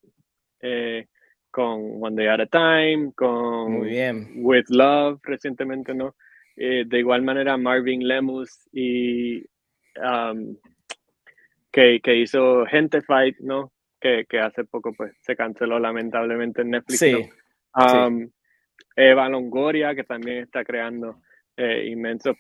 eh, 0.62 1.06
con 1.52 2.04
One 2.04 2.16
Day 2.16 2.28
at 2.28 2.42
a 2.42 2.48
Time, 2.48 3.12
con 3.14 3.72
Muy 3.72 3.90
bien. 3.90 4.32
With 4.38 4.66
Love 4.70 5.20
recientemente, 5.22 5.94
¿no? 5.94 6.16
Eh, 6.60 6.86
de 6.88 7.00
igual 7.00 7.22
manera 7.22 7.56
Marvin 7.56 8.08
Lemus 8.08 8.68
y 8.74 9.46
um, 9.98 10.58
que, 11.72 12.00
que, 12.02 12.16
hizo 12.16 12.66
Gente 12.66 13.04
Fight, 13.04 13.38
¿no? 13.40 13.72
Que, 14.02 14.26
que, 14.28 14.40
hace 14.40 14.64
poco 14.64 14.92
pues 14.98 15.16
se 15.22 15.36
canceló 15.36 15.78
lamentablemente 15.78 16.64
en 16.64 16.72
Netflix. 16.72 17.00
Sí, 17.00 17.30
um, 17.76 18.28
Eva 18.96 19.30
Longoria, 19.30 19.94
que 19.94 20.04
también 20.04 20.40
está 20.40 20.64
creando 20.66 21.22
eh, 21.56 21.86
inmensos 21.88 22.36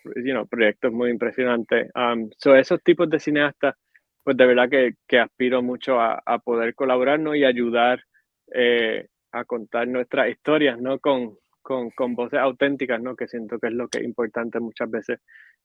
proyectos 0.49 0.91
muy 0.91 1.11
impresionantes. 1.11 1.91
Um, 1.93 2.29
esos 2.55 2.81
tipos 2.83 3.07
de 3.11 3.19
cineastas, 3.19 3.75
pues 4.23 4.35
de 4.35 4.45
verdad 4.47 4.67
que, 4.67 4.93
que 5.07 5.19
aspiro 5.19 5.61
mucho 5.61 5.99
a, 5.99 6.21
a, 6.25 6.39
poder 6.39 6.73
colaborarnos 6.73 7.35
y 7.35 7.45
ayudar 7.45 8.03
eh, 8.51 9.07
a 9.31 9.45
contar 9.45 9.87
nuestras 9.87 10.29
historias, 10.29 10.79
¿no? 10.81 10.97
Con, 10.97 11.37
con, 11.67 11.91
con, 11.91 12.15
voces 12.15 12.39
auténticas, 12.39 13.01
¿no? 13.01 13.13
Que 13.13 13.27
siento 13.27 13.59
que 13.59 13.67
es 13.67 13.73
lo 13.73 13.89
que 13.89 13.97
es 13.97 14.05
importante 14.05 14.57
muchas 14.61 14.89
veces 14.89 15.19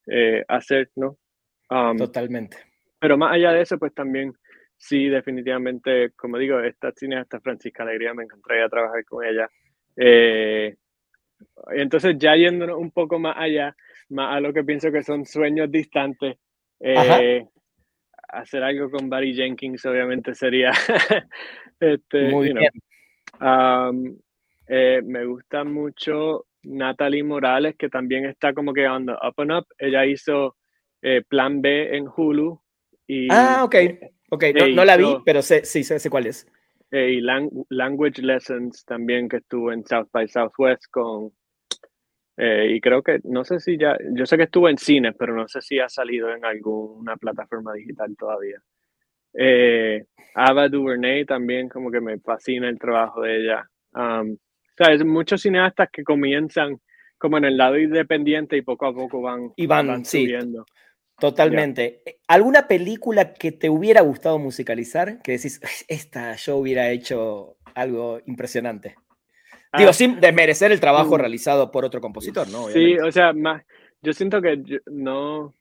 eh, 0.09 0.45
hacer, 0.49 0.91
¿no? 0.97 1.17
Um, 1.71 1.97
Totalmente. 1.97 2.57
Pero 2.99 3.17
más 3.17 3.33
allá 3.33 3.53
de 3.53 3.61
eso, 3.61 3.79
pues 3.79 3.95
también 3.95 4.35
sí, 4.77 5.09
definitivamente, 5.09 6.11
como 6.17 6.39
digo, 6.39 6.59
esta 6.59 6.91
cineasta 6.91 7.39
Francisca 7.39 7.85
Alegría, 7.85 8.15
me 8.15 8.25
encantaría 8.25 8.69
trabajar 8.69 9.05
con 9.05 9.25
ella. 9.25 9.49
Eh, 9.97 10.75
entonces, 11.71 12.17
ya 12.19 12.35
yéndonos 12.35 12.79
un 12.79 12.91
poco 12.91 13.21
más 13.21 13.37
allá, 13.39 13.77
más 14.09 14.37
a 14.37 14.41
lo 14.41 14.53
que 14.53 14.65
pienso 14.65 14.91
que 14.91 15.05
son 15.05 15.25
sueños 15.25 15.71
distantes, 15.71 16.37
eh, 16.81 17.47
hacer 18.29 18.65
algo 18.65 18.91
con 18.91 19.09
Barry 19.09 19.35
Jenkins 19.35 19.87
obviamente 19.87 20.35
sería 20.35 20.73
este, 21.79 22.29
Muy 22.29 22.53
bien. 22.53 22.73
Um, 23.41 24.19
eh, 24.75 25.03
me 25.05 25.25
gusta 25.27 25.65
mucho 25.65 26.47
Natalie 26.63 27.23
Morales, 27.23 27.77
que 27.77 27.89
también 27.89 28.25
está 28.25 28.55
como 28.55 28.73
que 28.73 28.89
on 28.89 29.11
up 29.11 29.35
and 29.37 29.53
up. 29.53 29.67
Ella 29.79 30.07
hizo 30.07 30.57
Plan 31.29 31.61
B 31.61 31.97
en 31.97 32.07
Hulu. 32.07 32.61
Y, 33.07 33.29
ah, 33.31 33.65
ok. 33.65 33.75
Ok, 34.31 34.45
no, 34.75 34.85
la 34.87 34.97
vi, 34.97 35.05
pero 35.27 35.43
sé, 35.43 35.63
sí, 35.67 35.85
sé, 35.85 35.99
sé 35.99 36.09
cuál 36.09 36.27
es. 36.27 36.47
y 36.91 37.21
Language 37.21 38.23
Lessons 38.23 38.83
también 38.87 39.29
que 39.29 39.37
estuvo 39.37 39.71
en 39.71 39.85
South 39.85 40.09
by 40.11 40.27
Southwest 40.27 40.87
con... 40.91 41.33
Eh, 42.39 42.73
y 42.75 42.81
creo 42.81 43.03
que, 43.03 43.21
no 43.25 43.45
sé 43.45 43.61
si 43.61 43.77
ya, 43.77 43.95
yo 44.15 44.25
sé 44.25 44.39
que 44.39 44.45
estuvo 44.45 44.71
en 44.71 44.79
cines, 44.79 45.15
pero 45.19 45.37
no 45.37 45.47
sé 45.49 45.61
si 45.61 45.79
ha 45.81 45.89
salido 45.91 46.35
en 46.35 46.47
alguna 46.47 47.19
plataforma 47.19 47.75
digital 47.75 48.17
todavía. 48.17 48.59
Eh, 49.35 50.07
Ava 50.35 50.71
DuVernay 50.71 51.27
también, 51.27 51.69
como 51.69 51.91
que 51.91 52.01
me 52.01 52.19
fascina 52.19 52.71
el 52.71 52.79
trabajo 52.79 53.21
de 53.21 53.37
ella. 53.37 53.69
Um, 53.93 54.39
¿sabes? 54.77 55.05
Muchos 55.05 55.43
cineastas 55.43 55.89
que 55.93 56.05
comienzan 56.05 56.81
como 57.19 57.39
en 57.39 57.45
el 57.45 57.57
lado 57.57 57.79
independiente 57.79 58.57
y 58.57 58.63
poco 58.63 58.87
a 58.87 58.95
poco 58.95 59.21
van, 59.21 59.53
y 59.57 59.67
van, 59.67 60.05
subiendo. 60.05 60.67
Totalmente. 61.19 62.03
Eh, 62.05 62.19
¿Alguna 62.27 62.67
película 62.67 63.33
que 63.33 63.53
te 63.53 63.71
hubiera 63.71 64.01
gustado 64.01 64.39
musicalizar? 64.39 65.23
Que 65.23 65.33
decís, 65.33 65.61
esta 65.89 66.35
yo 66.35 66.57
hubiera 66.57 66.91
hecho 66.91 67.57
algo 67.75 68.21
impresionante. 68.27 68.97
Digo, 69.77 69.91
ah. 69.91 69.95
sin 69.95 70.21
desmerecer 70.21 70.73
el 70.73 70.81
trabajo 70.81 71.17
mm. 71.17 71.21
realizado 71.21 71.71
por 71.71 71.85
otro 71.85 72.01
compositor, 72.01 72.49
¿no? 72.49 72.69
Sí, 72.69 72.99
o 72.99 73.11
sea, 73.11 73.33
más, 73.33 73.63
yo 74.03 74.13
siento 74.13 74.43
que 74.43 74.61
no, 74.87 75.55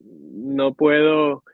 no 0.00 0.74
puedo, 0.74 1.44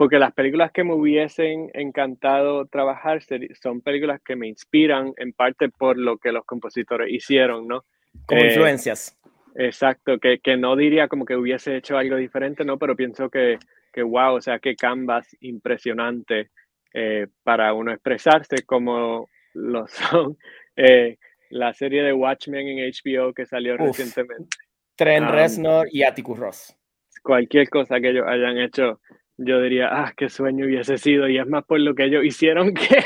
porque 0.00 0.18
las 0.18 0.32
películas 0.32 0.72
que 0.72 0.82
me 0.82 0.94
hubiesen 0.94 1.70
encantado 1.74 2.64
trabajar 2.64 3.20
son 3.60 3.82
películas 3.82 4.18
que 4.24 4.34
me 4.34 4.48
inspiran 4.48 5.12
en 5.18 5.34
parte 5.34 5.68
por 5.68 5.98
lo 5.98 6.16
que 6.16 6.32
los 6.32 6.46
compositores 6.46 7.12
hicieron, 7.12 7.68
¿no? 7.68 7.84
Como 8.24 8.40
eh, 8.40 8.46
influencias. 8.46 9.18
Exacto, 9.56 10.18
que, 10.18 10.38
que, 10.38 10.56
no 10.56 10.74
diría 10.74 11.06
como 11.06 11.26
que 11.26 11.36
hubiese 11.36 11.76
hecho 11.76 11.98
algo 11.98 12.16
diferente, 12.16 12.64
¿no? 12.64 12.78
Pero 12.78 12.96
pienso 12.96 13.28
que, 13.28 13.58
que 13.92 14.02
wow, 14.02 14.36
o 14.36 14.40
sea, 14.40 14.58
qué 14.58 14.74
canvas 14.74 15.36
impresionante 15.40 16.48
eh, 16.94 17.26
para 17.42 17.74
uno 17.74 17.92
expresarse 17.92 18.62
como 18.64 19.28
lo 19.52 19.86
son 19.86 20.38
eh, 20.76 21.18
la 21.50 21.74
serie 21.74 22.02
de 22.02 22.14
Watchmen 22.14 22.68
en 22.68 22.90
HBO 22.90 23.34
que 23.34 23.44
salió 23.44 23.76
recientemente. 23.76 24.56
Trent 24.96 25.26
um, 25.26 25.32
Reznor 25.32 25.88
y 25.92 26.04
Atticus 26.04 26.38
Ross. 26.38 26.76
Cualquier 27.22 27.68
cosa 27.68 28.00
que 28.00 28.08
ellos 28.08 28.24
hayan 28.26 28.56
hecho, 28.56 28.98
yo 29.42 29.60
diría, 29.62 29.88
ah, 29.90 30.12
qué 30.14 30.28
sueño 30.28 30.66
hubiese 30.66 30.98
sido, 30.98 31.28
y 31.28 31.38
es 31.38 31.46
más 31.46 31.64
por 31.64 31.80
lo 31.80 31.94
que 31.94 32.04
ellos 32.04 32.24
hicieron 32.24 32.74
que, 32.74 33.04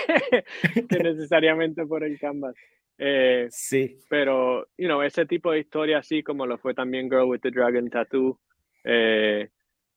que 0.89 0.99
necesariamente 1.03 1.87
por 1.87 2.03
el 2.03 2.19
canvas. 2.19 2.55
Eh, 2.99 3.47
sí. 3.51 3.99
Pero, 4.09 4.67
you 4.77 4.87
know, 4.87 5.03
ese 5.03 5.27
tipo 5.27 5.53
de 5.53 5.61
historia, 5.61 5.99
así 5.99 6.23
como 6.23 6.47
lo 6.47 6.59
fue 6.59 6.75
también 6.75 7.09
Girl 7.09 7.29
with 7.29 7.41
the 7.41 7.51
Dragon 7.51 7.89
Tattoo. 7.89 8.41
Eh, 8.85 9.49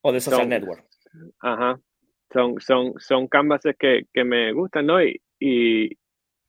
o 0.02 0.12
de 0.12 0.20
Social 0.20 0.48
Network. 0.48 0.86
Ajá. 1.42 1.80
Son, 2.32 2.60
son, 2.60 2.94
son 2.98 3.28
canvases 3.28 3.76
que, 3.78 4.04
que 4.14 4.24
me 4.24 4.52
gustan, 4.54 4.86
¿no? 4.86 5.02
Y, 5.02 5.20
y, 5.40 5.98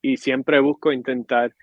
y 0.03 0.16
siempre 0.16 0.61
busco 0.61 0.93
intentar 0.93 1.55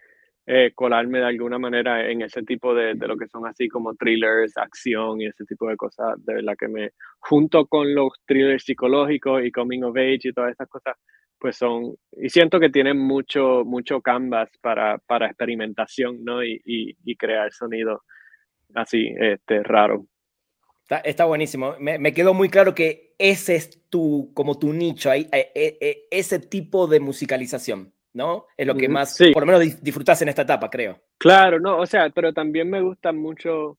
eh, 0.48 0.72
colarme 0.76 1.20
de 1.20 1.26
alguna 1.26 1.58
manera 1.58 2.10
en 2.10 2.22
ese 2.22 2.43
tipo 2.43 2.76
de, 2.76 2.93
de, 2.93 3.08
lo 3.08 3.18
que 3.18 3.28
son 3.28 3.48
así 3.48 3.68
como 3.68 3.96
thrillers, 3.96 4.56
acción 4.58 5.22
y 5.22 5.26
ese 5.26 5.43
tipo 5.46 5.68
de 5.68 5.76
cosas, 5.76 6.14
de 6.24 6.36
verdad 6.36 6.54
que 6.58 6.68
me, 6.68 6.91
junto 7.20 7.66
con 7.66 7.96
los 7.96 8.10
thrillers 8.28 8.64
psicológicos 8.64 9.43
y 9.43 9.52
coming 9.52 9.82
of 9.84 9.98
age 9.98 10.30
y 10.30 10.34
todas 10.34 10.52
esas 10.52 10.70
cosas, 10.70 10.96
pues 11.39 11.58
son, 11.58 11.96
y 12.12 12.30
siento 12.30 12.60
que 12.60 12.70
tienen 12.70 12.98
mucho, 12.98 13.64
mucho 13.66 14.02
canvas 14.02 14.50
para, 14.62 15.00
para 15.00 15.28
experimentación, 15.28 16.24
¿no? 16.24 16.43
Y, 16.43 16.62
y, 16.64 17.16
crear 17.18 17.52
sonido 17.52 18.04
así, 18.74 19.14
este, 19.20 19.64
raro. 19.64 20.06
Está, 21.04 21.26
buenísimo. 21.26 21.76
Me, 21.80 21.98
me, 21.98 22.14
quedó 22.14 22.36
muy 22.36 22.50
claro 22.50 22.76
que 22.76 23.16
ese 23.18 23.56
es 23.56 23.89
tu, 23.89 24.32
como 24.36 24.60
tu 24.60 24.72
nicho, 24.72 25.12
e, 25.12 25.28
e, 25.32 25.52
e, 25.56 26.08
ese 26.12 26.39
tipo 26.39 26.86
de 26.88 27.00
musicalización, 27.00 27.95
¿no? 28.16 28.45
Es 28.55 28.66
lo 28.66 28.76
que 28.76 28.88
más, 28.88 29.18
por 29.34 29.45
lo 29.45 29.45
menos 29.45 29.84
disfrutas 29.84 30.22
en 30.22 30.30
esta 30.30 30.43
etapa, 30.43 30.70
creo. 30.70 30.97
Claro, 31.18 31.59
no, 31.59 31.78
o 31.78 31.86
sea, 31.86 32.09
pero 32.09 32.34
también 32.34 32.70
me 32.70 32.82
gustan 32.82 33.18
mucho 33.18 33.78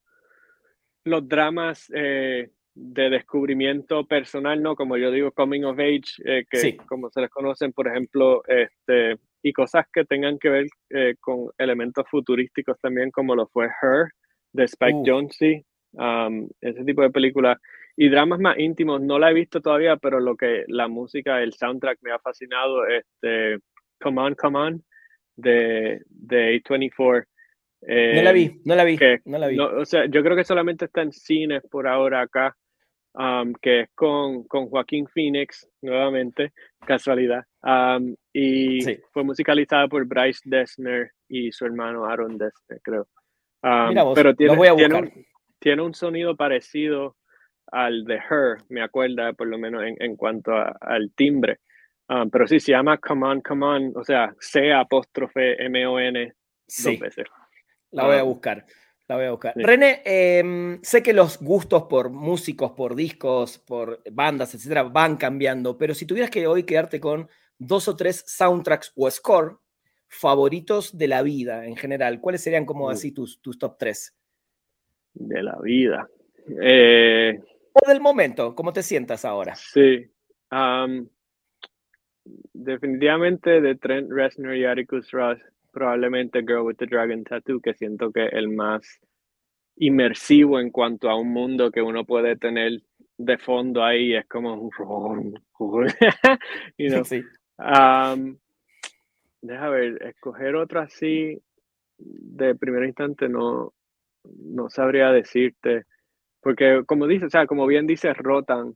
los 1.05 1.27
dramas 1.27 1.91
eh, 1.95 2.51
de 2.75 3.11
descubrimiento 3.11 4.05
personal, 4.05 4.63
¿no? 4.63 4.77
Como 4.77 4.99
yo 4.99 5.11
digo, 5.11 5.33
coming 5.33 5.63
of 5.63 5.79
age, 5.79 6.23
eh, 6.27 6.45
que 6.51 6.77
como 6.87 7.09
se 7.11 7.23
les 7.23 7.31
conocen, 7.31 7.73
por 7.73 7.89
ejemplo, 7.89 8.43
este, 8.47 9.17
y 9.43 9.55
cosas 9.55 9.87
que 9.91 10.05
tengan 10.05 10.39
que 10.39 10.51
ver 10.51 10.67
eh, 10.91 11.15
con 11.19 11.49
elementos 11.57 12.05
futurísticos 12.11 12.79
también, 12.79 13.11
como 13.11 13.35
lo 13.35 13.47
fue 13.47 13.67
Her, 13.67 14.09
de 14.53 14.65
Spike 14.65 14.99
uh. 14.99 15.05
Jonze, 15.07 15.65
um, 15.93 16.47
ese 16.61 16.85
tipo 16.85 17.01
de 17.01 17.11
películas. 17.11 17.59
Y 17.97 18.11
dramas 18.11 18.39
más 18.39 18.59
íntimos, 18.59 19.01
no 19.01 19.19
la 19.19 19.31
he 19.31 19.35
visto 19.35 19.63
todavía, 19.63 19.97
pero 19.97 20.21
lo 20.21 20.37
que 20.37 20.65
la 20.69 20.89
música, 20.89 21.41
el 21.43 21.55
soundtrack 21.55 22.01
me 22.03 22.13
ha 22.13 22.19
fascinado, 22.19 22.87
este, 22.87 23.61
Come 24.01 24.21
On, 24.21 24.35
Come 24.35 24.59
On, 24.59 24.85
de, 25.37 26.03
de 26.09 26.63
A24 26.63 27.27
no 27.87 28.23
la 28.23 28.33
vi, 28.33 28.45
eh, 28.45 28.61
no 28.65 28.75
la 28.75 28.85
vi, 28.85 28.99
no 29.27 29.39
la 29.39 29.49
vi. 29.49 29.59
o 29.59 29.85
sea, 29.85 30.07
yo 30.07 30.23
creo 30.23 30.37
que 30.37 30.45
solamente 30.45 30.87
está 30.87 31.03
en 31.03 31.13
cines 31.13 31.63
por 31.71 31.87
ahora 31.87 32.23
acá. 32.23 32.57
Um, 33.19 33.55
que 33.63 33.81
es 33.81 33.89
con, 33.95 34.45
con, 34.45 34.69
Joaquín 34.69 35.07
Phoenix, 35.09 35.67
nuevamente, 35.81 36.53
casualidad. 36.87 37.45
Um, 37.63 38.15
y 38.31 38.81
fue 39.11 39.25
musicalizada 39.25 39.89
por 39.89 40.05
Bryce 40.05 40.43
Dessner 40.45 41.13
y 41.27 41.51
su 41.51 41.65
hermano 41.65 42.05
Aaron 42.05 42.37
Dessner, 42.37 42.79
creo. 42.83 43.09
Um, 43.63 44.13
pero 44.15 44.35
tiene, 44.35 44.55
tiene, 44.77 44.95
un, 44.95 45.13
tiene, 45.59 45.83
un, 45.83 45.95
sonido 45.95 46.37
parecido 46.37 47.17
al 47.73 48.05
de 48.05 48.17
Her, 48.17 48.59
me 48.69 48.83
acuerda, 48.83 49.33
por 49.33 49.47
lo 49.47 49.57
menos 49.57 49.83
en, 49.85 49.97
en 49.99 50.15
cuanto 50.15 50.53
al 50.53 51.11
timbre. 51.17 51.61
Pero 52.31 52.47
sí, 52.47 52.61
se 52.61 52.73
llama 52.73 52.99
Come 52.99 53.27
On, 53.27 53.41
Come 53.41 53.67
On, 53.67 53.93
o 53.97 54.05
sea, 54.05 54.35
C 54.39 54.73
apóstrofe 54.73 55.63
M-O-N 55.65 56.35
dos 56.85 56.99
veces. 56.99 57.27
La 57.91 58.07
voy 58.07 58.17
a 58.17 58.23
buscar. 58.23 58.65
La 59.09 59.17
voy 59.17 59.27
a 59.27 59.31
buscar. 59.31 59.55
René, 59.57 60.03
em, 60.05 60.81
sé 60.83 61.03
que 61.03 61.13
los 61.13 61.39
gustos 61.39 61.85
por 61.85 62.11
músicos, 62.11 62.73
por 62.73 62.97
discos, 62.97 63.59
por 63.59 64.03
bandas, 64.11 64.55
etcétera, 64.55 64.83
van 64.83 65.17
cambiando, 65.17 65.79
pero 65.79 65.95
si 65.95 66.07
tuvieras 66.07 66.31
que 66.31 66.47
hoy 66.47 66.65
quedarte 66.65 66.99
con 66.99 67.29
dos 67.57 67.87
o 67.87 67.97
tres 67.97 68.25
soundtracks 68.27 68.93
o 68.97 69.09
score 69.11 69.59
favoritos 70.09 70.97
de 70.97 71.09
la 71.09 71.23
vida 71.23 71.67
en 71.67 71.77
general, 71.77 72.21
¿cuáles 72.21 72.43
serían 72.43 72.65
como 72.65 72.87
uh. 72.87 72.91
así 72.91 73.13
tus, 73.13 73.41
tus 73.41 73.59
top 73.59 73.77
tres? 73.79 74.17
De 75.15 75.43
la 75.43 75.57
vida. 75.63 76.09
Eh, 76.61 77.41
o 77.73 77.89
del 77.89 78.01
momento, 78.01 78.55
¿cómo 78.55 78.73
te 78.73 78.83
sientas 78.83 79.25
ahora? 79.25 79.55
Sí. 79.55 80.11
Definitivamente 82.53 83.61
de 83.61 83.77
Trent 83.77 84.11
Reznor 84.11 84.57
y 84.57 84.65
Atticus 84.65 85.11
Ross 85.11 85.39
probablemente 85.73 86.41
Girl 86.41 86.63
with 86.63 86.77
the 86.77 86.87
Dragon 86.87 87.23
Tattoo, 87.25 87.61
que 87.61 87.75
siento 87.75 88.11
que 88.11 88.27
es 88.27 88.33
el 88.33 88.49
más 88.49 89.01
inmersivo 89.77 90.59
en 90.59 90.71
cuanto 90.71 91.11
a 91.11 91.19
un 91.19 91.33
mundo 91.33 91.71
que 91.71 91.83
uno 91.83 92.05
puede 92.05 92.37
tener 92.37 92.81
de 93.19 93.39
fondo 93.39 93.85
ahí, 93.85 94.15
es 94.15 94.27
como 94.27 94.55
un... 94.55 94.71
you 96.79 96.89
know? 96.89 97.05
sí. 97.05 97.23
um, 97.59 98.39
deja 99.43 99.69
ver, 99.69 100.03
escoger 100.03 100.57
otro 100.57 100.81
así 100.81 101.39
de 101.99 102.55
primer 102.55 102.85
instante 102.85 103.29
no, 103.29 103.73
no 104.25 104.69
sabría 104.69 105.11
decirte, 105.13 105.85
porque 106.41 106.83
como 106.87 107.07
dice, 107.07 107.27
o 107.27 107.31
sea, 107.31 107.47
como 107.47 107.67
bien 107.67 107.87
dices, 107.87 108.17
rotan. 108.17 108.75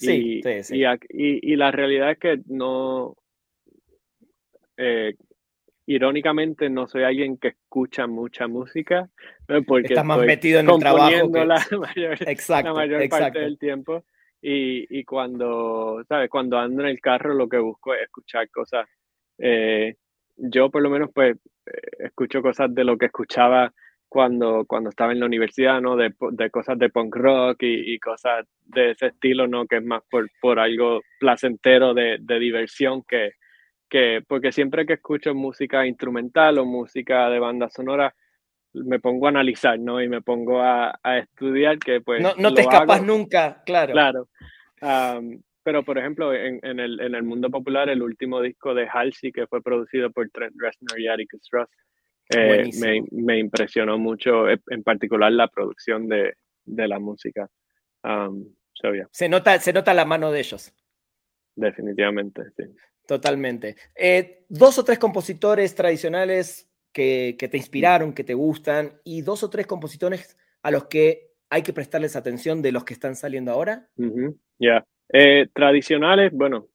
Sí, 0.00 0.40
sí, 0.42 0.62
sí. 0.62 0.78
Y, 0.78 0.84
y, 0.84 1.52
y, 1.52 1.56
la 1.56 1.70
realidad 1.70 2.12
es 2.12 2.18
que 2.18 2.40
no, 2.46 3.16
eh, 4.76 5.14
irónicamente 5.86 6.70
no 6.70 6.86
soy 6.86 7.02
alguien 7.02 7.36
que 7.36 7.48
escucha 7.48 8.06
mucha 8.06 8.46
música, 8.46 9.10
porque 9.66 9.88
estás 9.88 10.04
más 10.04 10.20
metido 10.20 10.60
en 10.60 10.70
el 10.70 10.78
trabajo 10.78 11.32
que... 11.32 11.44
la 11.44 11.66
mayor, 11.78 12.16
exacto, 12.28 12.68
la 12.68 12.74
mayor 12.74 13.08
parte 13.08 13.40
del 13.40 13.58
tiempo. 13.58 14.04
Y, 14.40 14.86
y, 14.98 15.04
cuando, 15.04 16.02
¿sabes? 16.08 16.30
Cuando 16.30 16.58
ando 16.58 16.82
en 16.82 16.88
el 16.88 17.00
carro 17.00 17.34
lo 17.34 17.46
que 17.46 17.58
busco 17.58 17.94
es 17.94 18.02
escuchar 18.02 18.48
cosas. 18.48 18.88
Eh, 19.36 19.96
yo 20.36 20.70
por 20.70 20.80
lo 20.80 20.88
menos 20.88 21.10
pues 21.14 21.36
eh, 21.66 22.06
escucho 22.06 22.40
cosas 22.40 22.74
de 22.74 22.84
lo 22.84 22.96
que 22.96 23.06
escuchaba 23.06 23.70
cuando, 24.10 24.64
cuando 24.66 24.90
estaba 24.90 25.12
en 25.12 25.20
la 25.20 25.26
universidad, 25.26 25.80
¿no? 25.80 25.96
De, 25.96 26.12
de 26.32 26.50
cosas 26.50 26.76
de 26.80 26.90
punk 26.90 27.14
rock 27.14 27.62
y, 27.62 27.94
y, 27.94 27.98
cosas 28.00 28.44
de 28.66 28.90
ese 28.90 29.06
estilo, 29.06 29.46
¿no? 29.46 29.66
Que 29.66 29.76
es 29.76 29.84
más 29.84 30.02
por, 30.10 30.28
por 30.40 30.58
algo 30.58 31.00
placentero 31.20 31.94
de, 31.94 32.18
de 32.20 32.38
diversión 32.40 33.04
que, 33.04 33.34
que, 33.88 34.20
porque 34.26 34.50
siempre 34.50 34.84
que 34.84 34.94
escucho 34.94 35.32
música 35.32 35.86
instrumental 35.86 36.58
o 36.58 36.64
música 36.64 37.30
de 37.30 37.38
banda 37.38 37.70
sonora, 37.70 38.12
me 38.72 38.98
pongo 38.98 39.26
a 39.26 39.30
analizar, 39.30 39.78
¿no? 39.78 40.02
Y 40.02 40.08
me 40.08 40.22
pongo 40.22 40.60
a, 40.60 40.98
a 41.04 41.18
estudiar 41.18 41.78
que 41.78 42.00
pues... 42.00 42.20
No, 42.20 42.34
no 42.36 42.52
te 42.52 42.62
escapas 42.62 43.04
nunca, 43.04 43.62
claro. 43.64 43.92
Claro. 43.92 44.28
pero, 45.62 45.84
por 45.84 45.98
ejemplo, 45.98 46.34
en, 46.34 46.58
en, 46.64 46.80
el, 46.80 46.98
en, 46.98 47.14
el, 47.14 47.22
mundo 47.22 47.48
popular, 47.48 47.88
el 47.88 48.02
último 48.02 48.42
disco 48.42 48.74
de 48.74 48.88
Halsey, 48.88 49.30
que 49.30 49.46
fue 49.46 49.62
producido 49.62 50.10
por 50.10 50.28
Trent 50.30 50.54
Reznor 50.58 50.98
y 50.98 51.06
Atticus 51.06 51.48
Ross, 51.52 51.68
eh, 52.30 52.70
me, 52.80 53.02
me, 53.10 53.38
impresionó 53.38 53.98
mucho, 53.98 54.48
eh, 54.48 54.60
en 54.68 54.82
particular 54.82 55.32
la 55.32 55.48
producción 55.48 56.08
de, 56.08 56.34
de 56.64 56.88
la 56.88 56.98
música. 56.98 57.48
se, 59.10 59.28
nota, 59.28 59.58
se 59.58 59.72
nota 59.72 59.94
la 59.94 60.04
mano 60.04 60.30
de 60.30 60.40
ellos. 60.40 60.72
Definitivamente, 61.56 62.42
sí. 62.56 62.64
Totalmente. 63.10 63.74
Eh, 63.96 64.44
dos 64.48 64.78
o 64.78 64.84
tres 64.84 65.00
compositores 65.00 65.74
tradicionales 65.74 66.70
que, 66.92 67.36
te 67.38 67.56
inspiraron, 67.56 68.12
que 68.12 68.22
te 68.22 68.34
gustan, 68.34 69.00
y 69.02 69.22
dos 69.22 69.42
o 69.42 69.50
tres 69.50 69.66
compositores 69.66 70.38
a 70.62 70.70
los 70.70 70.84
que 70.84 71.32
hay 71.50 71.62
que 71.62 71.72
prestarles 71.72 72.14
atención 72.14 72.62
de 72.62 72.70
los 72.70 72.84
que 72.84 72.94
están 72.94 73.16
saliendo 73.16 73.50
ahora. 73.50 73.88
Ya. 74.60 74.86
Eh, 75.12 75.48
tradicionales, 75.52 76.30
bueno, 76.32 76.68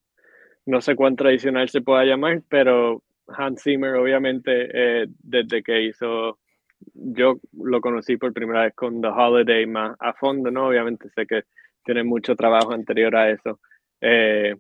no 0.66 0.82
sé 0.82 0.96
cuán 0.98 1.16
tradicional 1.16 1.70
se 1.70 1.80
pueda 1.80 2.04
llamar, 2.04 2.42
pero 2.50 3.02
Hans 3.28 3.64
Zimmer, 3.64 3.96
obviamente, 3.96 4.70
eh, 4.74 5.08
desde 5.20 5.64
que 5.64 5.82
hizo, 5.82 6.40
yo 6.94 7.40
lo 7.54 7.82
conocí 7.82 8.18
por 8.18 8.34
primera 8.34 8.64
vez 8.64 8.74
con 8.76 9.02
The 9.02 9.08
Holiday 9.08 9.66
más 9.66 9.96
a 10.00 10.14
fondo, 10.14 10.52
¿no? 10.52 10.68
Obviamente 10.68 11.10
sé 11.10 11.26
que 11.26 11.44
tiene 11.84 12.04
mucho 12.04 12.36
trabajo 12.36 12.74
anterior 12.74 13.16
a 13.16 13.30
eso. 13.30 13.60
Eh, 14.02 14.56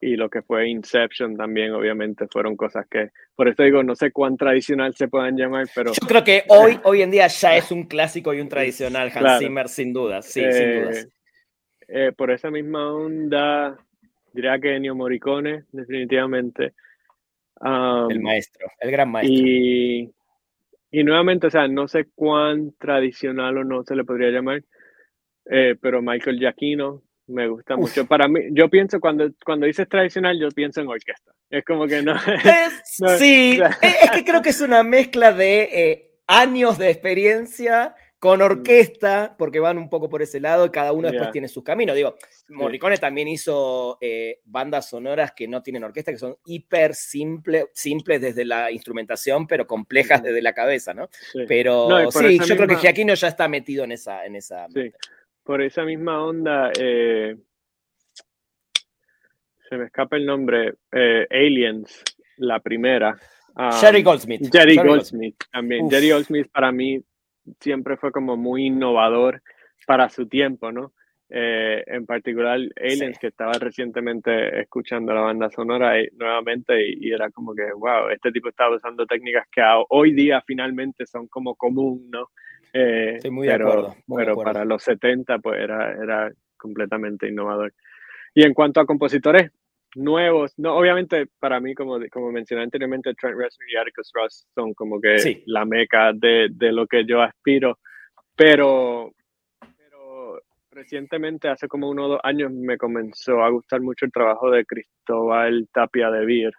y 0.00 0.16
lo 0.16 0.30
que 0.30 0.42
fue 0.42 0.68
Inception 0.68 1.36
también, 1.36 1.72
obviamente, 1.72 2.28
fueron 2.28 2.56
cosas 2.56 2.86
que, 2.88 3.10
por 3.34 3.48
eso 3.48 3.64
digo, 3.64 3.82
no 3.82 3.96
sé 3.96 4.12
cuán 4.12 4.36
tradicional 4.36 4.94
se 4.94 5.08
puedan 5.08 5.36
llamar, 5.36 5.66
pero... 5.74 5.92
Yo 5.92 6.06
creo 6.06 6.22
que 6.22 6.44
hoy, 6.48 6.78
hoy 6.84 7.02
en 7.02 7.10
día 7.10 7.26
ya 7.26 7.56
es 7.56 7.72
un 7.72 7.84
clásico 7.84 8.32
y 8.32 8.40
un 8.40 8.48
tradicional 8.48 9.10
Hans 9.12 9.40
Zimmer, 9.40 9.68
sin 9.68 9.92
duda, 9.92 10.22
sí, 10.22 10.40
sin 10.40 10.62
eh, 10.62 10.80
dudas. 10.80 11.08
Eh, 11.88 12.12
por 12.16 12.30
esa 12.30 12.50
misma 12.50 12.92
onda, 12.92 13.76
diría 14.32 14.58
que 14.60 14.76
Ennio 14.76 14.94
Morricone, 14.94 15.64
definitivamente. 15.72 16.74
El 17.60 18.20
maestro, 18.20 18.68
el 18.80 18.90
gran 18.90 19.10
maestro. 19.10 19.36
Y, 19.36 20.12
y 20.90 21.04
nuevamente, 21.04 21.48
o 21.48 21.50
sea, 21.50 21.68
no 21.68 21.88
sé 21.88 22.06
cuán 22.14 22.72
tradicional 22.78 23.58
o 23.58 23.64
no 23.64 23.82
se 23.84 23.96
le 23.96 24.04
podría 24.04 24.30
llamar, 24.30 24.62
eh, 25.50 25.76
pero 25.80 26.02
Michael 26.02 26.38
Giacchino, 26.38 27.02
me 27.28 27.46
gusta 27.46 27.76
mucho. 27.76 28.06
Para 28.06 28.26
mí, 28.26 28.40
yo 28.52 28.68
pienso 28.68 29.00
cuando, 29.00 29.30
cuando 29.44 29.66
dices 29.66 29.88
tradicional, 29.88 30.38
yo 30.40 30.48
pienso 30.50 30.80
en 30.80 30.88
orquesta. 30.88 31.32
Es 31.50 31.64
como 31.64 31.86
que 31.86 32.02
no. 32.02 32.14
sí, 33.18 33.60
es, 33.82 34.10
que 34.10 34.24
creo 34.24 34.42
que 34.42 34.50
es 34.50 34.60
una 34.60 34.82
mezcla 34.82 35.32
de 35.32 35.62
eh, 35.62 36.10
años 36.26 36.78
de 36.78 36.90
experiencia 36.90 37.94
con 38.18 38.40
mm. 38.40 38.42
orquesta, 38.42 39.36
porque 39.38 39.60
van 39.60 39.78
un 39.78 39.88
poco 39.88 40.08
por 40.08 40.22
ese 40.22 40.40
lado 40.40 40.66
y 40.66 40.70
cada 40.70 40.92
uno 40.92 41.08
después 41.08 41.30
tiene 41.30 41.48
sus 41.48 41.62
caminos. 41.62 41.94
Digo, 41.94 42.16
Morricone 42.48 42.98
también 42.98 43.28
hizo 43.28 43.98
eh, 44.00 44.40
bandas 44.44 44.88
sonoras 44.88 45.32
que 45.32 45.46
no 45.46 45.62
tienen 45.62 45.84
orquesta, 45.84 46.12
que 46.12 46.18
son 46.18 46.36
hiper 46.46 46.94
simples 46.94 48.20
desde 48.20 48.44
la 48.44 48.70
instrumentación, 48.72 49.46
pero 49.46 49.66
complejas 49.66 50.22
desde 50.22 50.42
la 50.42 50.52
cabeza, 50.52 50.94
¿no? 50.94 51.08
Pero 51.46 52.10
sí, 52.10 52.38
yo 52.44 52.56
creo 52.56 52.68
que 52.68 52.76
Giaquino 52.76 53.14
ya 53.14 53.28
está 53.28 53.48
metido 53.48 53.84
en 53.84 53.92
esa. 53.92 54.24
En 54.24 54.36
esa 54.36 54.66
por 55.48 55.62
esa 55.62 55.82
misma 55.82 56.22
onda, 56.22 56.70
eh, 56.78 57.34
se 59.66 59.76
me 59.78 59.86
escapa 59.86 60.16
el 60.16 60.26
nombre, 60.26 60.74
eh, 60.92 61.26
Aliens, 61.30 62.04
la 62.36 62.60
primera. 62.60 63.18
Um, 63.56 63.72
Jerry 63.72 64.02
Goldsmith. 64.02 64.52
Jerry, 64.52 64.76
Goldsmith, 64.76 65.36
también. 65.50 65.88
Jerry 65.88 66.10
Goldsmith 66.10 66.50
para 66.52 66.70
mí 66.70 67.02
siempre 67.60 67.96
fue 67.96 68.12
como 68.12 68.36
muy 68.36 68.66
innovador 68.66 69.42
para 69.86 70.08
su 70.08 70.26
tiempo, 70.28 70.72
¿no? 70.72 70.92
Eh, 71.30 71.84
en 71.86 72.06
particular 72.06 72.58
Aliens, 72.76 73.18
que 73.18 73.26
estaba 73.26 73.52
recientemente 73.52 74.60
escuchando 74.62 75.12
la 75.12 75.20
banda 75.20 75.50
sonora 75.50 75.92
nuevamente 76.16 76.74
y, 76.88 77.12
era 77.12 77.30
como 77.30 77.54
que, 77.54 77.70
wow, 77.76 78.08
este 78.10 78.32
tipo 78.32 78.48
estaba 78.48 78.76
usando 78.76 79.04
técnicas 79.06 79.46
que 79.52 79.60
hoy 79.90 80.14
día 80.14 80.42
finalmente 80.46 81.04
son 81.06 81.28
como 81.28 81.54
común, 81.54 82.08
¿no? 82.10 82.30
Eh, 82.72 83.18
muy 83.30 83.46
de 83.46 83.52
pero, 83.54 83.68
acuerdo. 83.68 83.96
pero 84.16 84.36
para 84.36 84.64
los 84.64 84.82
70 84.82 85.38
pues 85.38 85.60
era, 85.60 85.92
era 85.92 86.32
completamente 86.56 87.28
innovador. 87.28 87.74
Y 88.34 88.44
en 88.44 88.54
cuanto 88.54 88.80
a 88.80 88.86
compositores 88.86 89.50
nuevos, 89.98 90.52
no, 90.58 90.76
obviamente 90.76 91.26
para 91.38 91.60
mí, 91.60 91.74
como, 91.74 91.98
como 92.10 92.32
mencioné 92.32 92.62
anteriormente, 92.62 93.14
Trent 93.14 93.36
Reznor 93.36 93.70
y 93.70 93.76
Atticus 93.76 94.10
Ross 94.14 94.46
son 94.54 94.72
como 94.74 95.00
que 95.00 95.42
la 95.46 95.64
meca 95.64 96.12
de, 96.14 96.48
de, 96.50 96.72
lo 96.72 96.86
que 96.86 97.04
yo 97.04 97.20
aspiro, 97.20 97.78
pero, 98.34 99.12
pero 99.76 100.40
recientemente, 100.70 101.48
hace 101.48 101.68
como 101.68 101.90
uno 101.90 102.06
o 102.06 102.08
dos 102.08 102.20
años, 102.22 102.52
me 102.52 102.78
comenzó 102.78 103.42
a 103.42 103.50
gustar 103.50 103.80
mucho 103.80 104.04
el 104.04 104.12
trabajo 104.12 104.50
de 104.50 104.64
Cristóbal 104.64 105.68
Tapia 105.72 106.10
de 106.10 106.24
Vir. 106.24 106.52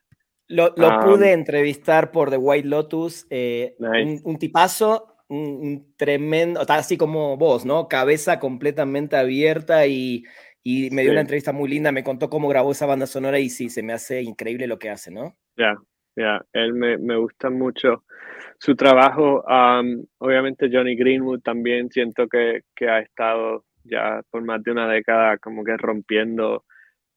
Lo, 0.47 0.73
lo 0.75 0.99
pude 1.01 1.31
entrevistar 1.31 2.11
por 2.11 2.31
The 2.31 2.37
White 2.37 2.67
Lotus, 2.67 3.27
eh, 3.29 3.75
un, 3.77 4.19
un, 4.23 4.39
tipazo, 4.39 5.15
un, 5.27 5.93
tremendo, 5.95 6.61
así 6.67 6.97
como 6.97 7.37
vos, 7.37 7.65
¿no? 7.65 7.87
Cabeza 7.87 8.39
completamente 8.39 9.15
abierta 9.15 9.85
y, 9.85 10.23
y 10.71 10.91
me 10.91 11.01
dio 11.01 11.11
una 11.11 11.21
entrevista 11.21 11.51
muy 11.51 11.67
linda, 11.67 11.91
me 11.91 12.03
contó 12.03 12.29
cómo 12.29 12.47
grabó 12.47 12.71
esa 12.73 12.85
banda 12.85 13.07
sonora 13.07 13.39
y 13.39 13.49
sí, 13.49 13.69
se 13.69 13.81
me 13.81 13.91
hace 13.91 14.21
increíble 14.21 14.67
lo 14.67 14.77
que 14.77 14.91
hace, 14.91 15.09
¿no? 15.09 15.35
Ya, 15.57 15.75
ya, 16.15 16.45
él 16.53 16.73
me, 16.73 16.99
me, 16.99 17.15
gusta 17.15 17.49
mucho 17.49 18.03
su 18.59 18.75
trabajo. 18.75 19.43
obviamente 20.19 20.69
Johnny 20.71 20.95
Greenwood 20.95 21.41
también 21.41 21.89
siento 21.89 22.27
que, 22.27 22.61
que 22.75 22.87
ha 22.87 22.99
estado 22.99 23.65
ya 23.83 24.21
por 24.29 24.43
más 24.43 24.61
de 24.63 24.71
una 24.71 24.87
década 24.87 25.39
como 25.39 25.63
que 25.63 25.75
rompiendo 25.75 26.65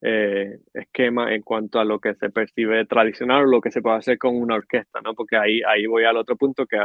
eh, 0.04 0.58
esquema 0.74 1.32
en 1.32 1.42
cuanto 1.42 1.78
a 1.78 1.84
lo 1.84 2.00
que 2.00 2.14
se 2.14 2.28
percibe 2.30 2.84
tradicional 2.86 3.44
o 3.44 3.46
lo 3.46 3.60
que 3.60 3.70
se 3.70 3.80
puede 3.80 3.98
hacer 3.98 4.18
con 4.18 4.34
una 4.34 4.56
orquesta, 4.56 5.00
¿no? 5.00 5.14
Porque 5.14 5.36
ahí, 5.36 5.60
ahí 5.64 5.86
voy 5.86 6.04
al 6.04 6.16
otro 6.16 6.36
punto 6.36 6.66
que 6.66 6.76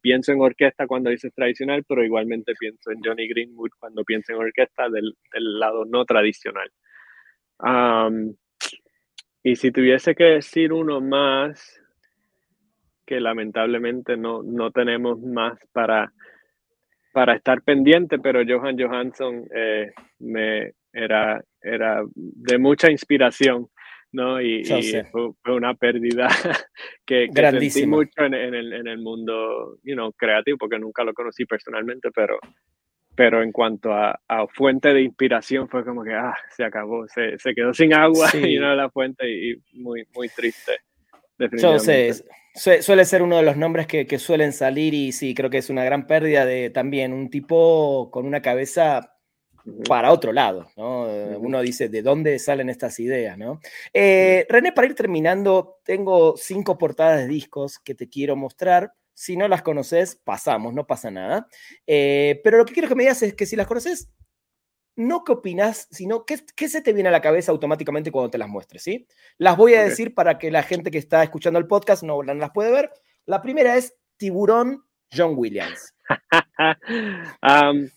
pienso 0.00 0.30
en 0.30 0.40
orquesta 0.40 0.86
cuando 0.86 1.10
dices 1.10 1.34
tradicional, 1.34 1.84
pero 1.88 2.04
igualmente 2.04 2.54
pienso 2.58 2.92
en 2.92 3.00
Johnny 3.02 3.28
Greenwood 3.28 3.70
cuando 3.78 4.04
pienso 4.04 4.32
en 4.32 4.38
orquesta 4.38 4.88
del, 4.88 5.16
del 5.32 5.58
lado 5.58 5.84
no 5.84 6.04
tradicional. 6.04 6.70
y 9.42 9.56
si 9.56 9.72
tuviese 9.72 10.14
que 10.14 10.24
decir 10.24 10.72
uno 10.72 11.00
más, 11.00 11.80
que 13.04 13.20
lamentablemente 13.20 14.16
no, 14.16 14.44
no 14.44 14.70
tenemos 14.70 15.18
más 15.20 15.58
para, 15.72 16.12
para 17.12 17.34
estar 17.34 17.62
pendiente, 17.62 18.20
pero 18.20 18.42
Johan 18.46 18.78
Johansson 18.78 19.44
eh, 19.52 19.90
me 20.20 20.74
era 20.92 21.42
era 21.62 22.02
de 22.14 22.58
mucha 22.58 22.90
inspiración, 22.90 23.68
¿no? 24.12 24.40
Y, 24.40 24.64
fue, 25.10 25.54
una 25.54 25.74
pérdida 25.74 26.28
que, 27.04 27.28
que 27.34 27.50
sentí 27.50 27.86
mucho 27.86 28.22
en, 28.24 28.34
el, 28.34 28.72
en, 28.72 28.86
el, 28.86 28.98
mundo, 28.98 29.78
you 29.82 29.94
know, 29.94 30.12
creativo, 30.12 30.58
porque 30.58 30.78
nunca 30.78 31.04
lo 31.04 31.14
conocí 31.14 31.44
personalmente, 31.44 32.10
pero, 32.14 32.38
pero 33.14 33.42
en 33.42 33.52
cuanto 33.52 33.92
a, 33.92 34.18
a, 34.28 34.46
fuente 34.48 34.92
de 34.92 35.02
inspiración 35.02 35.68
fue 35.68 35.84
como 35.84 36.02
que, 36.02 36.14
ah, 36.14 36.34
se 36.56 36.64
acabó, 36.64 37.06
se, 37.08 37.38
se 37.38 37.54
quedó 37.54 37.72
sin 37.72 37.94
agua 37.94 38.28
y 38.34 38.56
no 38.58 38.74
la 38.74 38.90
fuente 38.90 39.28
y, 39.30 39.62
muy, 39.74 40.06
muy 40.14 40.28
triste. 40.28 40.78
Yo 41.52 41.78
sé, 41.78 42.12
suele 42.54 43.04
ser 43.06 43.22
uno 43.22 43.38
de 43.38 43.42
los 43.42 43.56
nombres 43.56 43.86
que, 43.86 44.06
que, 44.06 44.18
suelen 44.18 44.52
salir 44.52 44.92
y 44.92 45.12
sí, 45.12 45.34
creo 45.34 45.48
que 45.48 45.56
es 45.56 45.70
una 45.70 45.84
gran 45.84 46.06
pérdida 46.06 46.44
de 46.44 46.68
también 46.68 47.14
un 47.14 47.30
tipo 47.30 48.10
con 48.10 48.26
una 48.26 48.42
cabeza 48.42 49.14
para 49.88 50.12
otro 50.12 50.32
lado, 50.32 50.70
¿no? 50.76 51.04
Uno 51.38 51.60
dice, 51.60 51.88
¿de 51.88 52.02
dónde 52.02 52.38
salen 52.38 52.70
estas 52.70 52.98
ideas, 53.00 53.36
no? 53.38 53.60
Eh, 53.92 54.46
René, 54.48 54.72
para 54.72 54.86
ir 54.86 54.94
terminando, 54.94 55.78
tengo 55.84 56.36
cinco 56.36 56.78
portadas 56.78 57.18
de 57.20 57.28
discos 57.28 57.78
que 57.78 57.94
te 57.94 58.08
quiero 58.08 58.36
mostrar. 58.36 58.92
Si 59.14 59.36
no 59.36 59.48
las 59.48 59.62
conoces, 59.62 60.16
pasamos, 60.16 60.72
no 60.74 60.86
pasa 60.86 61.10
nada. 61.10 61.46
Eh, 61.86 62.40
pero 62.42 62.58
lo 62.58 62.64
que 62.64 62.72
quiero 62.72 62.88
que 62.88 62.94
me 62.94 63.02
digas 63.02 63.22
es 63.22 63.34
que 63.34 63.46
si 63.46 63.56
las 63.56 63.66
conoces, 63.66 64.10
no 64.96 65.24
qué 65.24 65.32
opinas, 65.32 65.88
sino 65.90 66.24
qué, 66.24 66.38
qué, 66.54 66.68
se 66.68 66.82
te 66.82 66.92
viene 66.92 67.08
a 67.08 67.12
la 67.12 67.20
cabeza 67.20 67.52
automáticamente 67.52 68.10
cuando 68.10 68.30
te 68.30 68.38
las 68.38 68.48
muestres, 68.48 68.82
¿sí? 68.82 69.06
Las 69.38 69.56
voy 69.56 69.74
a 69.74 69.82
decir 69.82 70.14
para 70.14 70.38
que 70.38 70.50
la 70.50 70.62
gente 70.62 70.90
que 70.90 70.98
está 70.98 71.22
escuchando 71.22 71.58
el 71.58 71.66
podcast 71.66 72.02
no, 72.02 72.22
no 72.22 72.34
las 72.34 72.50
puede 72.50 72.70
ver. 72.70 72.90
La 73.26 73.42
primera 73.42 73.76
es 73.76 73.94
Tiburón 74.16 74.84
John 75.14 75.34
Williams. 75.36 75.94
Um, 77.42 77.88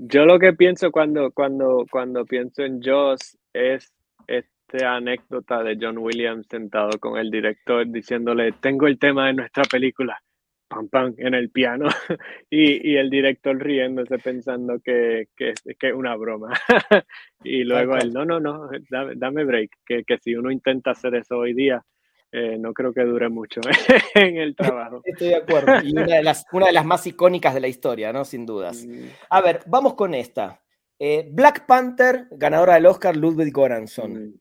yo 0.00 0.24
lo 0.24 0.38
que 0.38 0.52
pienso 0.52 0.92
cuando, 0.92 1.32
cuando, 1.32 1.84
cuando 1.90 2.24
pienso 2.24 2.62
en 2.62 2.80
Joss 2.80 3.36
es 3.52 3.92
esta 4.28 4.94
anécdota 4.94 5.64
de 5.64 5.76
John 5.80 5.98
Williams 5.98 6.46
sentado 6.46 6.90
con 7.00 7.18
el 7.18 7.30
director 7.30 7.84
diciéndole, 7.90 8.52
tengo 8.52 8.86
el 8.86 8.98
tema 8.98 9.26
de 9.26 9.34
nuestra 9.34 9.64
película, 9.64 10.22
pam, 10.68 10.88
pam, 10.88 11.14
en 11.18 11.34
el 11.34 11.50
piano, 11.50 11.88
y, 12.50 12.92
y 12.92 12.96
el 12.96 13.10
director 13.10 13.58
riéndose 13.58 14.18
pensando 14.18 14.78
que, 14.78 15.28
que, 15.36 15.54
que 15.76 15.88
es 15.88 15.94
una 15.94 16.14
broma. 16.14 16.52
y 17.42 17.64
luego 17.64 17.96
él, 17.96 18.12
no, 18.12 18.24
no, 18.24 18.38
no, 18.38 18.70
dame, 18.88 19.14
dame 19.16 19.44
break, 19.44 19.70
que, 19.84 20.04
que 20.04 20.18
si 20.18 20.36
uno 20.36 20.52
intenta 20.52 20.92
hacer 20.92 21.16
eso 21.16 21.38
hoy 21.38 21.54
día, 21.54 21.84
eh, 22.30 22.58
no 22.58 22.74
creo 22.74 22.92
que 22.92 23.02
dure 23.04 23.28
mucho 23.28 23.60
en 24.14 24.36
el 24.36 24.54
trabajo. 24.54 25.00
Estoy 25.04 25.28
de 25.28 25.36
acuerdo. 25.36 25.72
Y 25.82 25.92
una 25.92 26.04
de, 26.04 26.22
las, 26.22 26.44
una 26.52 26.66
de 26.66 26.72
las 26.72 26.84
más 26.84 27.06
icónicas 27.06 27.54
de 27.54 27.60
la 27.60 27.68
historia, 27.68 28.12
¿no? 28.12 28.24
Sin 28.24 28.44
dudas. 28.44 28.84
Mm. 28.86 29.06
A 29.30 29.40
ver, 29.40 29.60
vamos 29.66 29.94
con 29.94 30.14
esta. 30.14 30.62
Eh, 30.98 31.28
Black 31.32 31.66
Panther, 31.66 32.26
ganadora 32.32 32.74
del 32.74 32.86
Oscar, 32.86 33.16
Ludwig 33.16 33.52
Göransson. 33.54 34.12
Mm. 34.12 34.34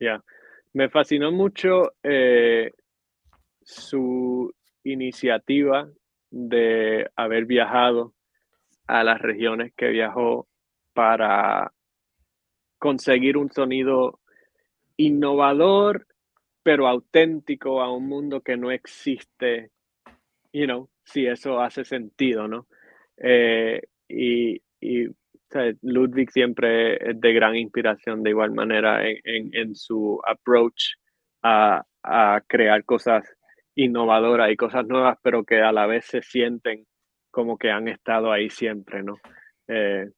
Ya. 0.00 0.24
Me 0.72 0.88
fascinó 0.88 1.30
mucho 1.30 1.92
eh, 2.02 2.72
su 3.60 4.52
iniciativa 4.82 5.88
de 6.30 7.08
haber 7.14 7.44
viajado 7.44 8.14
a 8.86 9.04
las 9.04 9.20
regiones 9.20 9.72
que 9.76 9.88
viajó 9.88 10.48
para 10.92 11.72
conseguir 12.78 13.36
un 13.36 13.52
sonido 13.52 14.18
innovador 14.96 16.06
pero 16.62 16.86
auténtico 16.86 17.82
a 17.82 17.92
un 17.92 18.08
mundo 18.08 18.40
que 18.40 18.56
no 18.56 18.70
existe, 18.70 19.70
you 20.52 20.64
know, 20.64 20.88
si 21.04 21.26
eso 21.26 21.60
hace 21.60 21.84
sentido, 21.84 22.48
¿no? 22.48 22.66
Eh, 23.16 23.82
y, 24.08 24.60
Ludwig 25.82 26.30
siempre 26.30 26.94
es 27.10 27.20
de 27.20 27.32
gran 27.34 27.54
inspiración 27.56 28.22
de 28.22 28.30
igual 28.30 28.52
manera 28.52 29.02
en, 29.04 29.74
su 29.74 30.18
approach 30.26 30.94
a, 31.42 31.84
crear 32.46 32.84
cosas 32.84 33.22
innovadoras 33.74 34.50
y 34.50 34.56
cosas 34.56 34.86
nuevas, 34.86 35.18
pero 35.22 35.44
que 35.44 35.60
a 35.60 35.70
la 35.70 35.86
vez 35.86 36.06
se 36.06 36.22
sienten 36.22 36.86
como 37.30 37.58
que 37.58 37.70
han 37.70 37.88
estado 37.88 38.32
ahí 38.32 38.48
siempre, 38.48 39.02
¿no? 39.02 39.18
Eh, 39.68 40.08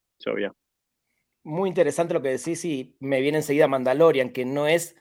Muy 1.42 1.68
interesante 1.68 2.14
lo 2.14 2.22
que 2.22 2.30
decís 2.30 2.64
y 2.64 2.96
me 3.00 3.20
viene 3.20 3.38
enseguida 3.38 3.66
Mandalorian, 3.66 4.30
que 4.30 4.44
no 4.44 4.68
es 4.68 4.96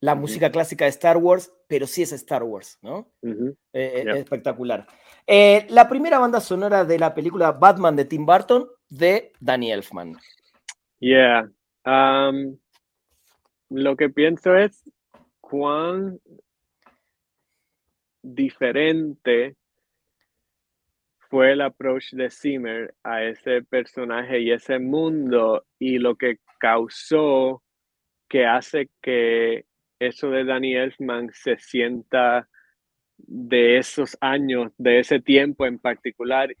la 0.00 0.14
música 0.14 0.50
clásica 0.50 0.84
de 0.84 0.90
Star 0.90 1.16
Wars, 1.16 1.52
pero 1.66 1.86
sí 1.86 2.02
es 2.02 2.12
Star 2.12 2.42
Wars, 2.42 2.78
¿no? 2.82 3.10
Eh, 3.22 3.56
eh, 3.72 4.04
espectacular. 4.16 4.86
Eh, 5.26 5.66
la 5.70 5.88
primera 5.88 6.18
banda 6.18 6.40
sonora 6.40 6.84
de 6.84 6.98
la 6.98 7.14
película 7.14 7.52
Batman 7.52 7.96
de 7.96 8.04
Tim 8.04 8.24
Burton, 8.24 8.68
de 8.88 9.32
Danny 9.40 9.72
Elfman. 9.72 10.16
Yeah. 11.00 11.50
Um, 11.84 12.58
lo 13.70 13.96
que 13.96 14.08
pienso 14.08 14.56
es 14.56 14.84
cuán 15.40 16.20
diferente 18.22 19.56
fue 21.30 21.52
el 21.52 21.60
approach 21.60 22.12
de 22.12 22.30
Zimmer 22.30 22.94
a 23.02 23.22
ese 23.22 23.62
personaje 23.62 24.40
y 24.40 24.50
ese 24.50 24.78
mundo 24.78 25.66
y 25.78 25.98
lo 25.98 26.16
que 26.16 26.38
causó 26.58 27.62
que 28.28 28.46
hace 28.46 28.90
que 29.02 29.67
eso 29.98 30.30
de 30.30 30.44
Danny 30.44 30.74
Elfman 30.74 31.30
se 31.32 31.58
sienta 31.58 32.48
de 33.16 33.78
esos 33.78 34.16
años, 34.20 34.72
de 34.78 35.00
ese 35.00 35.20
tiempo 35.20 35.66
en 35.66 35.78
particular, 35.78 36.54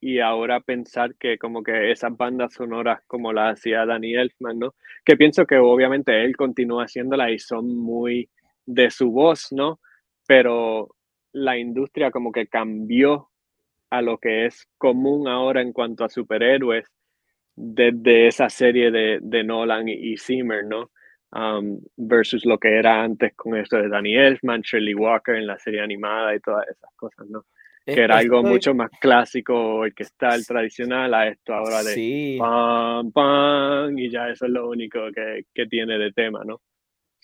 y 0.00 0.20
ahora 0.20 0.60
pensar 0.60 1.14
que 1.16 1.38
como 1.38 1.62
que 1.62 1.90
esas 1.90 2.14
bandas 2.16 2.52
sonoras 2.52 3.00
como 3.06 3.32
las 3.32 3.58
hacía 3.58 3.86
Danny 3.86 4.14
Elfman, 4.14 4.58
¿no? 4.58 4.74
Que 5.02 5.16
pienso 5.16 5.46
que 5.46 5.56
obviamente 5.56 6.24
él 6.24 6.36
continúa 6.36 6.84
haciéndolas 6.84 7.30
y 7.30 7.38
son 7.38 7.74
muy 7.74 8.28
de 8.66 8.90
su 8.90 9.10
voz, 9.10 9.48
¿no? 9.50 9.80
Pero 10.26 10.94
la 11.32 11.56
industria 11.56 12.10
como 12.10 12.32
que 12.32 12.46
cambió 12.48 13.30
a 13.88 14.02
lo 14.02 14.18
que 14.18 14.44
es 14.44 14.68
común 14.76 15.26
ahora 15.26 15.62
en 15.62 15.72
cuanto 15.72 16.04
a 16.04 16.10
superhéroes 16.10 16.86
desde 17.56 18.26
esa 18.26 18.50
serie 18.50 18.90
de, 18.90 19.20
de 19.22 19.42
Nolan 19.42 19.88
y 19.88 20.18
Zimmer, 20.18 20.66
¿no? 20.66 20.90
Um, 21.34 21.80
versus 21.96 22.46
lo 22.46 22.58
que 22.58 22.78
era 22.78 23.02
antes 23.02 23.34
con 23.34 23.56
eso 23.56 23.76
de 23.76 23.88
Danny 23.88 24.14
Elfman, 24.14 24.60
Shirley 24.60 24.94
Walker 24.94 25.34
en 25.34 25.48
la 25.48 25.58
serie 25.58 25.80
animada 25.80 26.32
y 26.32 26.38
todas 26.38 26.68
esas 26.68 26.90
cosas, 26.94 27.26
¿no? 27.28 27.44
Que 27.84 28.02
era 28.02 28.18
algo 28.18 28.44
mucho 28.44 28.72
más 28.72 28.88
clásico, 29.00 29.84
el 29.84 29.94
que 29.94 30.04
está 30.04 30.36
el 30.36 30.46
tradicional, 30.46 31.12
a 31.12 31.26
esto 31.26 31.52
ahora 31.52 31.82
de 31.82 31.92
sí. 31.92 32.36
pam, 32.38 33.10
pam, 33.10 33.98
y 33.98 34.10
ya 34.10 34.28
eso 34.28 34.46
es 34.46 34.52
lo 34.52 34.68
único 34.68 35.00
que, 35.12 35.46
que 35.52 35.66
tiene 35.66 35.98
de 35.98 36.12
tema, 36.12 36.44
¿no? 36.44 36.62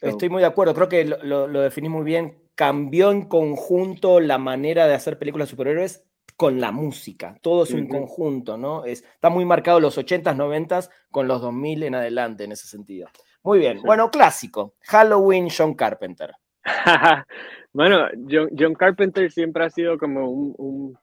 Estoy 0.01 0.29
muy 0.29 0.41
de 0.41 0.49
acuerdo, 0.49 0.75
creo 0.75 0.89
que 0.89 1.05
lo, 1.05 1.47
lo, 1.47 1.61
definí 1.61 1.89
muy 1.89 2.05
bien. 2.05 2.43
Cambió 2.57 3.13
en 3.13 3.27
conjunto 3.27 4.19
la 4.19 4.39
manera 4.39 4.89
de 4.89 4.95
hacer 4.95 5.19
películas 5.19 5.49
de 5.49 5.51
superhéroes 5.51 6.05
con 6.37 6.61
la 6.61 6.73
música. 6.73 7.37
Todo 7.43 7.63
es 7.63 7.71
un 7.73 7.87
conjunto, 7.87 8.57
¿no? 8.57 8.85
Es, 8.85 9.05
está 9.05 9.31
muy 9.31 9.45
marcado 9.45 9.79
los 9.79 9.99
80s, 9.99 10.37
90s 10.37 10.91
con 11.11 11.29
los 11.29 11.41
2000 11.43 11.85
en 11.85 11.95
adelante 11.95 12.45
en 12.45 12.53
ese 12.53 12.67
sentido. 12.67 13.09
Muy 13.43 13.59
bien. 13.59 13.81
Bueno, 13.83 14.11
clásico. 14.11 14.75
Halloween, 14.83 15.49
John 15.57 15.75
Carpenter. 15.75 16.33
bueno, 17.73 18.09
John, 18.29 18.75
Carpenter 18.75 19.31
siempre 19.31 19.65
ha 19.65 19.71
sido 19.71 19.99
como 19.99 20.31
un, 20.31 20.99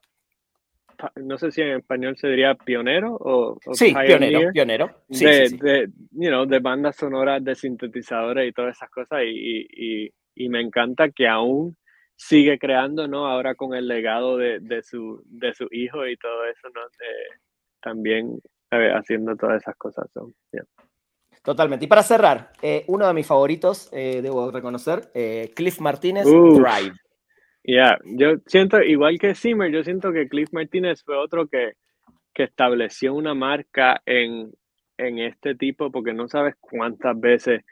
no 1.15 1.37
sé 1.37 1.51
si 1.51 1.61
en 1.61 1.77
español 1.77 2.15
se 2.17 2.27
diría 2.27 2.55
pionero 2.55 3.15
o, 3.19 3.57
sí, 3.73 3.93
pionero, 3.93 4.51
pionero. 4.51 5.03
Sí, 5.09 5.25
de, 5.25 5.49
de, 5.61 5.89
you 6.11 6.29
know, 6.29 6.45
de 6.45 6.59
bandas 6.59 6.95
sonoras, 6.95 7.43
de 7.43 7.55
sintetizadores 7.55 8.47
y 8.47 8.51
todas 8.51 8.75
esas 8.75 8.89
cosas 8.89 9.21
y, 9.25 10.11
me 10.49 10.61
encanta 10.61 11.09
que 11.09 11.27
aún 11.27 11.75
sigue 12.15 12.59
creando, 12.59 13.07
¿no? 13.07 13.25
Ahora 13.27 13.55
con 13.55 13.73
el 13.73 13.87
legado 13.87 14.37
de, 14.37 14.81
su, 14.83 15.23
de 15.25 15.53
su 15.53 15.67
hijo 15.71 16.07
y 16.07 16.15
todo 16.17 16.45
eso, 16.45 16.67
¿no? 16.69 16.81
también 17.81 18.39
haciendo 18.69 19.35
todas 19.35 19.61
esas 19.61 19.75
cosas. 19.77 20.09
son 20.13 20.33
Totalmente. 21.47 21.85
Y 21.85 21.87
para 21.87 22.03
cerrar, 22.03 22.51
eh, 22.61 22.83
uno 22.87 23.07
de 23.07 23.13
mis 23.13 23.25
favoritos, 23.25 23.87
eh, 23.93 24.19
debo 24.21 24.51
reconocer, 24.51 25.09
eh, 25.13 25.53
Cliff 25.55 25.79
Martínez, 25.79 26.25
Drive. 26.25 26.93
Ya, 27.63 27.97
yo 28.03 28.33
siento, 28.45 28.81
igual 28.81 29.17
que 29.17 29.33
Zimmer, 29.33 29.71
yo 29.71 29.81
siento 29.81 30.11
que 30.11 30.27
Cliff 30.27 30.49
Martínez 30.51 31.03
fue 31.05 31.15
otro 31.15 31.47
que, 31.47 31.75
que 32.33 32.43
estableció 32.43 33.13
una 33.13 33.33
marca 33.33 34.01
en, 34.05 34.51
en 34.97 35.19
este 35.19 35.55
tipo, 35.55 35.89
porque 35.89 36.11
no 36.11 36.27
sabes 36.27 36.55
cuántas 36.59 37.17
veces 37.17 37.63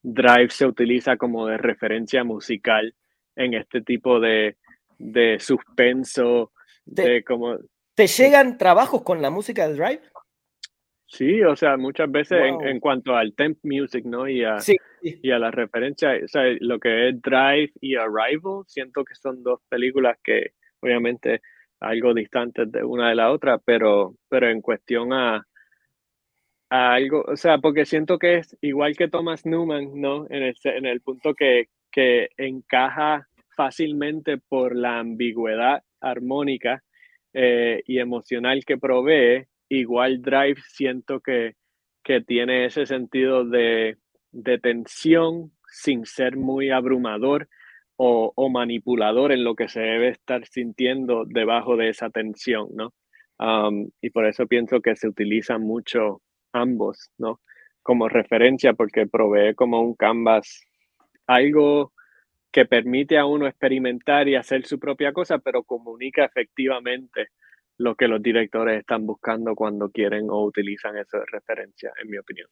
Drive 0.00 0.50
se 0.50 0.66
utiliza 0.66 1.16
como 1.16 1.48
de 1.48 1.56
referencia 1.56 2.22
musical 2.22 2.94
en 3.34 3.54
este 3.54 3.80
tipo 3.80 4.20
de, 4.20 4.58
de 4.96 5.40
suspenso, 5.40 6.52
de 6.84 7.24
como... 7.24 7.58
¿Te 7.96 8.06
llegan 8.06 8.58
trabajos 8.58 9.02
con 9.02 9.20
la 9.20 9.30
música 9.30 9.66
de 9.66 9.74
Drive? 9.74 10.02
Sí, 11.14 11.44
o 11.44 11.54
sea, 11.54 11.76
muchas 11.76 12.10
veces 12.10 12.38
en, 12.64 12.80
cuanto 12.80 13.14
al 13.14 13.34
temp 13.34 13.58
music, 13.62 14.04
¿no? 14.04 14.28
Y 14.28 14.42
a, 14.42 14.56
y 15.00 15.30
a 15.30 15.38
la 15.38 15.52
referencia, 15.52 16.10
o 16.24 16.26
sea, 16.26 16.42
lo 16.58 16.80
que 16.80 17.08
es 17.08 17.22
Drive 17.22 17.70
y 17.80 17.94
Arrival, 17.94 18.64
siento 18.66 19.04
que 19.04 19.14
son 19.14 19.44
dos 19.44 19.60
películas 19.68 20.18
que 20.24 20.54
obviamente 20.80 21.40
algo 21.78 22.14
distantes 22.14 22.72
de 22.72 22.82
una 22.82 23.10
de 23.10 23.14
la 23.14 23.30
otra, 23.30 23.58
pero, 23.58 24.16
pero 24.28 24.50
en 24.50 24.60
cuestión 24.60 25.12
a, 25.12 25.46
algo, 26.68 27.22
o 27.28 27.36
sea, 27.36 27.58
porque 27.58 27.84
siento 27.84 28.18
que 28.18 28.38
es 28.38 28.56
igual 28.60 28.96
que 28.96 29.06
Thomas 29.06 29.46
Newman, 29.46 29.92
¿no? 29.94 30.26
En 30.30 30.42
el, 30.42 30.56
en 30.64 30.86
el 30.86 31.00
punto 31.00 31.34
que, 31.34 31.68
que 31.92 32.30
encaja 32.36 33.28
fácilmente 33.54 34.38
por 34.38 34.74
la 34.74 34.98
ambigüedad 34.98 35.84
armónica 36.00 36.82
eh, 37.32 37.82
y 37.86 38.00
emocional 38.00 38.64
que 38.64 38.78
provee 38.78 39.46
igual 39.68 40.22
Drive 40.22 40.60
siento 40.68 41.20
que, 41.20 41.54
que 42.02 42.20
tiene 42.20 42.66
ese 42.66 42.86
sentido 42.86 43.44
de, 43.44 43.96
de, 44.32 44.58
tensión 44.58 45.52
sin 45.66 46.04
ser 46.06 46.36
muy 46.36 46.70
abrumador 46.70 47.48
o, 47.96 48.32
o, 48.34 48.50
manipulador 48.50 49.32
en 49.32 49.44
lo 49.44 49.54
que 49.54 49.68
se 49.68 49.80
debe 49.80 50.08
estar 50.08 50.46
sintiendo 50.46 51.24
debajo 51.26 51.76
de 51.76 51.88
esa 51.90 52.10
tensión, 52.10 52.68
¿no? 52.74 52.92
Um, 53.38 53.90
y 54.00 54.10
por 54.10 54.26
eso 54.26 54.46
pienso 54.46 54.80
que 54.80 54.96
se 54.96 55.08
utilizan 55.08 55.62
mucho 55.62 56.22
ambos, 56.52 57.10
¿no? 57.18 57.40
Como 57.82 58.08
referencia 58.08 58.74
porque 58.74 59.06
provee 59.06 59.54
como 59.54 59.80
un 59.82 59.94
canvas, 59.94 60.62
algo 61.26 61.92
que 62.52 62.64
permite 62.66 63.18
a 63.18 63.26
uno 63.26 63.48
experimentar 63.48 64.28
y 64.28 64.36
hacer 64.36 64.64
su 64.64 64.78
propia 64.78 65.12
cosa, 65.12 65.38
pero 65.38 65.64
comunica 65.64 66.24
efectivamente 66.24 67.28
lo 67.78 67.94
que 67.94 68.08
los 68.08 68.22
directores 68.22 68.80
están 68.80 69.06
buscando 69.06 69.54
cuando 69.54 69.90
quieren 69.90 70.30
o 70.30 70.44
utilizan 70.44 70.96
eso 70.96 71.18
de 71.18 71.26
referencia, 71.30 71.92
en 72.02 72.10
mi 72.10 72.18
opinión. 72.18 72.48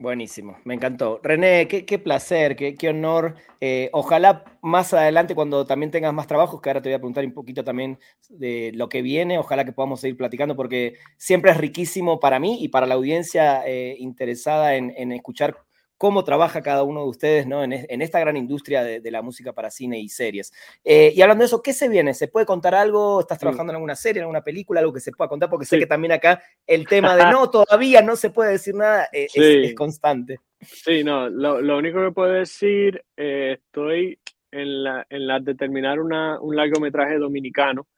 Buenísimo, 0.00 0.58
me 0.64 0.74
encantó. 0.74 1.18
René, 1.24 1.66
qué, 1.66 1.98
placer, 1.98 2.54
qué, 2.54 2.88
honor. 2.88 3.34
Eh, 3.60 3.90
ojalá 3.92 4.44
más 4.62 4.94
adelante, 4.94 5.34
cuando 5.34 5.66
también 5.66 5.90
tengas 5.90 6.14
más 6.14 6.28
trabajos, 6.28 6.60
que 6.60 6.70
ahora 6.70 6.80
te 6.80 6.88
voy 6.88 6.94
a 6.94 6.98
preguntar 6.98 7.24
un 7.24 7.34
poquito 7.34 7.64
también 7.64 7.98
de 8.28 8.70
lo 8.76 8.88
que 8.88 9.02
viene, 9.02 9.38
ojalá 9.38 9.64
que 9.64 9.72
podamos 9.72 10.00
seguir 10.00 10.16
platicando, 10.16 10.54
porque 10.54 10.94
siempre 11.16 11.50
es 11.50 11.56
riquísimo 11.56 12.20
para 12.20 12.38
mí 12.38 12.58
y 12.62 12.68
para 12.68 12.86
la 12.86 12.94
audiencia 12.94 13.66
eh, 13.66 13.96
interesada 13.98 14.76
en, 14.76 15.10
escuchar 15.10 15.56
cómo 15.98 16.22
trabaja 16.22 16.62
cada 16.62 16.84
uno 16.84 17.02
de 17.02 17.08
ustedes 17.08 17.46
¿no? 17.46 17.62
en, 17.62 17.72
esta 18.00 18.20
gran 18.20 18.36
industria 18.36 18.84
de, 18.84 19.10
la 19.10 19.20
música 19.20 19.52
para 19.52 19.70
cine 19.70 19.98
y 19.98 20.08
series. 20.08 20.52
Eh, 20.84 21.12
y 21.14 21.20
hablando 21.20 21.42
de 21.42 21.46
eso, 21.46 21.60
¿qué 21.60 21.72
se 21.72 21.88
viene? 21.88 22.14
¿Se 22.14 22.28
puede 22.28 22.46
contar 22.46 22.74
algo? 22.74 23.20
¿Estás 23.20 23.38
trabajando 23.38 23.72
en 23.72 23.76
alguna 23.76 23.96
serie, 23.96 24.20
en 24.20 24.24
alguna 24.24 24.44
película, 24.44 24.80
algo 24.80 24.92
que 24.92 25.00
se 25.00 25.12
pueda 25.12 25.28
contar? 25.28 25.50
Porque 25.50 25.66
sé 25.66 25.78
que 25.78 25.86
también 25.86 26.12
acá 26.12 26.40
el 26.66 26.86
tema 26.86 27.16
de 27.16 27.24
no, 27.32 27.50
todavía 27.50 28.00
no 28.00 28.14
se 28.16 28.30
puede 28.30 28.52
decir 28.52 28.74
nada 28.74 29.08
eh, 29.12 29.26
es, 29.34 29.74
constante. 29.74 30.38
Sí, 30.60 31.02
no, 31.02 31.28
lo, 31.28 31.76
único 31.76 32.00
que 32.04 32.12
puedo 32.12 32.32
decir, 32.32 33.02
eh, 33.16 33.58
estoy 33.58 34.18
en 34.52 34.84
la, 34.84 35.06
en 35.10 35.26
la 35.26 35.40
de 35.40 35.54
terminar 35.54 35.98
un 36.00 36.56
largometraje 36.56 37.18
dominicano 37.18 37.88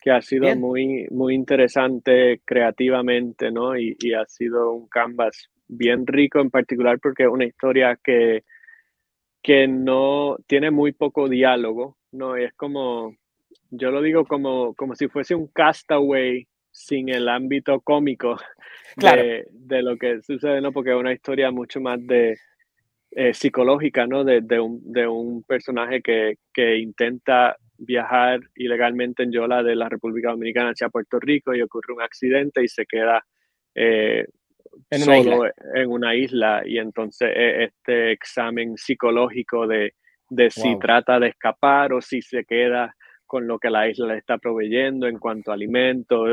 que 0.00 0.10
ha 0.12 0.22
sido 0.22 0.54
muy, 0.54 1.08
muy 1.10 1.34
interesante 1.34 2.40
creativamente, 2.44 3.50
¿no? 3.50 3.76
Y, 3.76 3.96
y, 3.98 4.12
ha 4.12 4.24
sido 4.26 4.72
un 4.72 4.86
canvas 4.86 5.50
bien 5.68 6.06
rico 6.06 6.40
en 6.40 6.50
particular 6.50 6.98
porque 7.00 7.24
es 7.24 7.28
una 7.28 7.44
historia 7.44 7.98
que, 8.02 8.44
que 9.42 9.68
no 9.68 10.36
tiene 10.46 10.70
muy 10.70 10.92
poco 10.92 11.28
diálogo, 11.28 11.96
¿no? 12.12 12.36
Es 12.36 12.52
como, 12.54 13.14
yo 13.70 13.90
lo 13.90 14.02
digo 14.02 14.24
como, 14.24 14.74
como 14.74 14.94
si 14.94 15.08
fuese 15.08 15.34
un 15.34 15.48
castaway 15.48 16.46
sin 16.70 17.08
el 17.08 17.28
ámbito 17.28 17.80
cómico 17.80 18.38
de, 18.96 19.46
de, 19.50 19.82
lo 19.82 19.96
que 19.96 20.20
sucede, 20.22 20.60
¿no? 20.60 20.72
Porque 20.72 20.90
es 20.90 20.96
una 20.96 21.12
historia 21.12 21.50
mucho 21.50 21.80
más 21.80 22.04
de 22.06 22.36
eh, 23.10 23.34
psicológica, 23.34 24.06
¿no? 24.06 24.24
De, 24.24 24.40
de, 24.42 24.60
un, 24.60 24.80
de 24.92 25.06
un 25.06 25.42
personaje 25.42 26.02
que, 26.02 26.36
que, 26.52 26.78
intenta 26.78 27.56
viajar 27.78 28.40
ilegalmente 28.56 29.22
en 29.22 29.32
Yola 29.32 29.62
de 29.62 29.76
la 29.76 29.88
República 29.88 30.30
Dominicana 30.30 30.70
hacia 30.70 30.88
Puerto 30.88 31.18
Rico 31.18 31.54
y 31.54 31.62
ocurre 31.62 31.94
un 31.94 32.02
accidente 32.02 32.62
y 32.62 32.68
se 32.68 32.84
queda 32.86 33.24
eh, 33.74 34.26
en 34.90 35.02
una 35.02 35.16
solo 35.16 35.46
isla. 35.46 35.52
en 35.74 35.90
una 35.90 36.14
isla 36.14 36.62
y 36.64 36.78
entonces 36.78 37.30
e, 37.34 37.64
este 37.64 38.12
examen 38.12 38.76
psicológico 38.76 39.66
de, 39.66 39.94
de 40.28 40.50
si 40.50 40.78
trata 40.78 41.18
de 41.18 41.28
escapar 41.28 41.92
o 41.92 42.00
si 42.00 42.22
se 42.22 42.44
queda 42.44 42.94
con 43.26 43.46
lo 43.46 43.58
que 43.58 43.68
la 43.68 43.88
isla 43.88 44.14
le 44.14 44.18
está 44.18 44.38
proveyendo 44.38 45.06
en 45.06 45.18
cuanto 45.18 45.50
a 45.50 45.54
alimentos, 45.54 46.30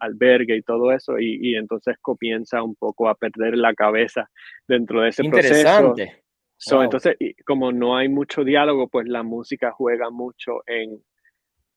albergue 0.00 0.56
y 0.56 0.62
todo 0.62 0.90
eso, 0.90 1.16
y, 1.18 1.38
y, 1.40 1.54
entonces 1.54 1.96
comienza 2.02 2.60
un 2.60 2.74
poco 2.74 3.08
a 3.08 3.14
perder 3.14 3.56
la 3.56 3.72
cabeza 3.72 4.28
dentro 4.66 5.02
de 5.02 5.10
ese 5.10 5.22
proceso. 5.22 5.94
So, 6.56 6.82
Entonces, 6.82 7.16
como 7.46 7.72
no 7.72 7.96
hay 7.96 8.08
mucho 8.08 8.42
diálogo, 8.42 8.88
pues 8.88 9.06
la 9.06 9.22
música 9.22 9.70
juega 9.70 10.10
mucho 10.10 10.62
en, 10.66 11.00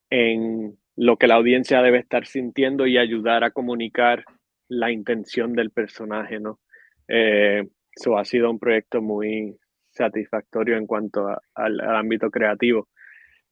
en 0.10 0.78
lo 0.96 1.18
que 1.18 1.28
la 1.28 1.36
audiencia 1.36 1.82
debe 1.82 2.00
estar 2.00 2.26
sintiendo 2.26 2.88
y 2.88 2.98
ayudar 2.98 3.44
a 3.44 3.52
comunicar 3.52 4.24
la 4.70 4.92
intención 4.92 5.54
del 5.54 5.72
personaje, 5.72 6.40
¿no? 6.40 6.60
Eso 7.08 8.12
eh, 8.12 8.20
ha 8.20 8.26
sido 8.26 8.52
un 8.52 8.60
proyecto 8.60 9.02
muy 9.02 9.58
satisfactorio 9.92 10.78
en 10.78 10.86
cuanto 10.86 11.28
al, 11.56 11.80
ámbito 11.82 12.30
creativo. 12.30 12.88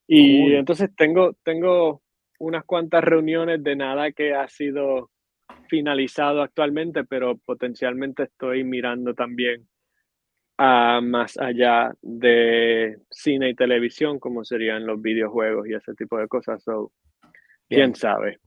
Y 0.07 0.53
entonces 0.53 0.89
tengo, 0.95 1.34
tengo 1.43 2.03
unas 2.39 2.63
cuantas 2.63 3.03
reuniones 3.03 3.63
de 3.63 3.76
nada 3.76 4.11
que 4.11 4.36
ha 4.36 4.47
sido 4.47 5.09
finalizado 5.68 6.41
actualmente, 6.41 7.03
pero 7.03 7.38
potencialmente 7.38 8.24
estoy 8.24 8.63
mirando 8.63 9.13
también 9.13 9.68
a 10.57 11.01
más 11.01 11.38
allá 11.38 11.93
de 12.01 12.97
cine 13.09 13.49
y 13.49 13.55
televisión, 13.55 14.20
como 14.20 14.45
serían 14.45 14.86
los 14.86 15.01
videojuegos 15.01 15.68
y 15.68 15.74
ese 15.74 15.93
tipo 15.95 16.18
de 16.18 16.28
cosas. 16.28 16.63
¿Quién 17.68 17.95
sabe? 17.95 18.39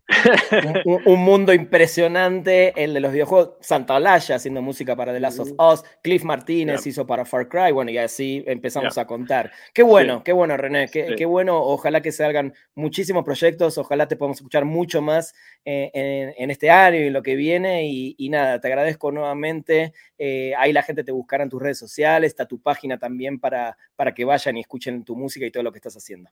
un, 0.84 1.18
mundo 1.18 1.52
impresionante, 1.52 2.72
el 2.82 2.94
de 2.94 3.00
los 3.00 3.12
videojuegos. 3.12 3.56
Santa 3.60 3.96
Olaya 3.96 4.36
haciendo 4.36 4.62
música 4.62 4.94
para 4.94 5.12
The 5.12 5.20
Last 5.20 5.40
of 5.40 5.50
Us. 5.58 5.82
Cliff 6.02 6.22
Martínez 6.22 6.86
hizo 6.86 7.06
para 7.06 7.24
Far 7.24 7.48
Cry. 7.48 7.72
Bueno, 7.72 7.90
y 7.90 7.98
así 7.98 8.44
empezamos 8.46 8.96
a 8.96 9.06
contar. 9.06 9.50
Qué 9.74 9.82
bueno, 9.82 10.22
qué 10.22 10.32
bueno, 10.32 10.56
René. 10.56 10.88
Qué, 10.88 11.26
bueno. 11.26 11.60
Ojalá 11.60 12.00
que 12.00 12.12
se 12.12 12.24
hagan 12.24 12.54
muchísimos 12.74 13.24
proyectos. 13.24 13.76
Ojalá 13.76 14.06
te 14.06 14.16
podamos 14.16 14.38
escuchar 14.38 14.64
mucho 14.64 15.02
más 15.02 15.34
eh, 15.64 15.90
en, 16.38 16.50
este 16.50 16.70
año 16.70 16.98
y 17.00 17.08
en 17.08 17.12
lo 17.12 17.22
que 17.22 17.34
viene. 17.34 17.88
Y, 17.88 18.28
nada, 18.30 18.60
te 18.60 18.68
agradezco 18.68 19.10
nuevamente. 19.10 19.92
Eh, 20.16 20.54
ahí 20.56 20.72
la 20.72 20.82
gente 20.82 21.02
te 21.04 21.12
buscará 21.12 21.42
en 21.42 21.50
tus 21.50 21.60
redes 21.60 21.78
sociales. 21.78 22.28
Está 22.28 22.46
tu 22.46 22.62
página 22.62 22.98
también 22.98 23.40
para, 23.40 23.76
para 23.96 24.14
que 24.14 24.24
vayan 24.24 24.56
y 24.56 24.60
escuchen 24.60 25.04
tu 25.04 25.16
música 25.16 25.44
y 25.44 25.50
todo 25.50 25.64
lo 25.64 25.72
que 25.72 25.78
estás 25.78 25.96
haciendo. 25.96 26.30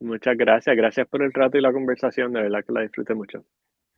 Muchas 0.00 0.36
gracias, 0.36 0.76
gracias 0.76 1.06
por 1.08 1.22
el 1.22 1.32
rato 1.32 1.56
y 1.56 1.60
la 1.60 1.72
conversación, 1.72 2.32
de 2.32 2.42
verdad 2.42 2.64
que 2.66 2.72
la 2.72 2.82
disfruté 2.82 3.14
mucho. 3.14 3.44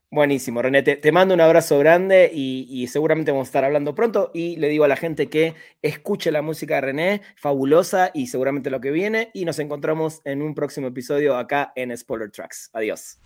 Buenísimo, 0.08 0.62
René, 0.62 0.82
te, 0.84 1.12
mando 1.12 1.34
un 1.34 1.40
abrazo 1.40 1.80
grande 1.80 2.30
y, 2.32 2.86
seguramente 2.86 3.32
vamos 3.32 3.48
a 3.48 3.50
estar 3.50 3.64
hablando 3.64 3.94
pronto 3.96 4.30
y 4.32 4.56
le 4.56 4.68
digo 4.68 4.84
a 4.84 4.88
la 4.88 4.94
gente 4.94 5.28
que 5.28 5.54
escuche 5.82 6.30
la 6.30 6.42
música 6.42 6.76
de 6.76 6.80
René, 6.80 7.22
fabulosa 7.34 8.12
y 8.14 8.28
seguramente 8.28 8.70
lo 8.70 8.80
que 8.80 8.92
viene 8.92 9.30
y 9.34 9.44
nos 9.44 9.58
encontramos 9.58 10.22
en 10.24 10.42
un 10.42 10.54
próximo 10.54 10.86
episodio 10.86 11.36
acá 11.36 11.72
en 11.74 11.96
Spoiler 11.96 12.30
Tracks. 12.30 12.70
Adiós. 12.72 13.18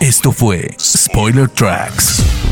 Esto 0.00 0.30
fue 0.30 0.68
Spoiler 0.78 1.48
Tracks. 1.48 2.51